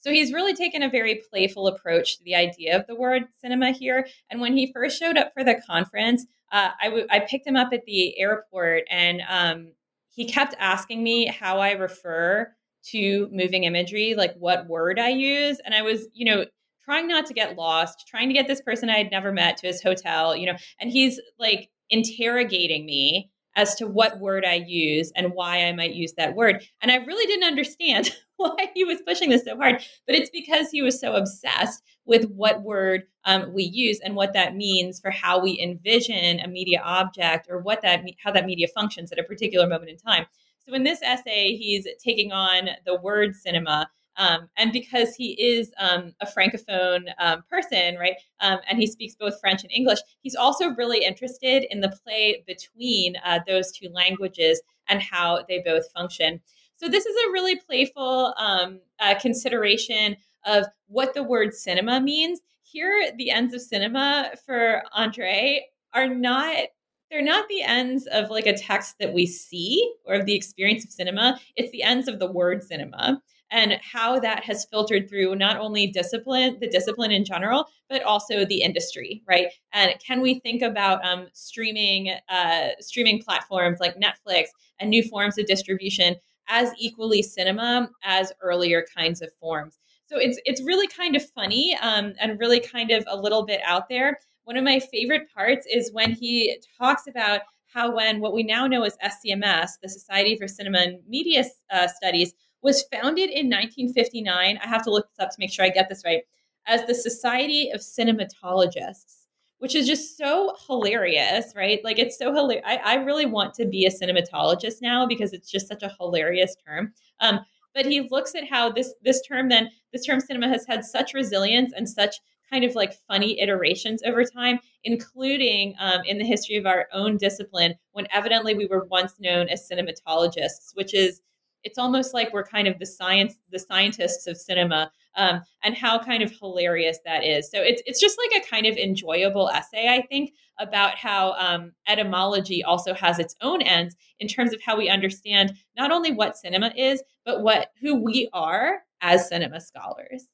So 0.00 0.10
he's 0.10 0.32
really 0.32 0.54
taken 0.54 0.82
a 0.82 0.90
very 0.90 1.22
playful 1.30 1.66
approach 1.66 2.18
to 2.18 2.24
the 2.24 2.34
idea 2.34 2.76
of 2.76 2.86
the 2.86 2.94
word 2.94 3.24
cinema 3.40 3.72
here. 3.72 4.06
And 4.30 4.40
when 4.40 4.56
he 4.56 4.72
first 4.72 4.98
showed 4.98 5.16
up 5.16 5.32
for 5.34 5.44
the 5.44 5.60
conference, 5.66 6.26
uh, 6.52 6.70
I, 6.80 6.84
w- 6.86 7.06
I 7.10 7.20
picked 7.20 7.46
him 7.46 7.56
up 7.56 7.72
at 7.72 7.84
the 7.84 8.18
airport, 8.18 8.84
and 8.90 9.22
um, 9.28 9.72
he 10.08 10.24
kept 10.24 10.54
asking 10.58 11.02
me 11.02 11.26
how 11.26 11.58
I 11.58 11.72
refer 11.72 12.54
to 12.90 13.28
moving 13.30 13.64
imagery, 13.64 14.14
like 14.16 14.34
what 14.36 14.66
word 14.66 14.98
I 14.98 15.10
use. 15.10 15.60
And 15.64 15.74
I 15.74 15.82
was, 15.82 16.06
you 16.12 16.24
know, 16.24 16.46
trying 16.84 17.06
not 17.06 17.26
to 17.26 17.34
get 17.34 17.56
lost, 17.56 18.06
trying 18.08 18.28
to 18.28 18.34
get 18.34 18.46
this 18.46 18.62
person 18.62 18.88
I 18.88 18.96
had 18.96 19.10
never 19.10 19.30
met 19.30 19.58
to 19.58 19.66
his 19.66 19.82
hotel, 19.82 20.34
you 20.34 20.46
know, 20.46 20.56
and 20.80 20.90
he's 20.90 21.20
like 21.38 21.68
interrogating 21.90 22.86
me 22.86 23.30
as 23.58 23.74
to 23.74 23.88
what 23.88 24.20
word 24.20 24.44
I 24.44 24.54
use 24.54 25.10
and 25.16 25.32
why 25.34 25.64
I 25.64 25.72
might 25.72 25.92
use 25.92 26.12
that 26.12 26.36
word. 26.36 26.62
And 26.80 26.92
I 26.92 27.04
really 27.04 27.26
didn't 27.26 27.48
understand 27.48 28.14
why 28.36 28.70
he 28.72 28.84
was 28.84 29.02
pushing 29.04 29.30
this 29.30 29.44
so 29.44 29.56
hard, 29.56 29.82
but 30.06 30.14
it's 30.14 30.30
because 30.30 30.70
he 30.70 30.80
was 30.80 31.00
so 31.00 31.16
obsessed 31.16 31.82
with 32.04 32.30
what 32.30 32.62
word 32.62 33.02
um, 33.24 33.52
we 33.52 33.64
use 33.64 33.98
and 33.98 34.14
what 34.14 34.32
that 34.32 34.54
means 34.54 35.00
for 35.00 35.10
how 35.10 35.42
we 35.42 35.58
envision 35.60 36.38
a 36.38 36.46
media 36.46 36.80
object 36.84 37.48
or 37.50 37.58
what 37.58 37.82
that 37.82 38.04
how 38.22 38.30
that 38.30 38.46
media 38.46 38.68
functions 38.68 39.10
at 39.10 39.18
a 39.18 39.24
particular 39.24 39.66
moment 39.66 39.90
in 39.90 39.96
time. 39.96 40.24
So 40.60 40.72
in 40.72 40.84
this 40.84 41.02
essay, 41.02 41.56
he's 41.56 41.88
taking 41.98 42.30
on 42.30 42.68
the 42.86 43.00
word 43.00 43.34
cinema. 43.34 43.90
Um, 44.18 44.48
and 44.56 44.72
because 44.72 45.14
he 45.14 45.32
is 45.40 45.70
um, 45.78 46.12
a 46.20 46.26
francophone 46.26 47.04
um, 47.18 47.44
person, 47.48 47.96
right, 47.96 48.16
um, 48.40 48.58
and 48.68 48.78
he 48.78 48.86
speaks 48.86 49.14
both 49.14 49.40
French 49.40 49.62
and 49.62 49.72
English, 49.72 50.00
he's 50.22 50.34
also 50.34 50.70
really 50.70 51.04
interested 51.04 51.64
in 51.70 51.80
the 51.80 51.96
play 52.04 52.42
between 52.46 53.14
uh, 53.24 53.38
those 53.46 53.70
two 53.70 53.88
languages 53.90 54.60
and 54.88 55.00
how 55.00 55.44
they 55.48 55.62
both 55.64 55.90
function. 55.92 56.40
So 56.76 56.88
this 56.88 57.06
is 57.06 57.16
a 57.16 57.32
really 57.32 57.56
playful 57.56 58.34
um, 58.36 58.80
uh, 59.00 59.14
consideration 59.20 60.16
of 60.44 60.66
what 60.86 61.14
the 61.14 61.22
word 61.22 61.54
cinema 61.54 62.00
means. 62.00 62.40
Here, 62.62 63.12
the 63.16 63.30
ends 63.30 63.54
of 63.54 63.62
cinema 63.62 64.32
for 64.44 64.82
Andre 64.92 65.64
are 65.94 66.08
not 66.08 66.68
they're 67.10 67.22
not 67.22 67.48
the 67.48 67.62
ends 67.62 68.06
of 68.08 68.28
like 68.28 68.44
a 68.44 68.56
text 68.56 68.96
that 69.00 69.14
we 69.14 69.24
see 69.26 69.94
or 70.04 70.16
of 70.16 70.26
the 70.26 70.34
experience 70.34 70.84
of 70.84 70.90
cinema. 70.90 71.40
It's 71.56 71.70
the 71.70 71.82
ends 71.82 72.06
of 72.06 72.18
the 72.18 72.30
word 72.30 72.62
cinema 72.62 73.22
and 73.50 73.78
how 73.82 74.18
that 74.20 74.44
has 74.44 74.66
filtered 74.66 75.08
through 75.08 75.34
not 75.36 75.56
only 75.58 75.86
discipline, 75.86 76.58
the 76.60 76.68
discipline 76.68 77.10
in 77.10 77.24
general, 77.24 77.66
but 77.88 78.02
also 78.02 78.44
the 78.44 78.62
industry, 78.62 79.22
right? 79.26 79.48
And 79.72 79.94
can 80.04 80.20
we 80.20 80.40
think 80.40 80.62
about 80.62 81.04
um, 81.04 81.28
streaming, 81.32 82.14
uh, 82.28 82.68
streaming 82.80 83.22
platforms 83.22 83.78
like 83.80 83.96
Netflix 83.96 84.48
and 84.78 84.90
new 84.90 85.02
forms 85.02 85.38
of 85.38 85.46
distribution 85.46 86.16
as 86.48 86.72
equally 86.78 87.22
cinema 87.22 87.90
as 88.04 88.32
earlier 88.42 88.84
kinds 88.96 89.22
of 89.22 89.30
forms? 89.40 89.78
So 90.06 90.16
it's 90.16 90.40
it's 90.46 90.62
really 90.62 90.86
kind 90.86 91.16
of 91.16 91.30
funny 91.30 91.76
um, 91.82 92.14
and 92.18 92.40
really 92.40 92.60
kind 92.60 92.90
of 92.90 93.04
a 93.08 93.16
little 93.16 93.44
bit 93.44 93.60
out 93.64 93.90
there 93.90 94.18
one 94.48 94.56
of 94.56 94.64
my 94.64 94.80
favorite 94.80 95.28
parts 95.34 95.66
is 95.70 95.92
when 95.92 96.12
he 96.12 96.58
talks 96.78 97.06
about 97.06 97.42
how, 97.66 97.94
when 97.94 98.18
what 98.18 98.32
we 98.32 98.42
now 98.42 98.66
know 98.66 98.82
as 98.82 98.96
SCMS, 99.04 99.72
the 99.82 99.90
Society 99.90 100.38
for 100.38 100.48
Cinema 100.48 100.78
and 100.78 101.00
Media 101.06 101.44
uh, 101.70 101.86
Studies, 101.86 102.32
was 102.62 102.84
founded 102.92 103.30
in 103.30 103.46
1959. 103.46 104.58
I 104.62 104.66
have 104.66 104.84
to 104.84 104.90
look 104.90 105.08
this 105.08 105.24
up 105.24 105.30
to 105.30 105.36
make 105.38 105.52
sure 105.52 105.64
I 105.64 105.70
get 105.70 105.88
this 105.88 106.02
right, 106.04 106.22
as 106.66 106.84
the 106.86 106.94
Society 106.94 107.70
of 107.70 107.80
Cinematologists, 107.80 109.26
which 109.58 109.74
is 109.74 109.86
just 109.86 110.16
so 110.16 110.54
hilarious, 110.66 111.52
right? 111.56 111.80
Like 111.84 111.98
it's 111.98 112.18
so 112.18 112.32
hilarious. 112.32 112.64
I, 112.66 112.76
I 112.76 112.94
really 112.96 113.26
want 113.26 113.54
to 113.54 113.66
be 113.66 113.86
a 113.86 113.90
cinematologist 113.90 114.82
now 114.82 115.06
because 115.06 115.32
it's 115.32 115.50
just 115.50 115.68
such 115.68 115.82
a 115.82 115.94
hilarious 115.98 116.56
term. 116.66 116.92
Um, 117.20 117.40
but 117.74 117.86
he 117.86 118.08
looks 118.10 118.34
at 118.34 118.48
how 118.48 118.72
this 118.72 118.94
this 119.02 119.22
term 119.26 119.48
then 119.48 119.70
this 119.92 120.04
term 120.04 120.20
cinema 120.20 120.48
has 120.48 120.66
had 120.66 120.84
such 120.84 121.14
resilience 121.14 121.72
and 121.76 121.88
such 121.88 122.16
kind 122.50 122.64
of 122.64 122.74
like 122.74 122.94
funny 123.06 123.40
iterations 123.40 124.02
over 124.04 124.24
time, 124.24 124.58
including 124.84 125.74
um, 125.78 126.00
in 126.06 126.18
the 126.18 126.24
history 126.24 126.56
of 126.56 126.66
our 126.66 126.88
own 126.92 127.16
discipline, 127.16 127.74
when 127.92 128.06
evidently 128.12 128.54
we 128.54 128.66
were 128.66 128.86
once 128.86 129.14
known 129.20 129.48
as 129.48 129.68
cinematologists, 129.68 130.74
which 130.74 130.94
is 130.94 131.20
it's 131.64 131.78
almost 131.78 132.14
like 132.14 132.32
we're 132.32 132.44
kind 132.44 132.68
of 132.68 132.78
the 132.78 132.86
science 132.86 133.34
the 133.50 133.58
scientists 133.58 134.26
of 134.26 134.36
cinema 134.36 134.90
um, 135.16 135.40
and 135.64 135.74
how 135.76 135.98
kind 135.98 136.22
of 136.22 136.30
hilarious 136.30 136.98
that 137.04 137.24
is. 137.24 137.50
So 137.50 137.60
it's, 137.60 137.82
it's 137.86 138.00
just 138.00 138.18
like 138.18 138.42
a 138.42 138.48
kind 138.48 138.66
of 138.66 138.76
enjoyable 138.76 139.48
essay 139.50 139.88
i 139.88 140.02
think 140.06 140.32
about 140.60 140.96
how 140.96 141.32
um, 141.32 141.72
etymology 141.86 142.64
also 142.64 142.92
has 142.92 143.18
its 143.18 143.36
own 143.40 143.62
ends 143.62 143.94
in 144.18 144.26
terms 144.26 144.52
of 144.52 144.60
how 144.60 144.76
we 144.76 144.88
understand 144.88 145.54
not 145.76 145.92
only 145.92 146.12
what 146.12 146.36
cinema 146.36 146.72
is 146.76 147.02
but 147.24 147.42
what 147.42 147.72
who 147.80 147.94
we 148.02 148.28
are 148.32 148.82
as 149.00 149.28
cinema 149.28 149.60
scholars. 149.60 150.28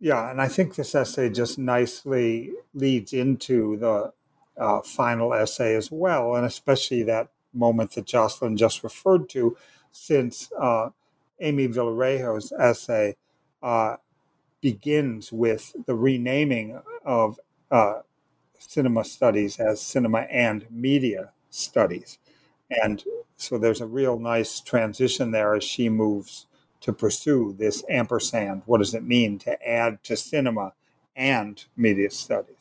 Yeah, 0.00 0.30
and 0.30 0.40
I 0.40 0.48
think 0.48 0.74
this 0.74 0.94
essay 0.94 1.30
just 1.30 1.58
nicely 1.58 2.52
leads 2.74 3.12
into 3.12 3.76
the 3.76 4.12
uh, 4.56 4.80
final 4.82 5.32
essay 5.32 5.74
as 5.74 5.90
well, 5.90 6.34
and 6.34 6.44
especially 6.44 7.02
that 7.04 7.28
moment 7.52 7.92
that 7.92 8.06
Jocelyn 8.06 8.56
just 8.56 8.82
referred 8.82 9.28
to, 9.30 9.56
since 9.94 10.50
uh, 10.60 10.90
Amy 11.40 11.68
Villarejo's 11.68 12.52
essay 12.58 13.16
uh, 13.62 13.96
begins 14.60 15.32
with 15.32 15.74
the 15.86 15.94
renaming 15.94 16.80
of 17.04 17.40
uh, 17.70 18.00
cinema 18.58 19.04
studies 19.04 19.60
as 19.60 19.80
cinema 19.80 20.20
and 20.30 20.66
media 20.70 21.32
studies. 21.50 22.18
And 22.82 23.04
so 23.36 23.58
there's 23.58 23.80
a 23.80 23.86
real 23.86 24.18
nice 24.18 24.60
transition 24.60 25.30
there 25.32 25.54
as 25.54 25.64
she 25.64 25.88
moves 25.88 26.46
to 26.82 26.92
pursue 26.92 27.54
this 27.58 27.84
ampersand. 27.90 28.62
What 28.66 28.78
does 28.78 28.94
it 28.94 29.04
mean 29.04 29.38
to 29.40 29.68
add 29.68 30.04
to 30.04 30.16
cinema 30.16 30.74
and 31.16 31.64
media 31.76 32.10
studies? 32.10 32.53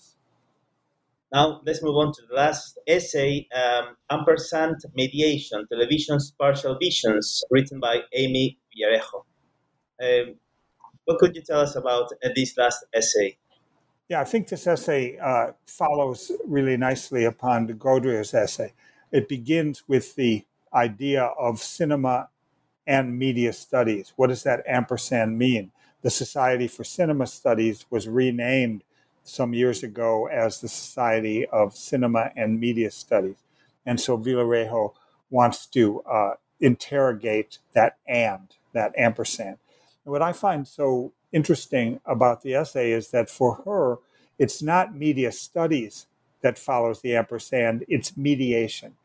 Now 1.33 1.61
let's 1.65 1.81
move 1.81 1.95
on 1.95 2.13
to 2.13 2.21
the 2.29 2.35
last 2.35 2.77
essay, 2.87 3.47
um, 3.55 3.95
Ampersand 4.11 4.75
Mediation, 4.93 5.65
Television's 5.67 6.31
Partial 6.39 6.77
Visions, 6.79 7.43
written 7.49 7.79
by 7.79 8.01
Amy 8.13 8.59
Villarejo. 8.71 9.25
Um, 10.01 10.35
what 11.05 11.17
could 11.17 11.35
you 11.35 11.41
tell 11.41 11.61
us 11.61 11.75
about 11.75 12.11
uh, 12.23 12.29
this 12.35 12.55
last 12.55 12.85
essay? 12.93 13.37
Yeah, 14.09 14.21
I 14.21 14.25
think 14.25 14.47
this 14.47 14.67
essay 14.67 15.17
uh, 15.17 15.53
follows 15.65 16.31
really 16.45 16.77
nicely 16.77 17.25
upon 17.25 17.65
de 17.65 17.73
Gaudreault's 17.73 18.35
essay. 18.35 18.73
It 19.11 19.27
begins 19.27 19.83
with 19.87 20.13
the 20.13 20.45
idea 20.71 21.23
of 21.23 21.59
cinema 21.59 22.29
and 22.85 23.17
media 23.17 23.53
studies. 23.53 24.13
What 24.17 24.27
does 24.27 24.43
that 24.43 24.63
ampersand 24.67 25.39
mean? 25.39 25.71
The 26.03 26.11
Society 26.11 26.67
for 26.67 26.83
Cinema 26.83 27.25
Studies 27.25 27.85
was 27.89 28.07
renamed 28.07 28.83
some 29.23 29.53
years 29.53 29.83
ago 29.83 30.27
as 30.27 30.61
the 30.61 30.67
Society 30.67 31.45
of 31.47 31.75
Cinema 31.75 32.31
and 32.35 32.59
Media 32.59 32.91
Studies. 32.91 33.35
And 33.85 33.99
so 33.99 34.17
Villarejo 34.17 34.93
wants 35.29 35.65
to 35.67 36.01
uh, 36.01 36.33
interrogate 36.59 37.59
that 37.73 37.97
and, 38.07 38.55
that 38.73 38.93
ampersand. 38.97 39.57
And 40.05 40.11
what 40.11 40.21
I 40.21 40.33
find 40.33 40.67
so 40.67 41.13
interesting 41.31 41.99
about 42.05 42.41
the 42.41 42.55
essay 42.55 42.91
is 42.91 43.09
that 43.11 43.29
for 43.29 43.55
her, 43.65 43.97
it's 44.37 44.61
not 44.61 44.95
media 44.95 45.31
studies 45.31 46.07
that 46.41 46.57
follows 46.57 47.01
the 47.01 47.15
ampersand, 47.15 47.85
it's 47.87 48.17
mediation. 48.17 48.95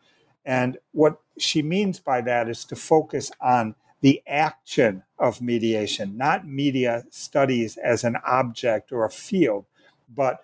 And 0.44 0.78
what 0.92 1.20
she 1.38 1.62
means 1.62 2.00
by 2.00 2.20
that 2.22 2.48
is 2.48 2.64
to 2.66 2.76
focus 2.76 3.30
on 3.40 3.74
the 4.00 4.22
action 4.26 5.02
of 5.18 5.40
mediation, 5.42 6.16
not 6.16 6.46
media 6.46 7.04
studies 7.10 7.76
as 7.76 8.04
an 8.04 8.16
object 8.26 8.92
or 8.92 9.04
a 9.04 9.10
field, 9.10 9.66
but 10.14 10.42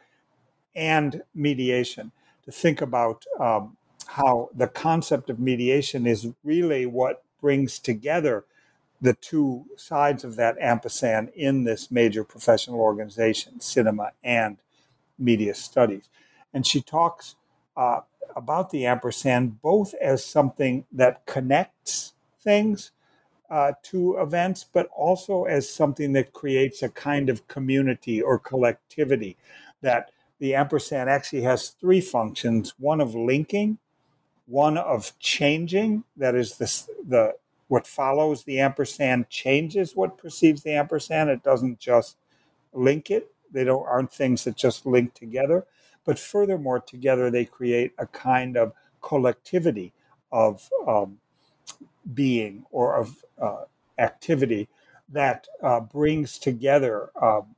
and 0.75 1.23
mediation. 1.35 2.13
To 2.45 2.53
think 2.53 2.83
about 2.83 3.25
um, 3.41 3.77
how 4.07 4.51
the 4.55 4.67
concept 4.69 5.31
of 5.31 5.39
mediation 5.41 6.07
is 6.07 6.29
really 6.43 6.85
what 6.87 7.23
brings 7.41 7.79
together 7.79 8.45
the 9.01 9.15
two 9.15 9.65
sides 9.77 10.25
of 10.25 10.37
that 10.37 10.57
ampersand 10.59 11.31
in 11.35 11.65
this 11.65 11.91
major 11.91 12.25
professional 12.25 12.81
organization, 12.81 13.61
cinema 13.61 14.13
and 14.23 14.59
media 15.19 15.55
studies. 15.55 16.09
And 16.53 16.67
she 16.67 16.81
talks 16.81 17.37
uh, 17.77 18.01
about 18.37 18.71
the 18.71 18.87
ampersand 18.87 19.61
both 19.61 19.95
as 20.01 20.25
something 20.25 20.85
that 20.93 21.27
connects 21.27 22.15
things 22.41 22.93
uh, 23.51 23.73
to 23.85 24.17
events, 24.19 24.65
but 24.73 24.89
also 24.97 25.45
as 25.45 25.69
something 25.69 26.13
that 26.13 26.33
creates 26.33 26.83
a 26.83 26.89
kind 26.89 27.29
of 27.29 27.47
community 27.49 28.21
or 28.23 28.39
collectivity. 28.39 29.37
That 29.83 30.11
the 30.39 30.55
ampersand 30.55 31.11
actually 31.11 31.43
has 31.43 31.71
three 31.71 32.01
functions 32.01 32.75
one 32.79 33.01
of 33.01 33.15
linking, 33.15 33.79
one 34.47 34.77
of 34.79 35.13
changing, 35.19 36.05
that 36.17 36.35
is, 36.35 36.57
the, 36.57 36.67
the 37.09 37.35
what 37.69 37.87
follows 37.87 38.45
the 38.45 38.61
ampersand 38.61 39.29
changes 39.31 39.97
what 39.97 40.19
perceives 40.19 40.63
the 40.63 40.73
ampersand. 40.73 41.31
It 41.31 41.43
doesn't 41.43 41.79
just 41.79 42.17
link 42.73 43.11
it. 43.11 43.31
They 43.53 43.65
don't 43.65 43.87
aren't 43.87 44.13
things 44.13 44.45
that 44.45 44.57
just 44.57 44.87
link 44.87 45.15
together. 45.15 45.65
But 46.05 46.19
furthermore, 46.19 46.81
together 46.81 47.31
they 47.31 47.45
create 47.45 47.93
a 47.99 48.07
kind 48.07 48.57
of 48.57 48.73
collectivity 49.01 49.93
of 50.33 50.69
um, 50.87 51.19
being 52.13 52.65
or 52.71 52.97
of 52.97 53.25
uh, 53.41 53.63
activity 53.99 54.69
that 55.11 55.47
uh, 55.63 55.81
brings 55.81 56.39
together 56.39 57.11
um, 57.21 57.55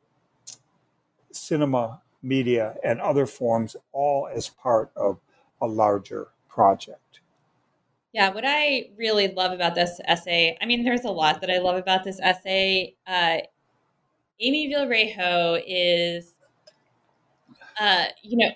cinema, 1.33 2.01
media, 2.23 2.75
and 2.85 3.01
other 3.01 3.27
forms 3.27 3.77
all 3.93 4.29
as 4.33 4.49
part 4.49 4.91
of 4.97 5.19
a 5.61 5.67
larger 5.67 6.29
project. 6.49 7.21
Yeah, 8.13 8.33
what 8.33 8.45
I 8.47 8.91
really 8.97 9.29
love 9.29 9.53
about 9.53 9.75
this 9.75 10.01
essay, 10.05 10.57
I 10.61 10.67
mean, 10.67 10.85
there's 10.85 11.05
a 11.05 11.11
lot 11.11 11.41
that 11.43 11.51
I 11.51 11.59
love 11.59 11.77
about 11.77 12.03
this 12.03 12.19
essay. 12.21 12.95
Uh, 13.07 13.39
Amy 14.41 14.73
Villarejo 14.73 15.63
is, 15.67 16.33
uh, 17.79 18.07
you 18.23 18.39
know, 18.39 18.51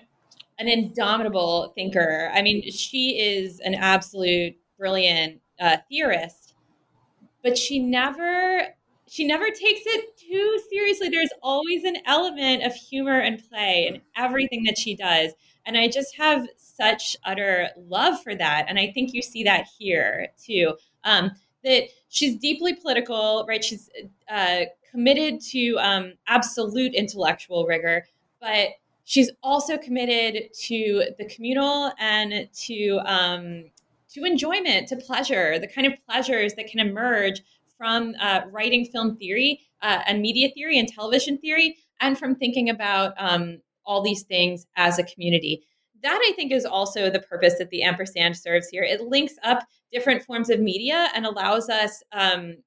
an 0.57 0.67
indomitable 0.67 1.73
thinker. 1.75 2.31
I 2.33 2.41
mean, 2.41 2.71
she 2.71 3.19
is 3.19 3.59
an 3.59 3.75
absolute 3.75 4.55
brilliant 4.77 5.41
uh, 5.61 5.77
theorist, 5.89 6.55
but 7.43 7.57
she 7.57 7.79
never 7.79 8.67
she 9.07 9.25
never 9.25 9.47
takes 9.47 9.81
it 9.85 10.17
too 10.17 10.59
seriously. 10.69 11.09
There's 11.09 11.33
always 11.43 11.83
an 11.83 11.97
element 12.05 12.63
of 12.63 12.73
humor 12.73 13.19
and 13.19 13.43
play 13.49 13.87
in 13.87 14.01
everything 14.15 14.63
that 14.63 14.77
she 14.77 14.95
does. 14.95 15.33
And 15.65 15.77
I 15.77 15.89
just 15.89 16.15
have 16.15 16.47
such 16.55 17.17
utter 17.25 17.67
love 17.77 18.23
for 18.23 18.35
that. 18.35 18.65
And 18.69 18.79
I 18.79 18.89
think 18.93 19.13
you 19.13 19.21
see 19.21 19.43
that 19.43 19.67
here 19.77 20.29
too. 20.41 20.75
Um, 21.03 21.31
that 21.65 21.89
she's 22.07 22.37
deeply 22.37 22.73
political, 22.73 23.45
right? 23.49 23.63
She's 23.63 23.89
uh, 24.29 24.61
committed 24.89 25.41
to 25.41 25.75
um, 25.79 26.13
absolute 26.27 26.93
intellectual 26.93 27.65
rigor, 27.65 28.05
but 28.39 28.69
she's 29.03 29.29
also 29.43 29.77
committed 29.77 30.53
to 30.53 31.11
the 31.17 31.25
communal 31.25 31.91
and 31.99 32.49
to 32.53 32.99
um, 33.05 33.65
to 34.13 34.25
enjoyment, 34.25 34.87
to 34.89 34.95
pleasure, 34.95 35.57
the 35.59 35.67
kind 35.67 35.87
of 35.87 35.93
pleasures 36.07 36.53
that 36.55 36.67
can 36.67 36.79
emerge 36.79 37.41
from 37.77 38.13
uh, 38.19 38.41
writing 38.51 38.85
film 38.85 39.15
theory 39.17 39.61
uh, 39.81 39.99
and 40.05 40.21
media 40.21 40.49
theory 40.53 40.77
and 40.77 40.87
television 40.87 41.37
theory, 41.37 41.77
and 41.99 42.17
from 42.17 42.35
thinking 42.35 42.69
about 42.69 43.13
um, 43.17 43.59
all 43.85 44.01
these 44.01 44.23
things 44.23 44.67
as 44.75 44.99
a 44.99 45.03
community. 45.03 45.63
That 46.03 46.19
I 46.23 46.33
think 46.35 46.51
is 46.51 46.65
also 46.65 47.09
the 47.09 47.19
purpose 47.19 47.57
that 47.57 47.69
the 47.69 47.83
ampersand 47.83 48.37
serves 48.37 48.69
here. 48.69 48.83
It 48.83 49.01
links 49.01 49.33
up 49.43 49.63
different 49.91 50.23
forms 50.23 50.49
of 50.49 50.59
media 50.59 51.09
and 51.15 51.25
allows 51.25 51.69
us 51.69 52.03
um, 52.11 52.57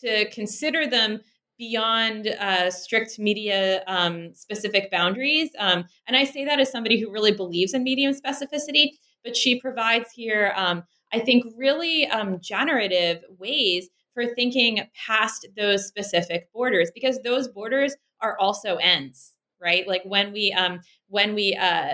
to 0.00 0.28
consider 0.30 0.86
them 0.86 1.20
beyond 1.56 2.26
uh, 2.26 2.70
strict 2.70 3.18
media 3.18 3.82
um, 3.86 4.34
specific 4.34 4.90
boundaries. 4.90 5.50
Um, 5.58 5.84
and 6.06 6.16
I 6.16 6.24
say 6.24 6.44
that 6.44 6.58
as 6.58 6.70
somebody 6.70 7.00
who 7.00 7.12
really 7.12 7.32
believes 7.32 7.74
in 7.74 7.84
medium 7.84 8.12
specificity, 8.12 8.92
but 9.24 9.36
she 9.36 9.58
provides 9.58 10.12
here, 10.12 10.52
um, 10.54 10.84
I 11.12 11.18
think, 11.18 11.44
really 11.56 12.06
um, 12.06 12.38
generative 12.40 13.22
ways 13.38 13.88
for 14.12 14.26
thinking 14.26 14.80
past 14.94 15.46
those 15.56 15.86
specific 15.86 16.52
borders 16.52 16.90
because 16.94 17.20
those 17.22 17.48
borders 17.48 17.96
are 18.20 18.38
also 18.38 18.76
ends, 18.76 19.32
right? 19.60 19.86
Like 19.88 20.02
when 20.04 20.32
we 20.32 20.52
um, 20.52 20.80
when 21.08 21.34
we 21.34 21.54
uh, 21.54 21.92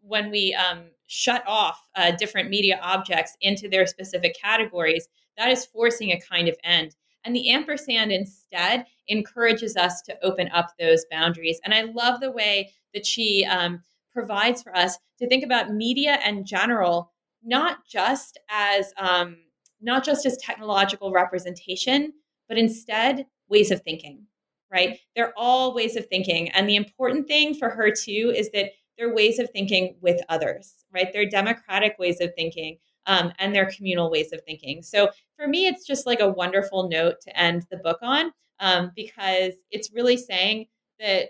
when 0.00 0.30
we 0.30 0.54
um, 0.54 0.84
shut 1.06 1.42
off 1.46 1.78
uh, 1.96 2.12
different 2.12 2.48
media 2.50 2.78
objects 2.82 3.36
into 3.40 3.68
their 3.68 3.86
specific 3.86 4.36
categories, 4.40 5.08
that 5.36 5.50
is 5.50 5.66
forcing 5.66 6.12
a 6.12 6.20
kind 6.20 6.48
of 6.48 6.56
end. 6.64 6.94
And 7.24 7.34
the 7.34 7.50
ampersand 7.50 8.12
instead 8.12 8.86
encourages 9.08 9.76
us 9.76 10.00
to 10.02 10.16
open 10.22 10.48
up 10.48 10.72
those 10.78 11.04
boundaries. 11.10 11.60
And 11.64 11.74
I 11.74 11.82
love 11.82 12.20
the 12.20 12.30
way 12.30 12.72
that 12.94 13.04
she 13.04 13.44
um, 13.44 13.82
provides 14.18 14.64
for 14.64 14.76
us 14.76 14.98
to 15.20 15.28
think 15.28 15.44
about 15.44 15.72
media 15.72 16.18
in 16.26 16.44
general, 16.44 17.12
not 17.44 17.86
just 17.86 18.36
as 18.50 18.92
um, 18.98 19.36
not 19.80 20.04
just 20.04 20.26
as 20.26 20.36
technological 20.38 21.12
representation, 21.12 22.12
but 22.48 22.58
instead 22.58 23.26
ways 23.48 23.70
of 23.70 23.80
thinking. 23.82 24.24
Right? 24.72 24.98
They're 25.14 25.32
all 25.36 25.72
ways 25.72 25.94
of 25.94 26.06
thinking, 26.06 26.50
and 26.50 26.68
the 26.68 26.74
important 26.74 27.28
thing 27.28 27.54
for 27.54 27.70
her 27.70 27.92
too 27.92 28.32
is 28.36 28.50
that 28.50 28.72
they're 28.98 29.14
ways 29.14 29.38
of 29.38 29.48
thinking 29.50 29.96
with 30.00 30.20
others. 30.28 30.74
Right? 30.92 31.12
They're 31.12 31.30
democratic 31.30 31.96
ways 32.00 32.20
of 32.20 32.32
thinking 32.34 32.78
um, 33.06 33.32
and 33.38 33.54
their 33.54 33.70
communal 33.70 34.10
ways 34.10 34.32
of 34.32 34.40
thinking. 34.44 34.82
So 34.82 35.10
for 35.36 35.46
me, 35.46 35.68
it's 35.68 35.86
just 35.86 36.06
like 36.06 36.18
a 36.18 36.28
wonderful 36.28 36.88
note 36.88 37.20
to 37.22 37.40
end 37.40 37.66
the 37.70 37.76
book 37.76 37.98
on 38.02 38.32
um, 38.58 38.90
because 38.96 39.52
it's 39.70 39.92
really 39.94 40.16
saying 40.16 40.66
that 40.98 41.28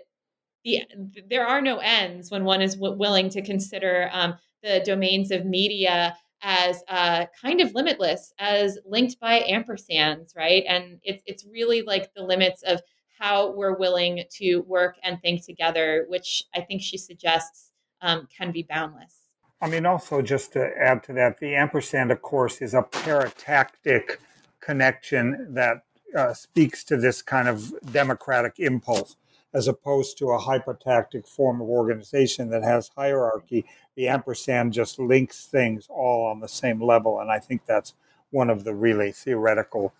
the 0.63 0.83
there 1.29 1.47
are 1.47 1.61
no 1.61 1.77
ends 1.77 2.31
when 2.31 2.43
one 2.43 2.61
is 2.61 2.75
w- 2.75 2.97
willing 2.97 3.29
to 3.29 3.41
consider 3.41 4.09
um, 4.11 4.35
the 4.63 4.81
domains 4.85 5.31
of 5.31 5.45
media 5.45 6.15
as 6.41 6.81
uh, 6.87 7.25
kind 7.41 7.59
of 7.59 7.73
limitless, 7.75 8.33
as 8.39 8.77
linked 8.85 9.19
by 9.19 9.41
ampersands, 9.41 10.35
right? 10.35 10.63
And 10.67 10.99
it's 11.03 11.23
it's 11.25 11.45
really 11.45 11.81
like 11.81 12.13
the 12.13 12.23
limits 12.23 12.63
of 12.63 12.81
how 13.19 13.51
we're 13.51 13.77
willing 13.77 14.23
to 14.31 14.59
work 14.59 14.95
and 15.03 15.21
think 15.21 15.45
together, 15.45 16.05
which 16.07 16.45
I 16.55 16.61
think 16.61 16.81
she 16.81 16.97
suggests 16.97 17.71
um, 18.01 18.27
can 18.35 18.51
be 18.51 18.63
boundless. 18.63 19.15
I 19.61 19.67
mean, 19.67 19.85
also 19.85 20.21
just 20.21 20.53
to 20.53 20.69
add 20.79 21.03
to 21.03 21.13
that, 21.13 21.39
the 21.39 21.53
ampersand, 21.53 22.11
of 22.11 22.21
course, 22.21 22.61
is 22.61 22.73
a 22.73 22.81
paratactic 22.81 24.17
connection 24.61 25.53
that 25.53 25.83
uh, 26.15 26.33
speaks 26.33 26.83
to 26.85 26.95
this 26.95 27.21
kind 27.21 27.49
of 27.49 27.73
democratic 27.91 28.53
impulse, 28.57 29.17
as 29.53 29.67
opposed 29.67 30.17
to 30.17 30.29
a 30.29 30.37
hypotactic 30.37 31.27
form 31.27 31.61
of 31.61 31.67
organization 31.67 32.49
that 32.49 32.63
has 32.63 32.91
hierarchy. 32.95 33.65
The 33.95 34.07
ampersand 34.07 34.73
just 34.73 34.99
links 34.99 35.45
things 35.45 35.87
all 35.89 36.25
on 36.25 36.39
the 36.39 36.47
same 36.47 36.81
level, 36.81 37.19
and 37.19 37.31
I 37.31 37.39
think 37.39 37.65
that's 37.65 37.93
one 38.31 38.49
of 38.49 38.63
the 38.63 38.75
really 38.75 39.11
theoretical 39.11 39.93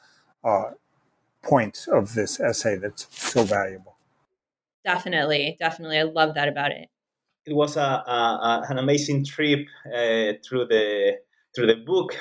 uh, 0.44 0.72
points 1.42 1.88
of 1.88 2.14
this 2.14 2.40
essay 2.40 2.78
that's 2.78 3.08
so 3.10 3.44
valuable. 3.44 3.96
Definitely, 4.86 5.58
definitely, 5.60 6.00
I 6.00 6.04
love 6.04 6.36
that 6.36 6.48
about 6.48 6.72
it 6.72 6.90
it 7.50 7.56
was 7.56 7.78
a, 7.78 7.82
a, 7.82 8.66
an 8.70 8.78
amazing 8.78 9.26
trip 9.26 9.68
uh, 9.88 10.34
through 10.48 10.66
the 10.68 11.18
through 11.56 11.68
the 11.68 11.76
book, 11.76 12.16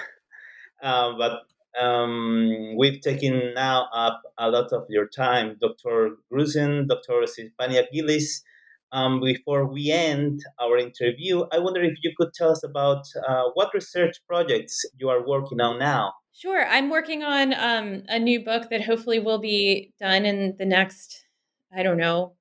uh, 0.82 1.12
but 1.18 1.42
um, 1.80 2.74
we've 2.76 3.00
taken 3.00 3.52
now 3.54 3.88
up 3.94 4.22
a 4.38 4.50
lot 4.50 4.72
of 4.72 4.84
your 4.88 5.06
time, 5.08 5.56
Dr. 5.60 6.16
Grusin, 6.32 6.86
Dr. 6.88 7.24
Szczepaniak-Gillece. 7.24 8.42
Um, 8.90 9.20
before 9.20 9.66
we 9.66 9.90
end 9.90 10.40
our 10.58 10.78
interview, 10.78 11.44
I 11.52 11.58
wonder 11.58 11.82
if 11.82 11.98
you 12.02 12.12
could 12.16 12.32
tell 12.32 12.50
us 12.50 12.64
about 12.64 13.04
uh, 13.28 13.50
what 13.52 13.74
research 13.74 14.16
projects 14.26 14.86
you 14.96 15.10
are 15.10 15.26
working 15.26 15.60
on 15.60 15.78
now. 15.78 16.14
Sure. 16.32 16.66
I'm 16.66 16.88
working 16.88 17.22
on 17.22 17.52
um, 17.52 18.04
a 18.08 18.18
new 18.18 18.42
book 18.42 18.70
that 18.70 18.82
hopefully 18.82 19.18
will 19.18 19.40
be 19.40 19.92
done 20.00 20.24
in 20.24 20.54
the 20.58 20.64
next, 20.64 21.26
I 21.76 21.82
don't 21.82 21.98
know, 21.98 22.36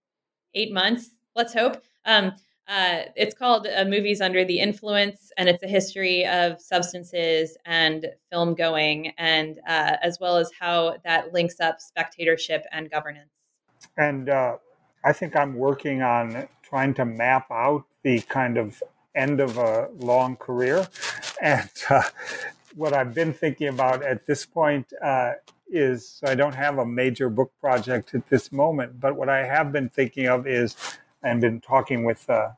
eight 0.54 0.72
months. 0.72 1.10
Let's 1.36 1.54
hope. 1.54 1.84
Um, 2.06 2.34
uh, 2.68 3.04
it's 3.16 3.34
called 3.34 3.66
uh, 3.68 3.86
Movies 3.86 4.20
Under 4.20 4.44
the 4.44 4.60
Influence, 4.60 5.32
and 5.38 5.48
it's 5.48 5.64
a 5.64 5.68
history 5.68 6.26
of 6.26 6.62
substances 6.62 7.58
and 7.66 8.06
film 8.30 8.56
going, 8.56 9.14
and 9.18 9.60
uh, 9.68 9.96
as 10.02 10.20
well 10.20 10.38
as 10.38 10.52
how 10.60 10.98
that 11.06 11.34
links 11.34 11.60
up 11.62 11.80
spectatorship 11.80 12.66
and 12.74 12.92
governance. 12.92 13.32
And 13.98 14.30
uh, 14.30 14.58
I 15.06 15.14
think 15.14 15.36
I'm 15.36 15.56
working 15.56 16.02
on 16.02 16.48
trying 16.62 16.94
to 16.96 17.06
map 17.06 17.50
out 17.52 17.86
the 18.04 18.20
kind 18.22 18.58
of 18.58 18.84
end 19.16 19.40
of 19.40 19.58
a 19.58 19.90
long 19.98 20.36
career. 20.36 20.88
And 21.42 21.70
uh, 21.90 22.04
what 22.76 22.94
I've 22.94 23.14
been 23.14 23.34
thinking 23.34 23.70
about 23.70 24.04
at 24.04 24.26
this 24.26 24.46
point 24.46 24.92
uh, 25.02 25.34
is 25.70 26.20
I 26.26 26.36
don't 26.36 26.56
have 26.56 26.78
a 26.78 26.86
major 26.86 27.30
book 27.30 27.52
project 27.62 28.14
at 28.14 28.28
this 28.28 28.52
moment, 28.52 29.00
but 29.00 29.16
what 29.16 29.30
I 29.30 29.46
have 29.46 29.72
been 29.72 29.90
thinking 29.90 30.28
of 30.28 30.48
is 30.48 30.76
and 31.28 31.42
been 31.42 31.60
talking 31.60 32.04
with 32.04 32.30
uh, 32.30 32.50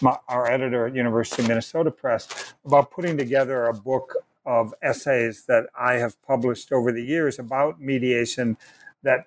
my, 0.00 0.16
our 0.28 0.50
editor 0.50 0.86
at 0.86 0.94
University 0.94 1.42
of 1.42 1.48
Minnesota 1.48 1.90
Press 1.90 2.54
about 2.64 2.90
putting 2.90 3.16
together 3.16 3.66
a 3.66 3.74
book 3.74 4.14
of 4.46 4.74
essays 4.82 5.44
that 5.46 5.66
I 5.78 5.94
have 5.94 6.20
published 6.22 6.70
over 6.70 6.92
the 6.92 7.02
years 7.02 7.38
about 7.38 7.80
mediation 7.80 8.56
that 9.02 9.26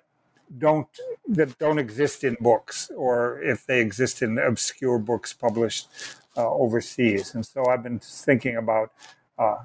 don't 0.58 0.86
that 1.28 1.58
don't 1.58 1.78
exist 1.78 2.24
in 2.24 2.36
books 2.40 2.90
or 2.96 3.42
if 3.42 3.66
they 3.66 3.80
exist 3.80 4.22
in 4.22 4.38
obscure 4.38 4.98
books 4.98 5.34
published 5.34 5.88
uh, 6.36 6.48
overseas. 6.48 7.34
And 7.34 7.44
so 7.44 7.66
I've 7.66 7.82
been 7.82 7.98
thinking 7.98 8.56
about, 8.56 8.92
uh, 9.38 9.56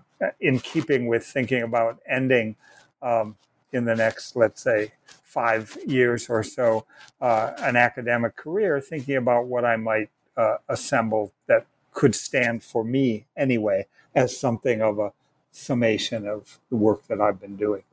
in 0.42 0.60
keeping 0.60 1.08
with 1.08 1.26
thinking 1.26 1.62
about 1.62 2.00
ending 2.10 2.56
um, 3.02 3.38
in 3.74 3.86
the 3.86 3.96
next, 3.96 4.36
let's 4.36 4.62
say, 4.62 4.94
five 5.24 5.78
years 5.86 6.30
or 6.30 6.44
so, 6.44 6.86
uh, 7.20 7.54
an 7.58 7.76
academic 7.76 8.36
career, 8.36 8.80
thinking 8.80 9.18
about 9.18 9.48
what 9.48 9.66
I 9.66 9.76
might 9.76 10.10
uh, 10.38 10.58
assemble 10.70 11.34
that 11.48 11.66
could 11.92 12.16
stand 12.16 12.64
for 12.64 12.84
me 12.84 13.26
anyway 13.36 13.88
as 14.16 14.38
something 14.38 14.82
of 14.82 15.00
a 15.00 15.12
summation 15.52 16.28
of 16.28 16.60
the 16.70 16.76
work 16.76 17.08
that 17.08 17.20
I've 17.20 17.42
been 17.42 17.56
doing. 17.56 17.84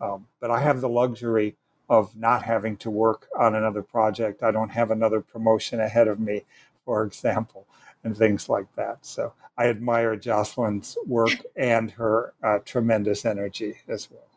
Um, 0.00 0.26
but 0.40 0.50
I 0.50 0.60
have 0.60 0.80
the 0.80 0.88
luxury 0.88 1.56
of 1.88 2.16
not 2.16 2.42
having 2.42 2.76
to 2.78 2.90
work 2.90 3.28
on 3.38 3.54
another 3.54 3.82
project. 3.82 4.42
I 4.42 4.50
don't 4.50 4.70
have 4.70 4.90
another 4.90 5.20
promotion 5.20 5.80
ahead 5.80 6.08
of 6.08 6.18
me, 6.18 6.42
for 6.84 7.04
example, 7.04 7.66
and 8.02 8.16
things 8.16 8.48
like 8.48 8.66
that. 8.76 8.98
So 9.02 9.32
I 9.56 9.68
admire 9.68 10.16
Jocelyn's 10.16 10.96
work 11.06 11.32
and 11.56 11.90
her 11.92 12.34
uh, 12.42 12.58
tremendous 12.64 13.24
energy 13.24 13.76
as 13.88 14.10
well. 14.10 14.33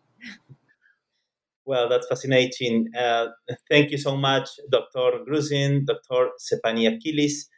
Well, 1.68 1.90
that's 1.90 2.08
fascinating. 2.08 2.88
Uh, 2.98 3.28
thank 3.70 3.92
you 3.92 3.98
so 3.98 4.16
much, 4.16 4.50
Dr. 4.72 5.20
Grusin, 5.28 5.86
Dr. 5.86 6.30
Szczepaniak-Gillece. 6.40 7.50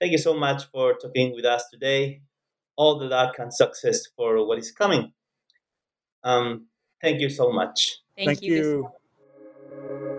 Thank 0.00 0.12
you 0.12 0.18
so 0.18 0.34
much 0.34 0.64
for 0.72 0.94
talking 0.94 1.34
with 1.34 1.44
us 1.44 1.64
today. 1.70 2.22
All 2.76 2.98
the 2.98 3.04
luck 3.04 3.34
and 3.38 3.52
success 3.52 4.06
for 4.16 4.46
what 4.46 4.58
is 4.58 4.72
coming. 4.72 5.12
Um, 6.24 6.68
thank 7.02 7.20
you 7.20 7.28
so 7.28 7.52
much. 7.52 7.98
Thank, 8.16 8.40
thank 8.40 8.42
you. 8.42 8.54
you. 8.54 10.17